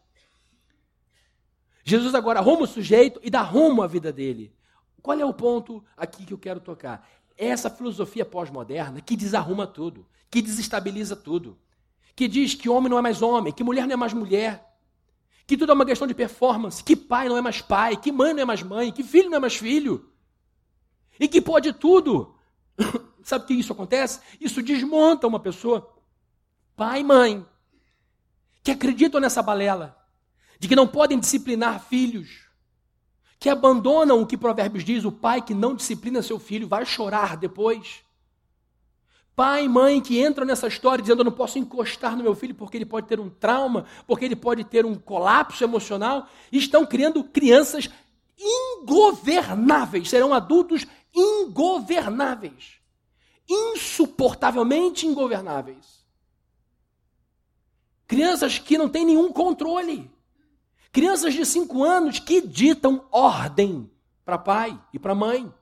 Jesus 1.85 2.15
agora 2.15 2.41
arruma 2.41 2.63
o 2.63 2.67
sujeito 2.67 3.21
e 3.23 3.31
dá 3.31 3.41
rumo 3.41 3.83
à 3.83 3.87
vida 3.87 4.13
dele. 4.13 4.53
Qual 5.01 5.19
é 5.19 5.25
o 5.25 5.33
ponto 5.33 5.85
aqui 5.97 6.25
que 6.25 6.33
eu 6.33 6.39
quero 6.39 6.61
tocar? 6.61 7.09
Essa 7.37 7.71
filosofia 7.71 8.25
pós-moderna 8.25 9.01
que 9.01 9.17
desarruma 9.17 9.67
tudo, 9.67 10.07
que 10.31 10.43
desestabiliza 10.43 11.17
tudo, 11.17 11.59
que 12.15 12.29
diz 12.29 12.55
que 12.55 12.69
homem 12.69 12.91
não 12.91 12.99
é 12.99 13.03
mais 13.03 13.23
homem, 13.23 13.53
que 13.53 13.65
mulher 13.65 13.87
não 13.87 13.95
é 13.95 13.97
mais 13.97 14.13
mulher, 14.13 14.73
que 15.47 15.57
tudo 15.57 15.73
é 15.73 15.75
uma 15.75 15.87
questão 15.87 16.07
de 16.07 16.15
performance, 16.15 16.83
que 16.83 16.97
pai 16.97 17.29
não 17.29 17.37
é 17.37 17.41
mais 17.41 17.61
pai, 17.61 17.97
que 17.97 18.13
mãe 18.13 18.33
não 18.33 18.43
é 18.43 18.45
mais 18.45 18.63
mãe, 18.63 18.93
que 18.93 19.03
filho 19.03 19.29
não 19.29 19.39
é 19.39 19.41
mais 19.41 19.57
filho, 19.57 20.11
e 21.19 21.29
que 21.29 21.41
pode 21.41 21.73
tudo. 21.73 22.35
Sabe 23.23 23.45
o 23.45 23.47
que 23.47 23.55
isso 23.55 23.73
acontece? 23.73 24.21
Isso 24.41 24.63
desmonta 24.63 25.27
uma 25.27 25.39
pessoa, 25.39 25.95
pai 26.77 27.01
e 27.01 27.05
mãe, 27.05 27.47
que 28.63 28.71
acreditam 28.71 29.21
nessa 29.21 29.43
balela, 29.43 29.97
de 30.59 30.69
que 30.69 30.77
não 30.77 30.87
podem 30.87 31.19
disciplinar 31.19 31.85
filhos, 31.85 32.47
que 33.43 33.49
abandonam 33.49 34.23
o 34.23 34.27
que 34.27 34.37
Provérbios 34.37 34.85
diz: 34.85 35.05
o 35.05 35.11
pai 35.11 35.43
que 35.43 35.53
não 35.53 35.75
disciplina 35.75 36.23
seu 36.23 36.39
filho 36.39 36.69
vai 36.69 36.87
chorar 36.87 37.37
depois. 37.37 38.05
Pai 39.35 39.65
e 39.65 39.69
mãe 39.69 40.01
que 40.01 40.23
entram 40.23 40.47
nessa 40.47 40.69
história 40.69 41.03
dizendo: 41.03 41.23
Eu 41.23 41.25
não 41.25 41.33
posso 41.33 41.59
encostar 41.59 42.17
no 42.17 42.23
meu 42.23 42.37
filho 42.37 42.55
porque 42.55 42.77
ele 42.77 42.87
pode 42.87 43.09
ter 43.09 43.19
um 43.19 43.29
trauma, 43.29 43.85
porque 44.07 44.25
ele 44.25 44.37
pode 44.37 44.63
ter 44.63 44.87
um 44.87 44.95
colapso 44.95 45.65
emocional, 45.65 46.29
estão 46.53 46.87
criando 46.87 47.25
crianças 47.25 47.91
ingovernáveis, 48.39 50.09
serão 50.09 50.33
adultos 50.33 50.87
ingovernáveis, 51.13 52.75
insuportavelmente 53.51 55.05
ingovernáveis. 55.05 56.07
Crianças 58.07 58.57
que 58.61 58.79
não 58.79 58.89
têm 58.89 59.05
nenhum 59.05 59.33
controle. 59.33 60.09
Crianças 60.93 61.33
de 61.33 61.47
5 61.47 61.83
anos 61.83 62.19
que 62.19 62.43
ditam 62.43 63.07
ordem 63.11 63.91
para 64.25 64.37
pai 64.37 64.79
e 64.93 64.99
para 64.99 65.15
mãe. 65.15 65.53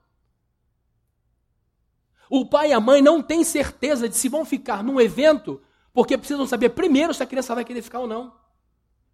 O 2.28 2.45
pai 2.45 2.70
e 2.70 2.72
a 2.72 2.81
mãe 2.81 3.01
não 3.01 3.22
têm 3.22 3.45
certeza 3.45 4.09
de 4.09 4.16
se 4.16 4.28
vão 4.28 4.45
ficar 4.45 4.83
num 4.83 5.01
evento, 5.01 5.62
porque 5.93 6.18
precisam 6.18 6.47
saber 6.47 6.70
primeiro 6.70 7.14
se 7.14 7.22
a 7.22 7.26
criança 7.26 7.55
vai 7.55 7.64
querer 7.64 7.83
ficar 7.83 8.01
ou 8.01 8.09
não. 8.09 8.35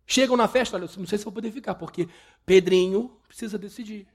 Chegam 0.06 0.36
na 0.36 0.48
festa, 0.48 0.76
olha, 0.76 0.88
não 0.96 1.06
sei 1.06 1.18
se 1.18 1.24
vou 1.24 1.32
poder 1.32 1.50
ficar, 1.50 1.74
porque 1.74 2.08
Pedrinho 2.44 3.18
precisa 3.26 3.58
decidir. 3.58 4.06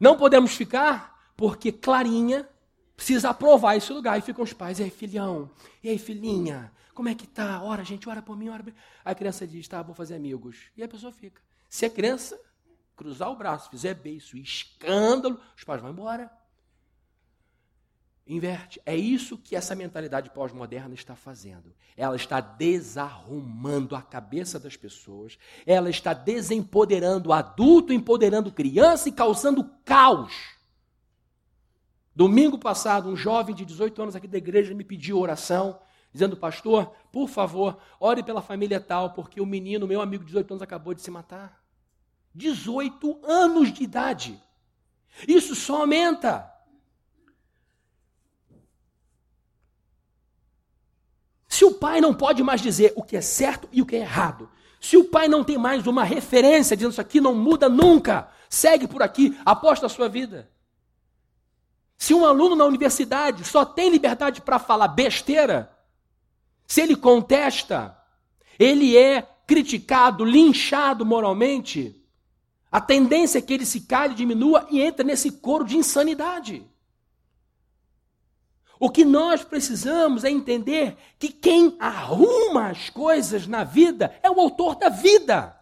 Não 0.00 0.16
podemos 0.16 0.54
ficar 0.54 1.32
porque 1.36 1.70
Clarinha 1.70 2.48
precisa 2.96 3.30
aprovar 3.30 3.76
esse 3.76 3.92
lugar. 3.92 4.18
E 4.18 4.22
ficam 4.22 4.42
os 4.42 4.52
pais, 4.52 4.78
e 4.78 4.84
aí, 4.84 4.90
filhão, 4.90 5.50
e 5.82 5.88
aí, 5.88 5.98
filhinha, 5.98 6.72
como 6.94 7.08
é 7.08 7.14
que 7.14 7.26
tá? 7.26 7.62
Ora, 7.62 7.84
gente, 7.84 8.08
ora 8.08 8.22
por 8.22 8.36
mim, 8.36 8.48
ora 8.48 8.62
por 8.62 8.72
mim. 8.72 8.78
A 9.04 9.14
criança 9.14 9.46
diz, 9.46 9.66
tá, 9.66 9.82
vou 9.82 9.94
fazer 9.94 10.14
amigos. 10.14 10.70
E 10.76 10.82
a 10.82 10.88
pessoa 10.88 11.12
fica. 11.12 11.40
Se 11.68 11.86
a 11.86 11.90
criança 11.90 12.38
cruzar 12.94 13.30
o 13.30 13.36
braço, 13.36 13.70
fizer 13.70 13.94
beijo, 13.94 14.36
escândalo, 14.36 15.40
os 15.56 15.64
pais 15.64 15.80
vão 15.80 15.90
embora. 15.90 16.30
Inverte. 18.26 18.80
É 18.86 18.96
isso 18.96 19.36
que 19.36 19.56
essa 19.56 19.74
mentalidade 19.74 20.30
pós-moderna 20.30 20.94
está 20.94 21.16
fazendo. 21.16 21.74
Ela 21.96 22.14
está 22.14 22.40
desarrumando 22.40 23.96
a 23.96 24.02
cabeça 24.02 24.60
das 24.60 24.76
pessoas, 24.76 25.36
ela 25.66 25.90
está 25.90 26.14
desempoderando 26.14 27.32
adulto, 27.32 27.92
empoderando 27.92 28.52
criança 28.52 29.08
e 29.08 29.12
causando 29.12 29.64
caos. 29.84 30.32
Domingo 32.14 32.58
passado, 32.58 33.08
um 33.08 33.16
jovem 33.16 33.54
de 33.54 33.64
18 33.64 34.02
anos 34.02 34.16
aqui 34.16 34.28
da 34.28 34.38
igreja 34.38 34.74
me 34.74 34.84
pediu 34.84 35.18
oração 35.18 35.80
dizendo, 36.12 36.36
pastor, 36.36 36.92
por 37.10 37.28
favor, 37.28 37.78
ore 37.98 38.22
pela 38.22 38.42
família 38.42 38.78
tal, 38.78 39.12
porque 39.12 39.40
o 39.40 39.46
menino, 39.46 39.86
meu 39.86 40.00
amigo 40.00 40.24
de 40.24 40.28
18 40.28 40.52
anos, 40.52 40.62
acabou 40.62 40.92
de 40.92 41.00
se 41.00 41.10
matar. 41.10 41.62
18 42.34 43.20
anos 43.24 43.72
de 43.72 43.82
idade. 43.82 44.42
Isso 45.26 45.54
só 45.54 45.80
aumenta. 45.80 46.50
Se 51.48 51.64
o 51.64 51.74
pai 51.74 52.00
não 52.00 52.14
pode 52.14 52.42
mais 52.42 52.60
dizer 52.60 52.92
o 52.96 53.02
que 53.02 53.16
é 53.16 53.20
certo 53.20 53.68
e 53.70 53.82
o 53.82 53.86
que 53.86 53.96
é 53.96 54.00
errado, 54.00 54.50
se 54.80 54.96
o 54.96 55.04
pai 55.04 55.28
não 55.28 55.44
tem 55.44 55.56
mais 55.56 55.86
uma 55.86 56.02
referência 56.02 56.76
dizendo 56.76 56.92
isso 56.92 57.00
aqui 57.00 57.20
não 57.20 57.34
muda 57.34 57.68
nunca, 57.68 58.28
segue 58.48 58.88
por 58.88 59.02
aqui, 59.02 59.38
aposta 59.44 59.86
a 59.86 59.88
sua 59.88 60.08
vida. 60.08 60.50
Se 61.96 62.12
um 62.14 62.24
aluno 62.24 62.56
na 62.56 62.64
universidade 62.64 63.44
só 63.44 63.64
tem 63.64 63.90
liberdade 63.90 64.40
para 64.40 64.58
falar 64.58 64.88
besteira, 64.88 65.70
se 66.72 66.80
ele 66.80 66.96
contesta, 66.96 67.94
ele 68.58 68.96
é 68.96 69.20
criticado, 69.46 70.24
linchado 70.24 71.04
moralmente, 71.04 72.02
a 72.70 72.80
tendência 72.80 73.38
é 73.38 73.42
que 73.42 73.52
ele 73.52 73.66
se 73.66 73.82
cale, 73.82 74.14
diminua 74.14 74.66
e 74.70 74.80
entra 74.80 75.04
nesse 75.04 75.32
coro 75.32 75.66
de 75.66 75.76
insanidade. 75.76 76.66
O 78.80 78.88
que 78.88 79.04
nós 79.04 79.44
precisamos 79.44 80.24
é 80.24 80.30
entender 80.30 80.96
que 81.18 81.28
quem 81.28 81.76
arruma 81.78 82.68
as 82.68 82.88
coisas 82.88 83.46
na 83.46 83.64
vida 83.64 84.18
é 84.22 84.30
o 84.30 84.40
autor 84.40 84.76
da 84.76 84.88
vida. 84.88 85.54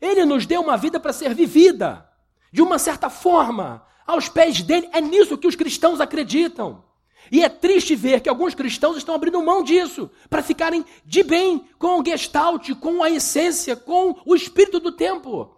Ele 0.00 0.24
nos 0.24 0.46
deu 0.46 0.60
uma 0.60 0.76
vida 0.76 1.00
para 1.00 1.12
ser 1.12 1.34
vivida, 1.34 2.08
de 2.52 2.62
uma 2.62 2.78
certa 2.78 3.10
forma. 3.10 3.84
Aos 4.06 4.28
pés 4.28 4.62
dele, 4.62 4.88
é 4.92 5.00
nisso 5.00 5.36
que 5.36 5.48
os 5.48 5.56
cristãos 5.56 6.00
acreditam. 6.00 6.84
E 7.30 7.42
é 7.42 7.48
triste 7.48 7.94
ver 7.94 8.20
que 8.20 8.28
alguns 8.28 8.54
cristãos 8.54 8.96
estão 8.96 9.14
abrindo 9.14 9.42
mão 9.42 9.62
disso 9.62 10.10
para 10.28 10.42
ficarem 10.42 10.84
de 11.04 11.22
bem 11.22 11.66
com 11.78 12.00
o 12.00 12.04
gestalt, 12.04 12.70
com 12.74 13.02
a 13.02 13.10
essência, 13.10 13.74
com 13.76 14.20
o 14.24 14.34
espírito 14.34 14.78
do 14.78 14.92
tempo. 14.92 15.54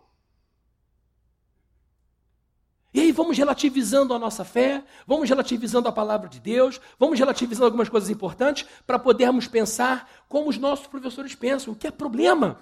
E 2.96 3.00
aí 3.00 3.12
vamos 3.12 3.36
relativizando 3.36 4.14
a 4.14 4.18
nossa 4.18 4.42
fé, 4.42 4.82
vamos 5.06 5.28
relativizando 5.28 5.86
a 5.86 5.92
palavra 5.92 6.30
de 6.30 6.40
Deus, 6.40 6.80
vamos 6.98 7.18
relativizando 7.18 7.66
algumas 7.66 7.90
coisas 7.90 8.08
importantes 8.08 8.66
para 8.86 8.98
podermos 8.98 9.46
pensar 9.46 10.10
como 10.30 10.48
os 10.48 10.56
nossos 10.56 10.86
professores 10.86 11.34
pensam, 11.34 11.74
o 11.74 11.76
que 11.76 11.86
é 11.86 11.90
problema. 11.90 12.58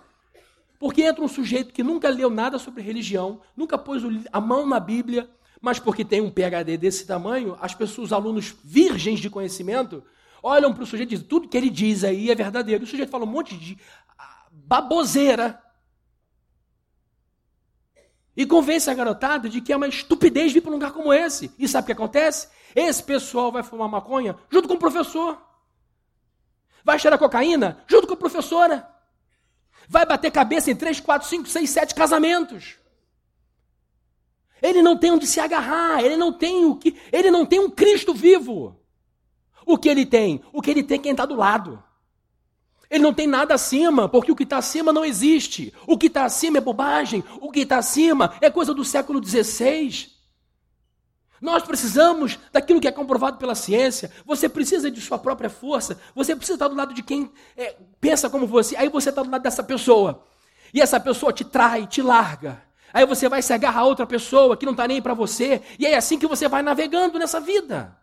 Porque 0.76 1.02
entra 1.02 1.22
um 1.22 1.28
sujeito 1.28 1.72
que 1.72 1.84
nunca 1.84 2.08
leu 2.08 2.28
nada 2.28 2.58
sobre 2.58 2.82
religião, 2.82 3.40
nunca 3.56 3.78
pôs 3.78 4.02
a 4.32 4.40
mão 4.40 4.66
na 4.66 4.80
Bíblia, 4.80 5.30
mas 5.64 5.78
porque 5.78 6.04
tem 6.04 6.20
um 6.20 6.30
PhD 6.30 6.76
desse 6.76 7.06
tamanho, 7.06 7.56
as 7.58 7.74
pessoas, 7.74 8.08
os 8.08 8.12
alunos 8.12 8.54
virgens 8.62 9.18
de 9.18 9.30
conhecimento, 9.30 10.04
olham 10.42 10.74
para 10.74 10.82
o 10.82 10.86
sujeito 10.86 11.08
e 11.08 11.14
dizem, 11.16 11.26
tudo 11.26 11.48
que 11.48 11.56
ele 11.56 11.70
diz 11.70 12.04
aí 12.04 12.30
é 12.30 12.34
verdadeiro. 12.34 12.84
O 12.84 12.86
sujeito 12.86 13.08
fala 13.08 13.24
um 13.24 13.28
monte 13.28 13.56
de 13.56 13.78
ah, 14.18 14.44
baboseira. 14.52 15.58
E 18.36 18.44
convence 18.44 18.90
a 18.90 18.94
garotada 18.94 19.48
de 19.48 19.62
que 19.62 19.72
é 19.72 19.76
uma 19.76 19.88
estupidez 19.88 20.52
vir 20.52 20.60
para 20.60 20.70
um 20.70 20.74
lugar 20.74 20.92
como 20.92 21.14
esse. 21.14 21.50
E 21.58 21.66
sabe 21.66 21.84
o 21.84 21.86
que 21.86 21.92
acontece? 21.92 22.48
Esse 22.76 23.02
pessoal 23.02 23.50
vai 23.50 23.62
fumar 23.62 23.88
maconha 23.88 24.36
junto 24.50 24.68
com 24.68 24.74
o 24.74 24.78
professor. 24.78 25.40
Vai 26.84 26.98
cheirar 26.98 27.18
cocaína 27.18 27.82
junto 27.86 28.06
com 28.06 28.12
a 28.12 28.18
professora. 28.18 28.86
Vai 29.88 30.04
bater 30.04 30.30
cabeça 30.30 30.70
em 30.70 30.76
três, 30.76 31.00
quatro, 31.00 31.26
cinco, 31.26 31.48
seis, 31.48 31.70
sete 31.70 31.94
casamentos. 31.94 32.83
Ele 34.64 34.80
não 34.80 34.96
tem 34.96 35.10
onde 35.10 35.26
se 35.26 35.38
agarrar, 35.38 36.02
ele 36.02 36.16
não 36.16 36.32
tem 36.32 36.64
o 36.64 36.74
que, 36.74 36.96
ele 37.12 37.30
não 37.30 37.44
tem 37.44 37.60
um 37.60 37.68
Cristo 37.68 38.14
vivo. 38.14 38.74
O 39.66 39.76
que 39.76 39.90
ele 39.90 40.06
tem? 40.06 40.42
O 40.54 40.62
que 40.62 40.70
ele 40.70 40.82
tem 40.82 40.98
é 40.98 41.02
quem 41.02 41.10
está 41.10 41.26
do 41.26 41.34
lado. 41.34 41.84
Ele 42.88 43.02
não 43.02 43.12
tem 43.12 43.26
nada 43.26 43.52
acima, 43.52 44.08
porque 44.08 44.32
o 44.32 44.34
que 44.34 44.44
está 44.44 44.56
acima 44.56 44.90
não 44.90 45.04
existe. 45.04 45.74
O 45.86 45.98
que 45.98 46.06
está 46.06 46.24
acima 46.24 46.56
é 46.56 46.62
bobagem. 46.62 47.22
O 47.42 47.50
que 47.50 47.60
está 47.60 47.76
acima 47.76 48.36
é 48.40 48.48
coisa 48.48 48.72
do 48.72 48.82
século 48.86 49.22
XVI. 49.22 50.10
Nós 51.42 51.62
precisamos 51.62 52.38
daquilo 52.50 52.80
que 52.80 52.88
é 52.88 52.92
comprovado 52.92 53.36
pela 53.36 53.54
ciência. 53.54 54.10
Você 54.24 54.48
precisa 54.48 54.90
de 54.90 54.98
sua 54.98 55.18
própria 55.18 55.50
força. 55.50 56.00
Você 56.14 56.34
precisa 56.34 56.56
estar 56.56 56.68
do 56.68 56.74
lado 56.74 56.94
de 56.94 57.02
quem 57.02 57.30
é, 57.54 57.76
pensa 58.00 58.30
como 58.30 58.46
você. 58.46 58.74
Aí 58.76 58.88
você 58.88 59.10
está 59.10 59.22
do 59.22 59.30
lado 59.30 59.42
dessa 59.42 59.62
pessoa. 59.62 60.24
E 60.72 60.80
essa 60.80 60.98
pessoa 60.98 61.34
te 61.34 61.44
trai, 61.44 61.86
te 61.86 62.00
larga. 62.00 62.62
Aí 62.94 63.04
você 63.04 63.28
vai 63.28 63.42
se 63.42 63.52
agarrar 63.52 63.80
a 63.80 63.86
outra 63.86 64.06
pessoa 64.06 64.56
que 64.56 64.64
não 64.64 64.72
está 64.72 64.86
nem 64.86 65.02
para 65.02 65.14
você. 65.14 65.60
E 65.80 65.84
é 65.84 65.96
assim 65.96 66.16
que 66.16 66.28
você 66.28 66.46
vai 66.46 66.62
navegando 66.62 67.18
nessa 67.18 67.40
vida. 67.40 67.98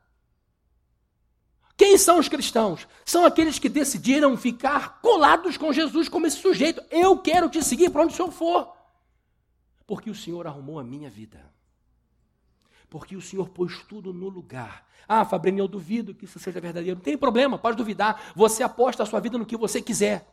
Quem 1.77 1.97
são 1.97 2.19
os 2.19 2.27
cristãos? 2.27 2.85
São 3.05 3.25
aqueles 3.25 3.57
que 3.57 3.69
decidiram 3.69 4.35
ficar 4.35 4.99
colados 5.01 5.55
com 5.55 5.71
Jesus 5.71 6.09
como 6.09 6.27
esse 6.27 6.35
sujeito. 6.35 6.83
Eu 6.91 7.17
quero 7.17 7.49
te 7.49 7.63
seguir 7.63 7.89
para 7.89 8.03
onde 8.03 8.13
o 8.13 8.15
Senhor 8.17 8.31
for. 8.33 8.73
Porque 9.87 10.09
o 10.09 10.15
Senhor 10.15 10.45
arrumou 10.45 10.77
a 10.77 10.83
minha 10.83 11.09
vida. 11.09 11.39
Porque 12.89 13.15
o 13.15 13.21
Senhor 13.21 13.47
pôs 13.47 13.81
tudo 13.87 14.13
no 14.13 14.27
lugar. 14.27 14.85
Ah, 15.07 15.23
Fabrini, 15.23 15.59
eu 15.59 15.69
duvido 15.69 16.13
que 16.13 16.25
isso 16.25 16.37
seja 16.37 16.59
verdadeiro. 16.59 16.97
Não 16.97 17.03
tem 17.03 17.17
problema, 17.17 17.57
pode 17.57 17.77
duvidar. 17.77 18.33
Você 18.35 18.61
aposta 18.61 19.03
a 19.03 19.05
sua 19.05 19.21
vida 19.21 19.37
no 19.37 19.45
que 19.45 19.55
você 19.55 19.81
quiser. 19.81 20.27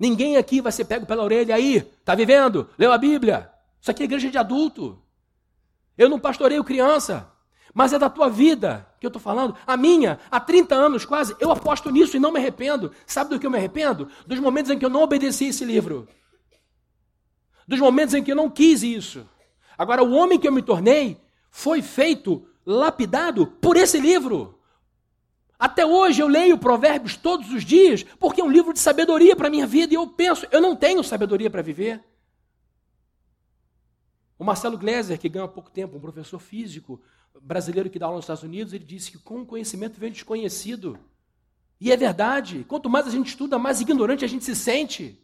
Ninguém 0.00 0.38
aqui 0.38 0.62
vai 0.62 0.72
ser 0.72 0.86
pego 0.86 1.04
pela 1.04 1.22
orelha 1.22 1.54
aí, 1.54 1.82
tá 2.06 2.14
vivendo? 2.14 2.70
Leu 2.78 2.90
a 2.90 2.96
Bíblia? 2.96 3.50
Isso 3.78 3.90
aqui 3.90 4.02
é 4.02 4.06
igreja 4.06 4.30
de 4.30 4.38
adulto. 4.38 4.98
Eu 5.96 6.08
não 6.08 6.18
pastoreio 6.18 6.64
criança, 6.64 7.30
mas 7.74 7.92
é 7.92 7.98
da 7.98 8.08
tua 8.08 8.30
vida 8.30 8.88
que 8.98 9.04
eu 9.04 9.10
estou 9.10 9.20
falando. 9.20 9.54
A 9.66 9.76
minha, 9.76 10.18
há 10.30 10.40
30 10.40 10.74
anos 10.74 11.04
quase, 11.04 11.36
eu 11.38 11.52
aposto 11.52 11.90
nisso 11.90 12.16
e 12.16 12.20
não 12.20 12.32
me 12.32 12.38
arrependo. 12.38 12.90
Sabe 13.06 13.28
do 13.28 13.38
que 13.38 13.44
eu 13.46 13.50
me 13.50 13.58
arrependo? 13.58 14.08
Dos 14.26 14.38
momentos 14.38 14.70
em 14.70 14.78
que 14.78 14.84
eu 14.86 14.90
não 14.90 15.02
obedeci 15.02 15.48
esse 15.48 15.66
livro. 15.66 16.08
Dos 17.68 17.78
momentos 17.78 18.14
em 18.14 18.22
que 18.22 18.32
eu 18.32 18.36
não 18.36 18.48
quis 18.48 18.82
isso. 18.82 19.28
Agora, 19.76 20.02
o 20.02 20.12
homem 20.12 20.38
que 20.38 20.48
eu 20.48 20.52
me 20.52 20.62
tornei 20.62 21.20
foi 21.50 21.82
feito, 21.82 22.48
lapidado 22.64 23.46
por 23.46 23.76
esse 23.76 24.00
livro. 24.00 24.59
Até 25.60 25.84
hoje 25.84 26.22
eu 26.22 26.26
leio 26.26 26.56
Provérbios 26.56 27.16
todos 27.16 27.52
os 27.52 27.66
dias, 27.66 28.02
porque 28.18 28.40
é 28.40 28.44
um 28.44 28.50
livro 28.50 28.72
de 28.72 28.78
sabedoria 28.78 29.36
para 29.36 29.48
a 29.48 29.50
minha 29.50 29.66
vida, 29.66 29.92
e 29.92 29.96
eu 29.96 30.06
penso, 30.06 30.46
eu 30.50 30.58
não 30.58 30.74
tenho 30.74 31.04
sabedoria 31.04 31.50
para 31.50 31.60
viver. 31.60 32.02
O 34.38 34.44
Marcelo 34.44 34.78
Gleiser, 34.78 35.18
que 35.18 35.28
ganhou 35.28 35.44
há 35.44 35.52
pouco 35.52 35.70
tempo, 35.70 35.98
um 35.98 36.00
professor 36.00 36.38
físico 36.38 36.98
brasileiro 37.42 37.90
que 37.90 37.98
dá 37.98 38.06
aula 38.06 38.16
nos 38.16 38.24
Estados 38.24 38.42
Unidos, 38.42 38.72
ele 38.72 38.86
disse 38.86 39.12
que 39.12 39.18
com 39.18 39.42
o 39.42 39.46
conhecimento 39.46 40.00
vem 40.00 40.10
desconhecido. 40.10 40.98
E 41.78 41.92
é 41.92 41.96
verdade. 41.96 42.64
Quanto 42.66 42.88
mais 42.88 43.06
a 43.06 43.10
gente 43.10 43.28
estuda, 43.28 43.58
mais 43.58 43.82
ignorante 43.82 44.24
a 44.24 44.28
gente 44.28 44.46
se 44.46 44.56
sente. 44.56 45.22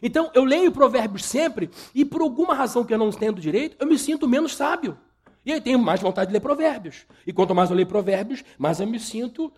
Então, 0.00 0.30
eu 0.32 0.44
leio 0.44 0.70
Provérbios 0.70 1.24
sempre, 1.24 1.70
e 1.92 2.04
por 2.04 2.22
alguma 2.22 2.54
razão 2.54 2.84
que 2.84 2.94
eu 2.94 2.98
não 2.98 3.08
entendo 3.08 3.40
direito, 3.40 3.76
eu 3.80 3.86
me 3.88 3.98
sinto 3.98 4.28
menos 4.28 4.54
sábio. 4.54 4.96
E 5.44 5.52
aí 5.52 5.60
tenho 5.60 5.78
mais 5.80 6.00
vontade 6.00 6.28
de 6.28 6.32
ler 6.32 6.40
Provérbios. 6.40 7.04
E 7.26 7.32
quanto 7.32 7.52
mais 7.52 7.68
eu 7.68 7.74
leio 7.74 7.88
Provérbios, 7.88 8.44
mais 8.56 8.78
eu 8.78 8.86
me 8.86 9.00
sinto 9.00 9.52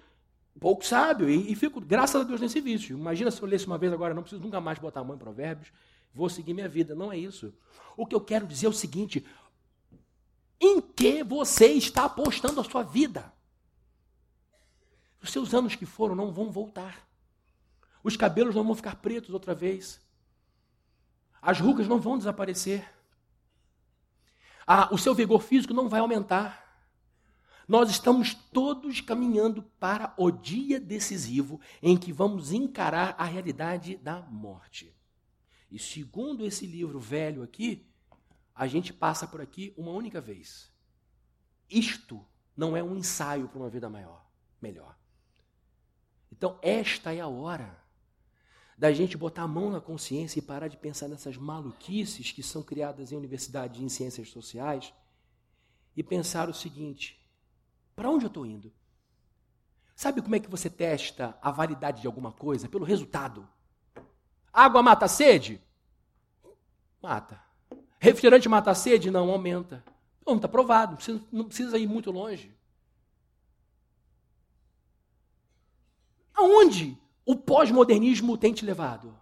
pouco 0.61 0.85
sábio. 0.85 1.29
E, 1.29 1.53
e, 1.53 1.55
fico, 1.55 1.81
graças 1.81 2.21
a 2.21 2.25
Deus, 2.25 2.41
nesse 2.41 2.61
vício. 2.61 2.97
Imagina 2.97 3.31
se 3.31 3.41
eu 3.41 3.49
lesse 3.49 3.67
uma 3.67 3.79
vez 3.79 3.93
agora, 3.93 4.15
não 4.15 4.23
preciso 4.23 4.43
nunca 4.43 4.61
mais 4.61 4.79
botar 4.79 5.01
a 5.01 5.05
mão 5.05 5.17
em 5.17 5.19
provérbios, 5.19 5.73
vou 6.13 6.29
seguir 6.29 6.55
minha 6.55 6.69
vida. 6.69 6.95
Não 6.95 7.13
é 7.13 7.19
isso. 7.19 7.53
O 7.97 8.07
que 8.07 8.15
eu 8.15 8.21
quero 8.21 8.47
dizer 8.47 8.67
é 8.67 8.69
o 8.69 8.73
seguinte: 8.73 9.25
em 10.61 10.81
que 10.81 11.23
você 11.23 11.67
está 11.67 12.05
apostando 12.05 12.61
a 12.61 12.65
sua 12.65 12.83
vida? 12.83 13.33
Os 15.23 15.31
seus 15.31 15.55
anos 15.55 15.75
que 15.75 15.87
foram 15.87 16.15
não 16.15 16.33
vão 16.33 16.51
voltar. 16.51 17.07
Os 18.03 18.17
cabelos 18.17 18.55
não 18.55 18.65
vão 18.65 18.75
ficar 18.75 18.97
pretos 18.97 19.31
outra 19.31 19.55
vez. 19.55 20.01
As 21.41 21.59
rugas 21.59 21.89
não 21.89 21.99
vão 21.99 22.19
desaparecer. 22.19 22.87
Ah, 24.67 24.89
o 24.93 24.99
seu 24.99 25.15
vigor 25.15 25.43
físico 25.43 25.75
não 25.75 25.89
vai 25.89 26.01
aumentar. 26.01 26.64
Nós 27.67 27.91
estamos 27.91 28.35
todos 28.35 29.01
caminhando 29.01 29.62
para 29.81 30.15
o 30.19 30.31
dia 30.31 30.79
decisivo 30.79 31.61
em 31.83 31.97
que 31.97 32.12
vamos 32.12 32.53
encarar 32.53 33.15
a 33.19 33.25
realidade 33.25 33.97
da 33.97 34.21
morte. 34.21 34.95
E 35.71 35.79
segundo 35.79 36.45
esse 36.45 36.67
livro 36.67 37.01
velho 37.01 37.43
aqui, 37.43 37.87
a 38.55 38.67
gente 38.67 38.93
passa 38.93 39.27
por 39.27 39.41
aqui 39.41 39.75
uma 39.77 39.91
única 39.91 40.21
vez. 40.21 40.71
Isto 41.69 42.25
não 42.57 42.77
é 42.77 42.83
um 42.83 42.97
ensaio 42.97 43.49
para 43.49 43.59
uma 43.59 43.71
vida 43.71 43.89
maior, 43.89 44.25
melhor. 44.61 44.97
Então, 46.31 46.59
esta 46.62 47.15
é 47.15 47.21
a 47.21 47.29
hora 47.29 47.83
da 48.77 48.93
gente 48.93 49.17
botar 49.17 49.43
a 49.43 49.49
mão 49.49 49.71
na 49.71 49.81
consciência 49.81 50.39
e 50.39 50.43
parar 50.43 50.69
de 50.69 50.77
pensar 50.77 51.09
nessas 51.09 51.37
maluquices 51.37 52.33
que 52.33 52.43
são 52.43 52.62
criadas 52.62 53.12
em 53.12 53.17
universidades 53.17 53.81
em 53.81 53.89
ciências 53.89 54.29
sociais 54.31 54.93
e 55.97 56.03
pensar 56.03 56.49
o 56.49 56.55
seguinte: 56.55 57.24
para 57.95 58.11
onde 58.11 58.24
eu 58.24 58.28
estou 58.28 58.45
indo? 58.45 58.72
Sabe 59.95 60.20
como 60.20 60.34
é 60.34 60.40
que 60.40 60.51
você 60.51 60.68
testa 60.68 61.38
a 61.40 61.51
validade 61.51 62.01
de 62.01 62.07
alguma 62.07 62.32
coisa? 62.32 62.68
Pelo 62.68 62.84
resultado. 62.84 63.49
Água 64.53 64.82
mata 64.82 65.05
a 65.05 65.09
sede? 65.09 65.61
Mata. 67.01 67.40
Refrigerante 67.99 68.49
mata 68.49 68.70
a 68.70 68.74
sede? 68.74 69.11
Não, 69.11 69.30
aumenta. 69.30 69.84
Não, 70.26 70.36
está 70.36 70.49
provado, 70.49 70.97
não 71.30 71.45
precisa, 71.45 71.78
ir 71.78 71.86
muito 71.86 72.11
longe. 72.11 72.55
Aonde 76.34 76.99
o 77.24 77.36
pós-modernismo 77.36 78.36
tem 78.36 78.53
te 78.53 78.64
levado? 78.64 79.16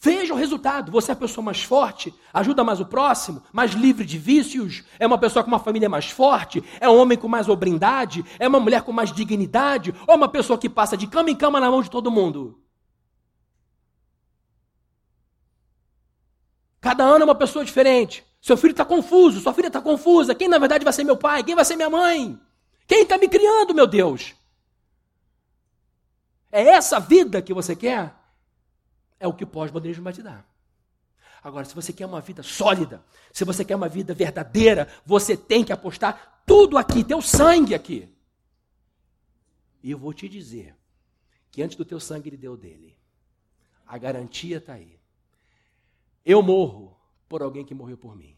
Veja 0.00 0.32
o 0.32 0.36
resultado. 0.36 0.92
Você 0.92 1.10
é 1.10 1.14
a 1.14 1.16
pessoa 1.16 1.44
mais 1.44 1.62
forte, 1.62 2.14
ajuda 2.32 2.62
mais 2.62 2.80
o 2.80 2.86
próximo, 2.86 3.42
mais 3.52 3.72
livre 3.72 4.04
de 4.04 4.16
vícios, 4.16 4.84
é 4.98 5.06
uma 5.06 5.18
pessoa 5.18 5.42
com 5.42 5.50
uma 5.50 5.58
família 5.58 5.88
mais 5.88 6.08
forte, 6.08 6.62
é 6.80 6.88
um 6.88 6.96
homem 6.96 7.18
com 7.18 7.26
mais 7.26 7.48
obrindade, 7.48 8.24
é 8.38 8.46
uma 8.46 8.60
mulher 8.60 8.82
com 8.82 8.92
mais 8.92 9.12
dignidade, 9.12 9.94
ou 10.06 10.14
uma 10.14 10.28
pessoa 10.28 10.58
que 10.58 10.68
passa 10.68 10.96
de 10.96 11.08
cama 11.08 11.30
em 11.30 11.36
cama 11.36 11.58
na 11.58 11.70
mão 11.70 11.82
de 11.82 11.90
todo 11.90 12.12
mundo. 12.12 12.62
Cada 16.80 17.02
ano 17.02 17.22
é 17.22 17.24
uma 17.24 17.34
pessoa 17.34 17.64
diferente. 17.64 18.24
Seu 18.40 18.56
filho 18.56 18.70
está 18.70 18.84
confuso, 18.84 19.40
sua 19.40 19.52
filha 19.52 19.66
está 19.66 19.80
confusa. 19.80 20.32
Quem 20.32 20.46
na 20.46 20.58
verdade 20.58 20.84
vai 20.84 20.92
ser 20.92 21.02
meu 21.02 21.16
pai? 21.16 21.42
Quem 21.42 21.56
vai 21.56 21.64
ser 21.64 21.74
minha 21.74 21.90
mãe? 21.90 22.40
Quem 22.86 23.02
está 23.02 23.18
me 23.18 23.28
criando, 23.28 23.74
meu 23.74 23.86
Deus? 23.86 24.32
É 26.52 26.62
essa 26.62 27.00
vida 27.00 27.42
que 27.42 27.52
você 27.52 27.74
quer? 27.74 28.17
É 29.20 29.26
o 29.26 29.32
que 29.32 29.44
o 29.44 29.46
pós-modernismo 29.46 30.04
vai 30.04 30.12
te 30.12 30.22
dar. 30.22 30.48
Agora, 31.42 31.64
se 31.64 31.74
você 31.74 31.92
quer 31.92 32.06
uma 32.06 32.20
vida 32.20 32.42
sólida, 32.42 33.04
se 33.32 33.44
você 33.44 33.64
quer 33.64 33.76
uma 33.76 33.88
vida 33.88 34.12
verdadeira, 34.14 34.88
você 35.06 35.36
tem 35.36 35.64
que 35.64 35.72
apostar 35.72 36.42
tudo 36.44 36.76
aqui, 36.76 37.04
teu 37.04 37.22
sangue 37.22 37.74
aqui. 37.74 38.08
E 39.82 39.90
eu 39.90 39.98
vou 39.98 40.12
te 40.12 40.28
dizer 40.28 40.76
que 41.50 41.62
antes 41.62 41.76
do 41.76 41.84
teu 41.84 42.00
sangue 42.00 42.28
ele 42.28 42.36
deu 42.36 42.56
dele. 42.56 42.96
A 43.86 43.96
garantia 43.96 44.58
está 44.58 44.74
aí. 44.74 44.98
Eu 46.24 46.42
morro 46.42 46.96
por 47.28 47.42
alguém 47.42 47.64
que 47.64 47.74
morreu 47.74 47.96
por 47.96 48.16
mim. 48.16 48.36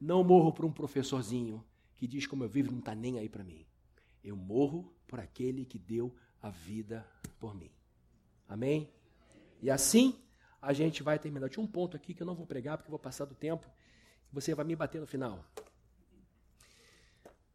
Não 0.00 0.22
morro 0.22 0.52
por 0.52 0.64
um 0.64 0.72
professorzinho 0.72 1.64
que 1.96 2.06
diz 2.06 2.26
como 2.26 2.44
eu 2.44 2.48
vivo 2.48 2.70
não 2.70 2.78
está 2.78 2.94
nem 2.94 3.18
aí 3.18 3.28
para 3.28 3.44
mim. 3.44 3.66
Eu 4.22 4.36
morro 4.36 4.92
por 5.06 5.18
aquele 5.18 5.64
que 5.64 5.78
deu 5.78 6.14
a 6.40 6.50
vida 6.50 7.06
por 7.38 7.54
mim. 7.54 7.70
Amém? 8.48 8.88
E 9.62 9.70
assim 9.70 10.18
a 10.60 10.72
gente 10.72 11.02
vai 11.02 11.18
terminar. 11.18 11.48
Tinha 11.48 11.62
um 11.62 11.66
ponto 11.66 11.96
aqui 11.96 12.14
que 12.14 12.22
eu 12.22 12.26
não 12.26 12.34
vou 12.34 12.46
pregar 12.46 12.76
porque 12.76 12.88
eu 12.88 12.92
vou 12.92 12.98
passar 12.98 13.24
do 13.24 13.34
tempo. 13.34 13.66
Você 14.32 14.54
vai 14.54 14.64
me 14.64 14.76
bater 14.76 15.00
no 15.00 15.06
final. 15.06 15.44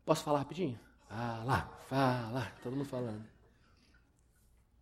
Posso 0.03 0.23
falar 0.23 0.39
rapidinho? 0.39 0.79
Fala, 1.07 1.61
fala, 1.87 2.51
todo 2.61 2.75
mundo 2.75 2.87
falando. 2.87 3.25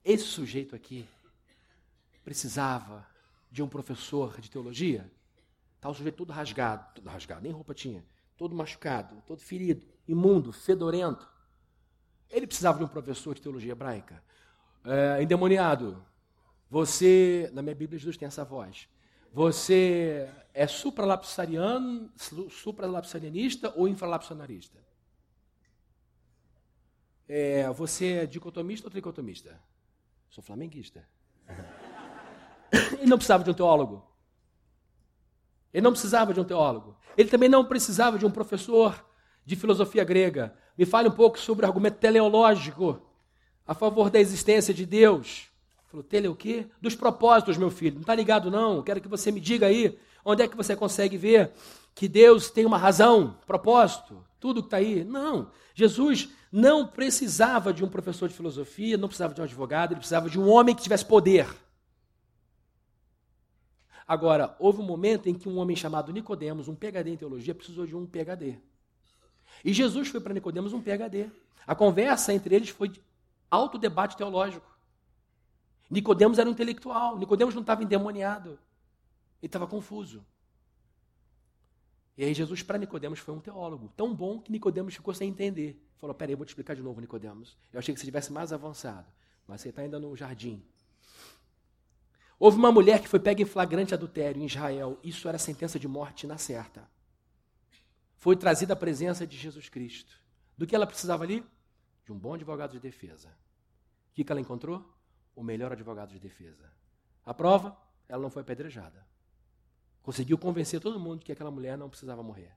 Esse 0.04 0.26
sujeito 0.26 0.76
aqui 0.76 1.08
precisava 2.24 3.08
de 3.52 3.62
um 3.62 3.68
professor 3.68 4.40
de 4.42 4.50
teologia. 4.50 5.10
Tá 5.80 5.90
o 5.90 5.94
sujeito 5.94 6.16
todo 6.16 6.32
rasgado, 6.32 6.94
todo 6.96 7.10
rasgado, 7.10 7.42
nem 7.42 7.52
roupa 7.52 7.74
tinha, 7.74 8.04
todo 8.38 8.56
machucado, 8.56 9.22
todo 9.28 9.40
ferido, 9.40 9.86
imundo, 10.08 10.52
fedorento. 10.52 11.30
Ele 12.30 12.48
precisava 12.48 12.80
de 12.80 12.84
um 12.84 12.88
professor 12.88 13.36
de 13.36 13.42
teologia 13.42 13.74
hebraica. 13.74 14.24
É, 14.86 15.22
endemoniado, 15.22 16.04
você, 16.70 17.50
na 17.54 17.62
minha 17.62 17.76
Bíblia, 17.76 18.00
Jesus 18.00 18.18
tem 18.18 18.28
essa 18.28 18.44
voz. 18.44 18.88
Você 19.32 20.30
é 20.54 20.68
supralapsariano, 20.68 22.12
supralapsarianista 22.50 23.74
ou 23.76 23.88
infralapsarianista? 23.88 24.80
É, 27.28 27.70
você 27.72 28.14
é 28.14 28.26
dicotomista 28.26 28.88
ou 28.88 28.92
tricotomista? 28.92 29.60
Sou 30.30 30.44
flamenguista. 30.44 31.08
Ele 33.00 33.06
não 33.06 33.18
precisava 33.18 33.44
de 33.44 33.50
um 33.50 33.54
teólogo. 33.54 34.06
Ele 35.74 35.84
não 35.84 35.92
precisava 35.92 36.34
de 36.34 36.40
um 36.40 36.44
teólogo. 36.44 36.96
Ele 37.18 37.30
também 37.30 37.50
não 37.50 37.66
precisava 37.66 38.18
de 38.18 38.26
um 38.26 38.32
professor 38.32 39.06
de 39.46 39.56
filosofia 39.56 40.04
grega. 40.04 40.56
Me 40.78 40.86
fale 40.86 41.08
um 41.08 41.12
pouco 41.12 41.40
sobre 41.40 41.66
o 41.66 41.68
argumento 41.68 41.98
teleológico 41.98 43.02
a 43.66 43.74
favor 43.74 44.10
da 44.10 44.20
existência 44.20 44.74
de 44.74 44.86
Deus. 44.86 45.52
Falou, 45.94 46.04
tele 46.04 46.28
o 46.28 46.36
quê? 46.36 46.66
Dos 46.82 46.96
propósitos, 46.96 47.56
meu 47.56 47.70
filho. 47.70 47.94
Não 47.94 48.02
está 48.02 48.16
ligado, 48.16 48.50
não. 48.50 48.82
Quero 48.82 49.00
que 49.00 49.08
você 49.08 49.32
me 49.32 49.40
diga 49.40 49.68
aí 49.68 49.96
onde 50.26 50.42
é 50.42 50.48
que 50.48 50.58
você 50.58 50.76
consegue 50.76 51.18
ver 51.18 51.52
que 51.94 52.08
Deus 52.08 52.50
tem 52.50 52.66
uma 52.66 52.80
razão, 52.80 53.38
propósito, 53.46 54.26
tudo 54.40 54.64
que 54.64 54.68
está 54.70 54.78
aí. 54.78 55.04
Não. 55.04 55.52
Jesus 55.76 56.30
não 56.52 56.88
precisava 56.88 57.72
de 57.72 57.86
um 57.86 57.88
professor 57.88 58.28
de 58.28 58.34
filosofia, 58.34 58.98
não 58.98 59.08
precisava 59.08 59.36
de 59.36 59.42
um 59.42 59.44
advogado, 59.44 59.92
ele 59.92 60.00
precisava 60.00 60.32
de 60.32 60.40
um 60.40 60.50
homem 60.50 60.74
que 60.74 60.82
tivesse 60.82 61.06
poder. 61.06 61.48
Agora, 64.08 64.56
houve 64.58 64.82
um 64.82 64.86
momento 64.86 65.30
em 65.30 65.36
que 65.36 65.48
um 65.48 65.60
homem 65.60 65.76
chamado 65.76 66.12
Nicodemos, 66.12 66.68
um 66.68 66.74
PhD 66.74 67.12
em 67.12 67.18
teologia, 67.18 67.54
precisou 67.54 67.86
de 67.86 67.96
um 67.96 68.08
PhD. 68.08 68.58
E 69.64 69.72
Jesus 69.72 70.08
foi 70.08 70.20
para 70.20 70.34
Nicodemos 70.34 70.74
um 70.74 70.82
PhD. 70.82 71.30
A 71.68 71.76
conversa 71.76 72.34
entre 72.34 72.56
eles 72.56 72.70
foi 72.70 72.90
de 72.90 73.00
alto 73.52 73.78
debate 73.78 74.18
teológico. 74.18 74.73
Nicodemos 75.94 76.40
era 76.40 76.50
um 76.50 76.52
intelectual, 76.52 77.18
Nicodemos 77.20 77.54
não 77.54 77.62
estava 77.62 77.84
endemoniado. 77.84 78.60
Ele 79.40 79.48
estava 79.48 79.68
confuso. 79.68 80.26
E 82.18 82.24
aí 82.24 82.34
Jesus 82.34 82.64
para 82.64 82.80
Nicodemos 82.80 83.20
foi 83.20 83.34
um 83.34 83.40
teólogo, 83.40 83.92
tão 83.96 84.14
bom 84.14 84.40
que 84.40 84.52
Nicodemos 84.52 84.96
ficou 84.96 85.14
sem 85.14 85.30
entender. 85.30 85.80
Falou: 85.98 86.16
"Peraí, 86.16 86.34
eu 86.34 86.38
vou 86.38 86.46
te 86.46 86.50
explicar 86.50 86.76
de 86.76 86.82
novo, 86.82 87.00
Nicodemos. 87.00 87.56
Eu 87.72 87.78
achei 87.78 87.94
que 87.94 88.00
você 88.00 88.06
estivesse 88.06 88.34
mais 88.34 88.52
avançado, 88.52 89.06
mas 89.48 89.62
você 89.62 89.70
está 89.70 89.84
ainda 89.84 90.00
no 90.00 90.16
jardim." 90.16 90.64
Houve 92.40 92.58
uma 92.58 92.72
mulher 92.72 93.00
que 93.00 93.08
foi 93.08 93.20
pega 93.20 93.42
em 93.44 93.46
flagrante 93.46 93.94
adultério 93.94 94.42
em 94.42 94.46
Israel. 94.46 95.00
Isso 95.04 95.30
era 95.30 95.38
sentença 95.38 95.80
de 95.80 95.88
morte 95.88 96.26
na 96.26 96.38
certa. 96.38 96.90
Foi 98.18 98.36
trazida 98.36 98.74
à 98.74 98.76
presença 98.76 99.28
de 99.28 99.38
Jesus 99.38 99.70
Cristo. 99.70 100.18
Do 100.58 100.66
que 100.66 100.76
ela 100.76 100.88
precisava 100.88 101.24
ali? 101.24 101.46
De 102.04 102.12
um 102.12 102.18
bom 102.18 102.34
advogado 102.34 102.72
de 102.72 102.80
defesa. 102.80 103.30
O 104.12 104.16
que 104.16 104.26
ela 104.30 104.42
encontrou? 104.42 104.84
O 105.36 105.44
melhor 105.44 105.72
advogado 105.72 106.10
de 106.10 106.20
defesa. 106.20 106.72
A 107.26 107.34
prova, 107.34 107.78
ela 108.08 108.22
não 108.22 108.30
foi 108.30 108.42
apedrejada. 108.42 109.06
Conseguiu 110.02 110.38
convencer 110.38 110.82
todo 110.82 111.00
mundo 111.00 111.24
que 111.24 111.32
aquela 111.32 111.52
mulher 111.52 111.78
não 111.78 111.90
precisava 111.90 112.22
morrer. 112.22 112.52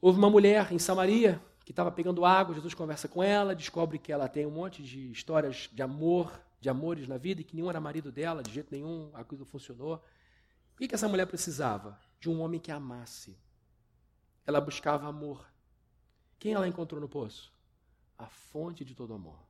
Houve 0.00 0.18
uma 0.18 0.30
mulher 0.30 0.72
em 0.72 0.78
Samaria 0.78 1.40
que 1.64 1.72
estava 1.72 1.90
pegando 1.92 2.24
água, 2.24 2.54
Jesus 2.54 2.72
conversa 2.72 3.06
com 3.08 3.22
ela, 3.22 3.54
descobre 3.54 3.98
que 3.98 4.10
ela 4.10 4.26
tem 4.26 4.46
um 4.46 4.50
monte 4.50 4.82
de 4.82 5.10
histórias 5.10 5.68
de 5.70 5.82
amor, 5.82 6.32
de 6.60 6.70
amores 6.70 7.06
na 7.06 7.18
vida, 7.18 7.42
e 7.42 7.44
que 7.44 7.54
nenhum 7.54 7.68
era 7.68 7.78
marido 7.78 8.10
dela, 8.10 8.42
de 8.42 8.50
jeito 8.50 8.72
nenhum, 8.72 9.10
aquilo 9.12 9.44
funcionou. 9.44 10.02
O 10.74 10.78
que, 10.78 10.88
que 10.88 10.94
essa 10.94 11.08
mulher 11.08 11.26
precisava? 11.26 12.00
De 12.18 12.30
um 12.30 12.40
homem 12.40 12.58
que 12.58 12.72
a 12.72 12.76
amasse. 12.76 13.36
Ela 14.46 14.62
buscava 14.62 15.06
amor. 15.08 15.46
Quem 16.38 16.54
ela 16.54 16.66
encontrou 16.66 17.00
no 17.00 17.08
poço? 17.08 17.52
A 18.16 18.28
fonte 18.28 18.82
de 18.84 18.94
todo 18.94 19.12
amor. 19.12 19.47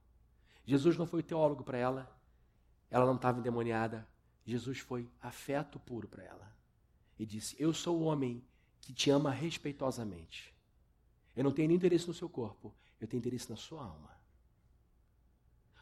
Jesus 0.69 0.99
não 0.99 1.07
foi 1.07 1.23
teólogo 1.23 1.65
para 1.65 1.79
ela, 1.79 2.15
ela 2.91 3.07
não 3.07 3.15
estava 3.15 3.39
endemoniada. 3.39 4.07
Jesus 4.45 4.79
foi 4.81 5.09
afeto 5.19 5.79
puro 5.79 6.07
para 6.07 6.23
ela. 6.23 6.55
E 7.19 7.25
disse: 7.25 7.57
Eu 7.59 7.73
sou 7.73 7.99
o 7.99 8.03
homem 8.03 8.45
que 8.83 8.93
te 8.93 9.09
ama 9.09 9.31
respeitosamente. 9.31 10.55
Eu 11.35 11.43
não 11.43 11.53
tenho 11.53 11.69
nem 11.69 11.77
interesse 11.79 12.07
no 12.07 12.13
seu 12.13 12.29
corpo, 12.29 12.75
eu 13.01 13.09
tenho 13.09 13.19
interesse 13.19 13.49
na 13.49 13.57
sua 13.57 13.83
alma. 13.83 14.11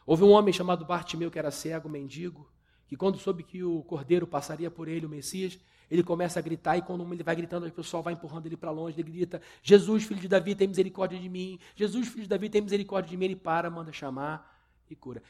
Houve 0.06 0.22
um 0.22 0.30
homem 0.30 0.54
chamado 0.54 0.84
Bartimeu 0.84 1.32
que 1.32 1.38
era 1.38 1.50
cego, 1.50 1.88
mendigo, 1.88 2.48
que 2.86 2.96
quando 2.96 3.18
soube 3.18 3.42
que 3.42 3.64
o 3.64 3.82
cordeiro 3.82 4.24
passaria 4.24 4.70
por 4.70 4.86
ele, 4.86 5.04
o 5.04 5.08
Messias, 5.08 5.58
ele 5.90 6.04
começa 6.04 6.38
a 6.38 6.42
gritar 6.42 6.76
e 6.76 6.82
quando 6.82 7.12
ele 7.12 7.24
vai 7.24 7.34
gritando, 7.34 7.66
o 7.66 7.72
pessoal 7.72 8.04
vai 8.04 8.12
empurrando 8.12 8.46
ele 8.46 8.56
para 8.56 8.70
longe, 8.70 9.00
ele 9.00 9.10
grita: 9.10 9.42
Jesus, 9.64 10.04
filho 10.04 10.20
de 10.20 10.28
Davi, 10.28 10.54
tem 10.54 10.68
misericórdia 10.68 11.18
de 11.18 11.28
mim. 11.28 11.58
Jesus, 11.74 12.06
filho 12.06 12.22
de 12.22 12.28
Davi, 12.28 12.48
tem 12.48 12.62
misericórdia 12.62 13.10
de 13.10 13.16
mim. 13.16 13.24
Ele 13.24 13.34
para, 13.34 13.68
manda 13.68 13.90
chamar 13.92 14.54
e 14.92 14.96
cura. 14.96 15.22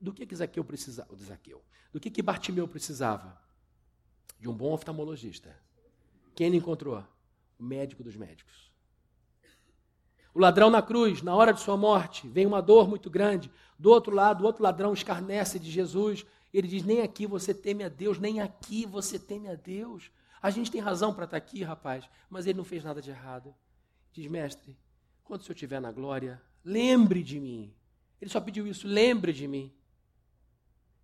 Do 0.00 0.12
que 0.12 0.26
que 0.26 0.36
Zaqueu 0.36 0.64
precisava? 0.64 1.14
Zaqueu. 1.16 1.62
Do 1.92 2.00
que 2.00 2.10
que 2.10 2.22
Bartimeu 2.22 2.66
precisava? 2.68 3.40
De 4.38 4.48
um 4.48 4.52
bom 4.52 4.72
oftalmologista. 4.72 5.56
Quem 6.34 6.48
ele 6.48 6.56
encontrou? 6.56 7.02
O 7.58 7.62
médico 7.62 8.02
dos 8.02 8.16
médicos. 8.16 8.72
O 10.34 10.40
ladrão 10.40 10.68
na 10.68 10.82
cruz, 10.82 11.22
na 11.22 11.34
hora 11.34 11.52
de 11.52 11.60
sua 11.60 11.76
morte, 11.76 12.26
vem 12.26 12.44
uma 12.44 12.60
dor 12.60 12.88
muito 12.88 13.08
grande. 13.08 13.50
Do 13.78 13.90
outro 13.90 14.12
lado, 14.12 14.42
o 14.42 14.46
outro 14.46 14.62
ladrão 14.62 14.92
escarnece 14.92 15.58
de 15.58 15.70
Jesus. 15.70 16.26
Ele 16.52 16.66
diz: 16.66 16.82
Nem 16.82 17.02
aqui 17.02 17.26
você 17.26 17.54
teme 17.54 17.84
a 17.84 17.88
Deus, 17.88 18.18
nem 18.18 18.40
aqui 18.40 18.84
você 18.84 19.18
teme 19.18 19.48
a 19.48 19.54
Deus. 19.54 20.10
A 20.42 20.50
gente 20.50 20.70
tem 20.70 20.80
razão 20.80 21.14
para 21.14 21.24
estar 21.24 21.40
tá 21.40 21.44
aqui, 21.46 21.62
rapaz, 21.62 22.08
mas 22.28 22.46
ele 22.46 22.58
não 22.58 22.64
fez 22.64 22.84
nada 22.84 23.00
de 23.00 23.08
errado. 23.08 23.54
Diz, 24.12 24.26
mestre, 24.26 24.76
quando 25.24 25.40
o 25.40 25.44
senhor 25.44 25.54
estiver 25.54 25.80
na 25.80 25.90
glória, 25.90 26.38
lembre 26.62 27.22
de 27.22 27.40
mim. 27.40 27.74
Ele 28.24 28.30
só 28.30 28.40
pediu 28.40 28.66
isso: 28.66 28.88
lembre 28.88 29.34
de 29.34 29.46
mim. 29.46 29.70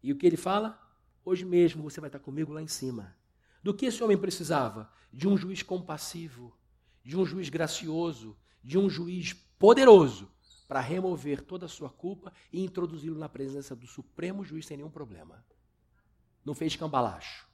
E 0.03 0.11
o 0.11 0.17
que 0.17 0.27
ele 0.27 0.39
fala? 0.39 0.81
Hoje 1.23 1.45
mesmo 1.45 1.83
você 1.83 2.01
vai 2.01 2.09
estar 2.09 2.19
comigo 2.19 2.51
lá 2.51 2.63
em 2.63 2.67
cima. 2.67 3.15
Do 3.63 3.75
que 3.75 3.85
esse 3.85 4.03
homem 4.03 4.17
precisava? 4.17 4.91
De 5.13 5.29
um 5.29 5.37
juiz 5.37 5.63
compassivo, 5.63 6.57
de 7.05 7.19
um 7.19 7.27
juiz 7.27 7.51
gracioso, 7.51 8.35
de 8.65 8.79
um 8.79 8.89
juiz 8.89 9.35
poderoso 9.35 10.33
para 10.67 10.81
remover 10.81 11.43
toda 11.43 11.67
a 11.67 11.69
sua 11.69 11.91
culpa 11.91 12.33
e 12.51 12.65
introduzi-lo 12.65 13.19
na 13.19 13.29
presença 13.29 13.77
do 13.77 13.87
supremo 13.87 14.43
juiz 14.43 14.65
sem 14.65 14.79
nenhum 14.79 14.91
problema. 14.91 15.45
Não 16.43 16.55
fez 16.55 16.75
cambalacho. 16.75 17.47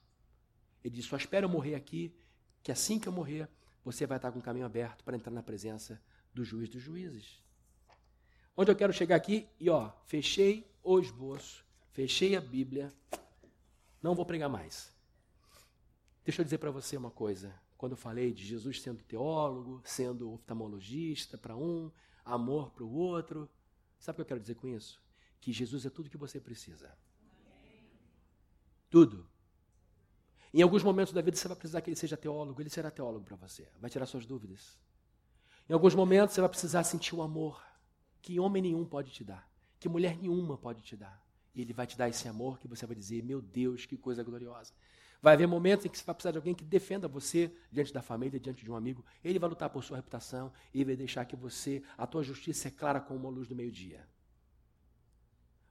Ele 0.81 0.95
disse: 0.95 1.09
Só 1.09 1.17
espera 1.17 1.45
eu 1.45 1.49
morrer 1.49 1.75
aqui, 1.75 2.15
que 2.63 2.71
assim 2.71 2.97
que 2.97 3.09
eu 3.09 3.11
morrer, 3.11 3.49
você 3.83 4.07
vai 4.07 4.17
estar 4.17 4.31
com 4.31 4.39
o 4.39 4.41
caminho 4.41 4.65
aberto 4.65 5.03
para 5.03 5.17
entrar 5.17 5.31
na 5.31 5.43
presença 5.43 6.01
do 6.33 6.45
juiz 6.45 6.69
dos 6.69 6.81
juízes. 6.81 7.45
Onde 8.59 8.71
eu 8.71 8.75
quero 8.75 8.91
chegar 8.91 9.15
aqui, 9.15 9.47
e 9.59 9.69
ó, 9.69 9.91
fechei 10.07 10.67
o 10.83 10.99
esboço, 10.99 11.63
fechei 11.91 12.35
a 12.35 12.41
Bíblia, 12.41 12.91
não 14.01 14.15
vou 14.15 14.25
pregar 14.25 14.49
mais. 14.49 14.91
Deixa 16.25 16.41
eu 16.41 16.43
dizer 16.43 16.57
para 16.57 16.71
você 16.71 16.97
uma 16.97 17.11
coisa 17.11 17.53
quando 17.77 17.91
eu 17.91 17.97
falei 17.97 18.33
de 18.33 18.43
Jesus 18.43 18.81
sendo 18.81 19.03
teólogo, 19.03 19.79
sendo 19.85 20.33
oftalmologista 20.33 21.37
para 21.37 21.55
um, 21.55 21.91
amor 22.25 22.71
para 22.71 22.83
o 22.83 22.91
outro. 22.91 23.47
Sabe 23.99 24.15
o 24.15 24.17
que 24.17 24.21
eu 24.21 24.25
quero 24.25 24.39
dizer 24.39 24.55
com 24.55 24.67
isso? 24.67 24.99
Que 25.39 25.53
Jesus 25.53 25.85
é 25.85 25.91
tudo 25.91 26.09
que 26.09 26.17
você 26.17 26.39
precisa. 26.39 26.91
Tudo. 28.89 29.29
Em 30.51 30.63
alguns 30.63 30.81
momentos 30.81 31.13
da 31.13 31.21
vida 31.21 31.37
você 31.37 31.47
vai 31.47 31.57
precisar 31.57 31.81
que 31.81 31.91
ele 31.91 31.95
seja 31.95 32.17
teólogo, 32.17 32.59
ele 32.59 32.71
será 32.71 32.89
teólogo 32.89 33.23
para 33.23 33.35
você, 33.35 33.69
vai 33.79 33.91
tirar 33.91 34.07
suas 34.07 34.25
dúvidas. 34.25 34.79
Em 35.69 35.73
alguns 35.73 35.93
momentos 35.93 36.33
você 36.33 36.41
vai 36.41 36.49
precisar 36.49 36.83
sentir 36.83 37.13
o 37.13 37.21
amor 37.21 37.66
que 38.27 38.41
homem 38.41 38.61
nenhum 38.61 38.83
pode 38.83 39.09
te 39.09 39.23
dar, 39.23 39.49
que 39.79 39.87
mulher 39.87 40.17
nenhuma 40.17 40.57
pode 40.57 40.81
te 40.81 40.97
dar. 40.97 41.25
E 41.55 41.61
ele 41.61 41.71
vai 41.71 41.87
te 41.87 41.97
dar 41.97 42.09
esse 42.09 42.27
amor 42.27 42.59
que 42.59 42.67
você 42.67 42.85
vai 42.85 42.93
dizer: 42.93 43.23
Meu 43.23 43.41
Deus, 43.41 43.85
que 43.85 43.95
coisa 43.95 44.21
gloriosa. 44.21 44.73
Vai 45.21 45.33
haver 45.33 45.47
momentos 45.47 45.85
em 45.85 45.89
que 45.89 45.97
você 45.97 46.03
vai 46.03 46.13
precisar 46.13 46.31
de 46.31 46.37
alguém 46.37 46.53
que 46.53 46.65
defenda 46.65 47.07
você 47.07 47.49
diante 47.71 47.93
da 47.93 48.01
família, 48.01 48.37
diante 48.37 48.65
de 48.65 48.69
um 48.69 48.75
amigo. 48.75 49.03
Ele 49.23 49.39
vai 49.39 49.49
lutar 49.49 49.69
por 49.69 49.81
sua 49.81 49.95
reputação 49.95 50.51
e 50.73 50.83
vai 50.83 50.97
deixar 50.97 51.23
que 51.23 51.37
você, 51.37 51.81
a 51.97 52.05
tua 52.05 52.21
justiça 52.21 52.67
é 52.67 52.71
clara 52.71 52.99
como 52.99 53.17
uma 53.17 53.29
luz 53.29 53.47
do 53.47 53.55
meio-dia. 53.55 54.05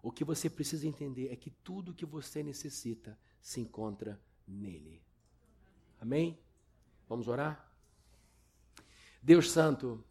O 0.02 0.10
que 0.10 0.24
você 0.24 0.48
precisa 0.48 0.88
entender 0.88 1.28
é 1.30 1.36
que 1.36 1.50
tudo 1.50 1.92
que 1.92 2.06
você 2.06 2.42
necessita 2.42 3.18
se 3.42 3.60
encontra 3.60 4.18
nele. 4.48 5.02
Amém? 6.00 6.38
Vamos 7.06 7.28
orar? 7.28 7.70
Deus 9.22 9.50
Santo, 9.50 10.02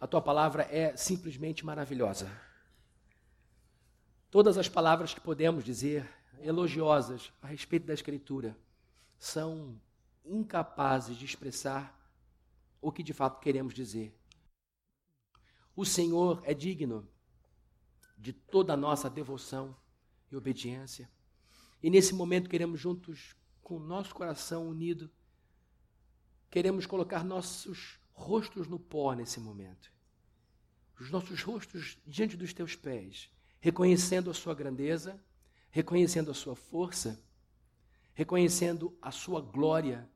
a 0.00 0.06
tua 0.06 0.20
palavra 0.20 0.64
é 0.70 0.96
simplesmente 0.96 1.64
maravilhosa. 1.64 2.30
Todas 4.30 4.58
as 4.58 4.68
palavras 4.68 5.14
que 5.14 5.20
podemos 5.20 5.64
dizer 5.64 6.08
elogiosas 6.40 7.32
a 7.40 7.46
respeito 7.46 7.86
da 7.86 7.94
Escritura 7.94 8.56
são 9.18 9.80
incapazes 10.24 11.16
de 11.16 11.24
expressar 11.24 11.98
o 12.80 12.92
que 12.92 13.02
de 13.02 13.12
fato 13.12 13.40
queremos 13.40 13.72
dizer. 13.72 14.14
O 15.76 15.84
Senhor 15.84 16.42
é 16.44 16.52
digno 16.52 17.08
de 18.16 18.32
toda 18.32 18.74
a 18.74 18.76
nossa 18.76 19.08
devoção 19.08 19.76
e 20.30 20.36
obediência. 20.36 21.10
E 21.82 21.90
nesse 21.90 22.14
momento 22.14 22.50
queremos 22.50 22.80
juntos, 22.80 23.34
com 23.62 23.76
o 23.76 23.80
nosso 23.80 24.14
coração 24.14 24.68
unido, 24.68 25.10
queremos 26.50 26.86
colocar 26.86 27.24
nossos 27.24 27.98
rostos 28.14 28.66
no 28.66 28.78
pó 28.78 29.12
nesse 29.12 29.38
momento. 29.38 29.92
Os 30.98 31.10
nossos 31.10 31.42
rostos 31.42 31.98
diante 32.06 32.36
dos 32.36 32.54
teus 32.54 32.74
pés, 32.74 33.28
reconhecendo 33.60 34.30
a 34.30 34.34
sua 34.34 34.54
grandeza 34.54 35.20
reconhecendo 35.74 36.30
a 36.30 36.34
sua 36.34 36.54
força, 36.54 37.20
reconhecendo 38.14 38.96
a 39.02 39.10
sua 39.10 39.40
glória 39.40 40.08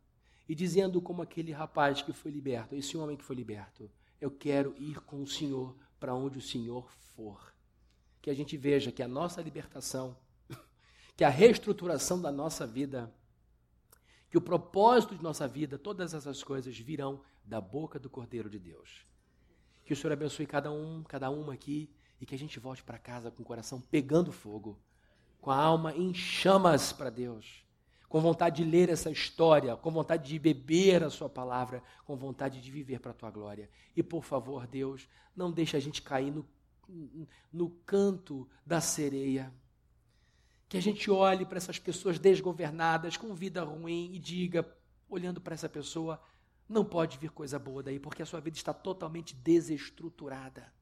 e 0.49 0.55
dizendo 0.55 1.03
como 1.03 1.21
aquele 1.21 1.51
rapaz 1.51 2.01
que 2.01 2.13
foi 2.13 2.31
liberto, 2.31 2.77
esse 2.77 2.97
homem 2.97 3.17
que 3.17 3.25
foi 3.25 3.35
liberto, 3.35 3.91
eu 4.21 4.31
quero 4.31 4.73
ir 4.79 5.01
com 5.01 5.21
o 5.21 5.27
Senhor 5.27 5.77
para 5.99 6.15
onde 6.15 6.39
o 6.39 6.41
Senhor 6.41 6.89
for. 7.17 7.53
Que 8.23 8.31
a 8.31 8.35
gente 8.35 8.57
veja 8.57 8.93
que 8.93 9.03
a 9.03 9.09
nossa 9.09 9.43
libertação, 9.43 10.17
que 11.17 11.25
a 11.25 11.29
reestruturação 11.29 12.23
da 12.23 12.31
nossa 12.31 12.65
vida, 12.65 13.13
que 14.31 14.39
o 14.39 14.41
propósito 14.41 15.17
de 15.17 15.23
nossa 15.25 15.49
vida, 15.49 15.77
todas 15.77 16.15
essas 16.15 16.41
coisas 16.41 16.79
virão 16.79 17.21
da 17.49 17.61
boca 17.61 17.99
do 17.99 18.11
Cordeiro 18.11 18.49
de 18.49 18.59
Deus. 18.59 19.07
Que 19.85 19.93
o 19.93 19.97
Senhor 19.97 20.13
abençoe 20.13 20.47
cada 20.47 20.71
um, 20.71 21.03
cada 21.03 21.31
uma 21.31 21.55
aqui 21.55 21.91
e 22.21 22.27
que 22.27 22.35
a 22.35 22.39
gente 22.39 22.61
volte 22.61 22.83
para 22.83 22.99
casa 22.99 23.31
com 23.31 23.43
o 23.43 23.47
coração 23.47 23.81
pegando 23.81 24.31
fogo 24.31 24.79
com 25.41 25.51
a 25.51 25.57
alma 25.57 25.95
em 25.95 26.13
chamas 26.13 26.93
para 26.93 27.11
Deus, 27.11 27.65
com 28.09 28.21
vontade 28.21 28.63
de 28.63 28.71
ler 28.71 28.89
essa 28.89 29.11
história, 29.11 29.77
com 29.77 29.91
vontade 29.91 30.29
de 30.29 30.39
beber 30.39 31.05
a 31.05 31.11
Sua 31.11 31.29
palavra, 31.29 31.83
com 32.05 32.17
vontade 32.17 32.61
de 32.61 32.71
viver 32.71 33.01
para 33.01 33.13
a 33.13 33.15
Tua 33.15 33.31
glória. 33.31 33.71
E 33.97 34.03
por 34.03 34.25
favor, 34.25 34.67
Deus, 34.67 35.09
não 35.37 35.53
deixe 35.53 35.77
a 35.77 35.81
gente 35.81 36.03
cair 36.03 36.33
no, 36.33 36.47
no 37.53 37.71
canto 37.87 38.49
da 38.65 38.81
sereia. 38.81 39.53
Que 40.69 40.77
a 40.77 40.83
gente 40.83 41.11
olhe 41.11 41.47
para 41.47 41.59
essas 41.59 41.79
pessoas 41.79 42.19
desgovernadas, 42.19 43.17
com 43.17 43.35
vida 43.35 43.63
ruim, 43.63 44.11
e 44.13 44.19
diga, 44.19 44.67
olhando 45.09 45.41
para 45.41 45.55
essa 45.55 45.69
pessoa, 45.69 46.21
não 46.69 46.85
pode 46.85 47.19
vir 47.19 47.31
coisa 47.31 47.59
boa 47.59 47.83
daí, 47.83 47.99
porque 47.99 48.23
a 48.23 48.27
sua 48.27 48.41
vida 48.41 48.57
está 48.57 48.75
totalmente 48.75 49.35
desestruturada 49.35 50.73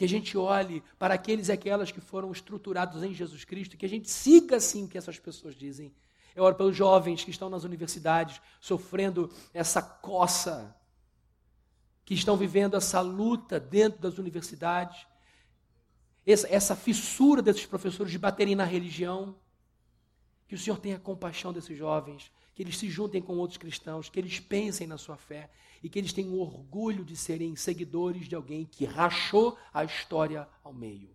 que 0.00 0.04
a 0.06 0.08
gente 0.08 0.34
olhe 0.38 0.82
para 0.98 1.12
aqueles 1.12 1.48
e 1.48 1.52
aquelas 1.52 1.92
que 1.92 2.00
foram 2.00 2.32
estruturados 2.32 3.02
em 3.02 3.12
Jesus 3.12 3.44
Cristo, 3.44 3.76
que 3.76 3.84
a 3.84 3.88
gente 3.88 4.10
siga 4.10 4.56
assim 4.56 4.84
o 4.84 4.88
que 4.88 4.96
essas 4.96 5.18
pessoas 5.18 5.54
dizem. 5.54 5.92
Eu 6.34 6.42
oro 6.42 6.54
pelos 6.54 6.74
jovens 6.74 7.22
que 7.22 7.30
estão 7.30 7.50
nas 7.50 7.64
universidades 7.64 8.40
sofrendo 8.62 9.30
essa 9.52 9.82
coça, 9.82 10.74
que 12.02 12.14
estão 12.14 12.34
vivendo 12.34 12.78
essa 12.78 13.02
luta 13.02 13.60
dentro 13.60 14.00
das 14.00 14.16
universidades, 14.16 15.06
essa, 16.26 16.48
essa 16.48 16.74
fissura 16.74 17.42
desses 17.42 17.66
professores 17.66 18.10
de 18.10 18.18
baterem 18.18 18.54
na 18.54 18.64
religião. 18.64 19.36
Que 20.48 20.54
o 20.54 20.58
Senhor 20.58 20.78
tenha 20.78 20.98
compaixão 20.98 21.52
desses 21.52 21.76
jovens, 21.76 22.32
que 22.60 22.64
eles 22.64 22.76
se 22.76 22.90
juntem 22.90 23.22
com 23.22 23.38
outros 23.38 23.56
cristãos, 23.56 24.10
que 24.10 24.20
eles 24.20 24.38
pensem 24.38 24.86
na 24.86 24.98
sua 24.98 25.16
fé 25.16 25.48
e 25.82 25.88
que 25.88 25.98
eles 25.98 26.12
tenham 26.12 26.38
orgulho 26.38 27.02
de 27.02 27.16
serem 27.16 27.56
seguidores 27.56 28.28
de 28.28 28.34
alguém 28.34 28.66
que 28.66 28.84
rachou 28.84 29.56
a 29.72 29.82
história 29.82 30.46
ao 30.62 30.70
meio. 30.70 31.08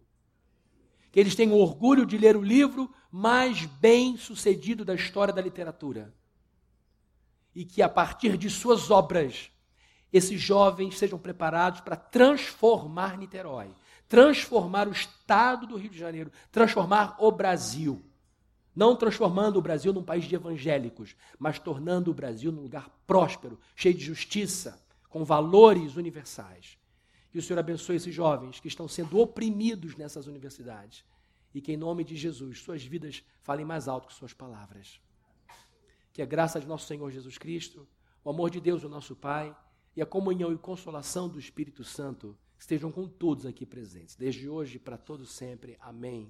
Que 1.11 1.19
eles 1.19 1.35
tenham 1.35 1.59
orgulho 1.59 2.03
de 2.03 2.17
ler 2.17 2.35
o 2.35 2.41
livro 2.41 2.91
mais 3.11 3.63
bem 3.63 4.17
sucedido 4.17 4.83
da 4.83 4.95
história 4.95 5.31
da 5.31 5.39
literatura. 5.39 6.11
E 7.53 7.63
que 7.63 7.83
a 7.83 7.89
partir 7.89 8.39
de 8.39 8.49
suas 8.49 8.89
obras 8.89 9.51
esses 10.11 10.41
jovens 10.41 10.97
sejam 10.97 11.19
preparados 11.19 11.79
para 11.81 11.95
transformar 11.95 13.19
Niterói, 13.19 13.69
transformar 14.07 14.87
o 14.87 14.91
estado 14.91 15.67
do 15.67 15.77
Rio 15.77 15.91
de 15.91 15.99
Janeiro, 15.99 16.31
transformar 16.51 17.15
o 17.19 17.31
Brasil. 17.31 18.03
Não 18.75 18.95
transformando 18.95 19.57
o 19.57 19.61
Brasil 19.61 19.93
num 19.93 20.03
país 20.03 20.25
de 20.25 20.35
evangélicos, 20.35 21.15
mas 21.39 21.57
tornando 21.59 22.11
o 22.11 22.13
Brasil 22.13 22.51
num 22.51 22.63
lugar 22.63 22.89
próspero, 23.07 23.59
cheio 23.75 23.95
de 23.95 24.03
justiça, 24.03 24.83
com 25.09 25.23
valores 25.23 25.95
universais. 25.95 26.77
Que 27.31 27.39
o 27.39 27.41
Senhor 27.41 27.59
abençoe 27.59 27.95
esses 27.95 28.13
jovens 28.13 28.59
que 28.59 28.67
estão 28.67 28.87
sendo 28.87 29.19
oprimidos 29.19 29.95
nessas 29.95 30.27
universidades. 30.27 31.05
E 31.53 31.61
que, 31.61 31.71
em 31.71 31.77
nome 31.77 32.03
de 32.03 32.17
Jesus, 32.17 32.59
suas 32.59 32.83
vidas 32.83 33.23
falem 33.41 33.65
mais 33.65 33.87
alto 33.87 34.07
que 34.07 34.13
suas 34.13 34.33
palavras. 34.33 34.99
Que 36.11 36.21
a 36.21 36.25
graça 36.25 36.59
de 36.59 36.67
nosso 36.67 36.85
Senhor 36.85 37.09
Jesus 37.11 37.37
Cristo, 37.37 37.87
o 38.25 38.29
amor 38.29 38.49
de 38.49 38.59
Deus, 38.59 38.83
o 38.83 38.89
nosso 38.89 39.15
Pai, 39.15 39.55
e 39.95 40.01
a 40.01 40.05
comunhão 40.05 40.51
e 40.51 40.57
consolação 40.57 41.29
do 41.29 41.39
Espírito 41.39 41.83
Santo 41.85 42.37
estejam 42.57 42.91
com 42.91 43.07
todos 43.07 43.45
aqui 43.45 43.65
presentes, 43.65 44.15
desde 44.15 44.49
hoje 44.49 44.77
para 44.77 44.97
todo 44.97 45.25
sempre. 45.25 45.77
Amém. 45.79 46.29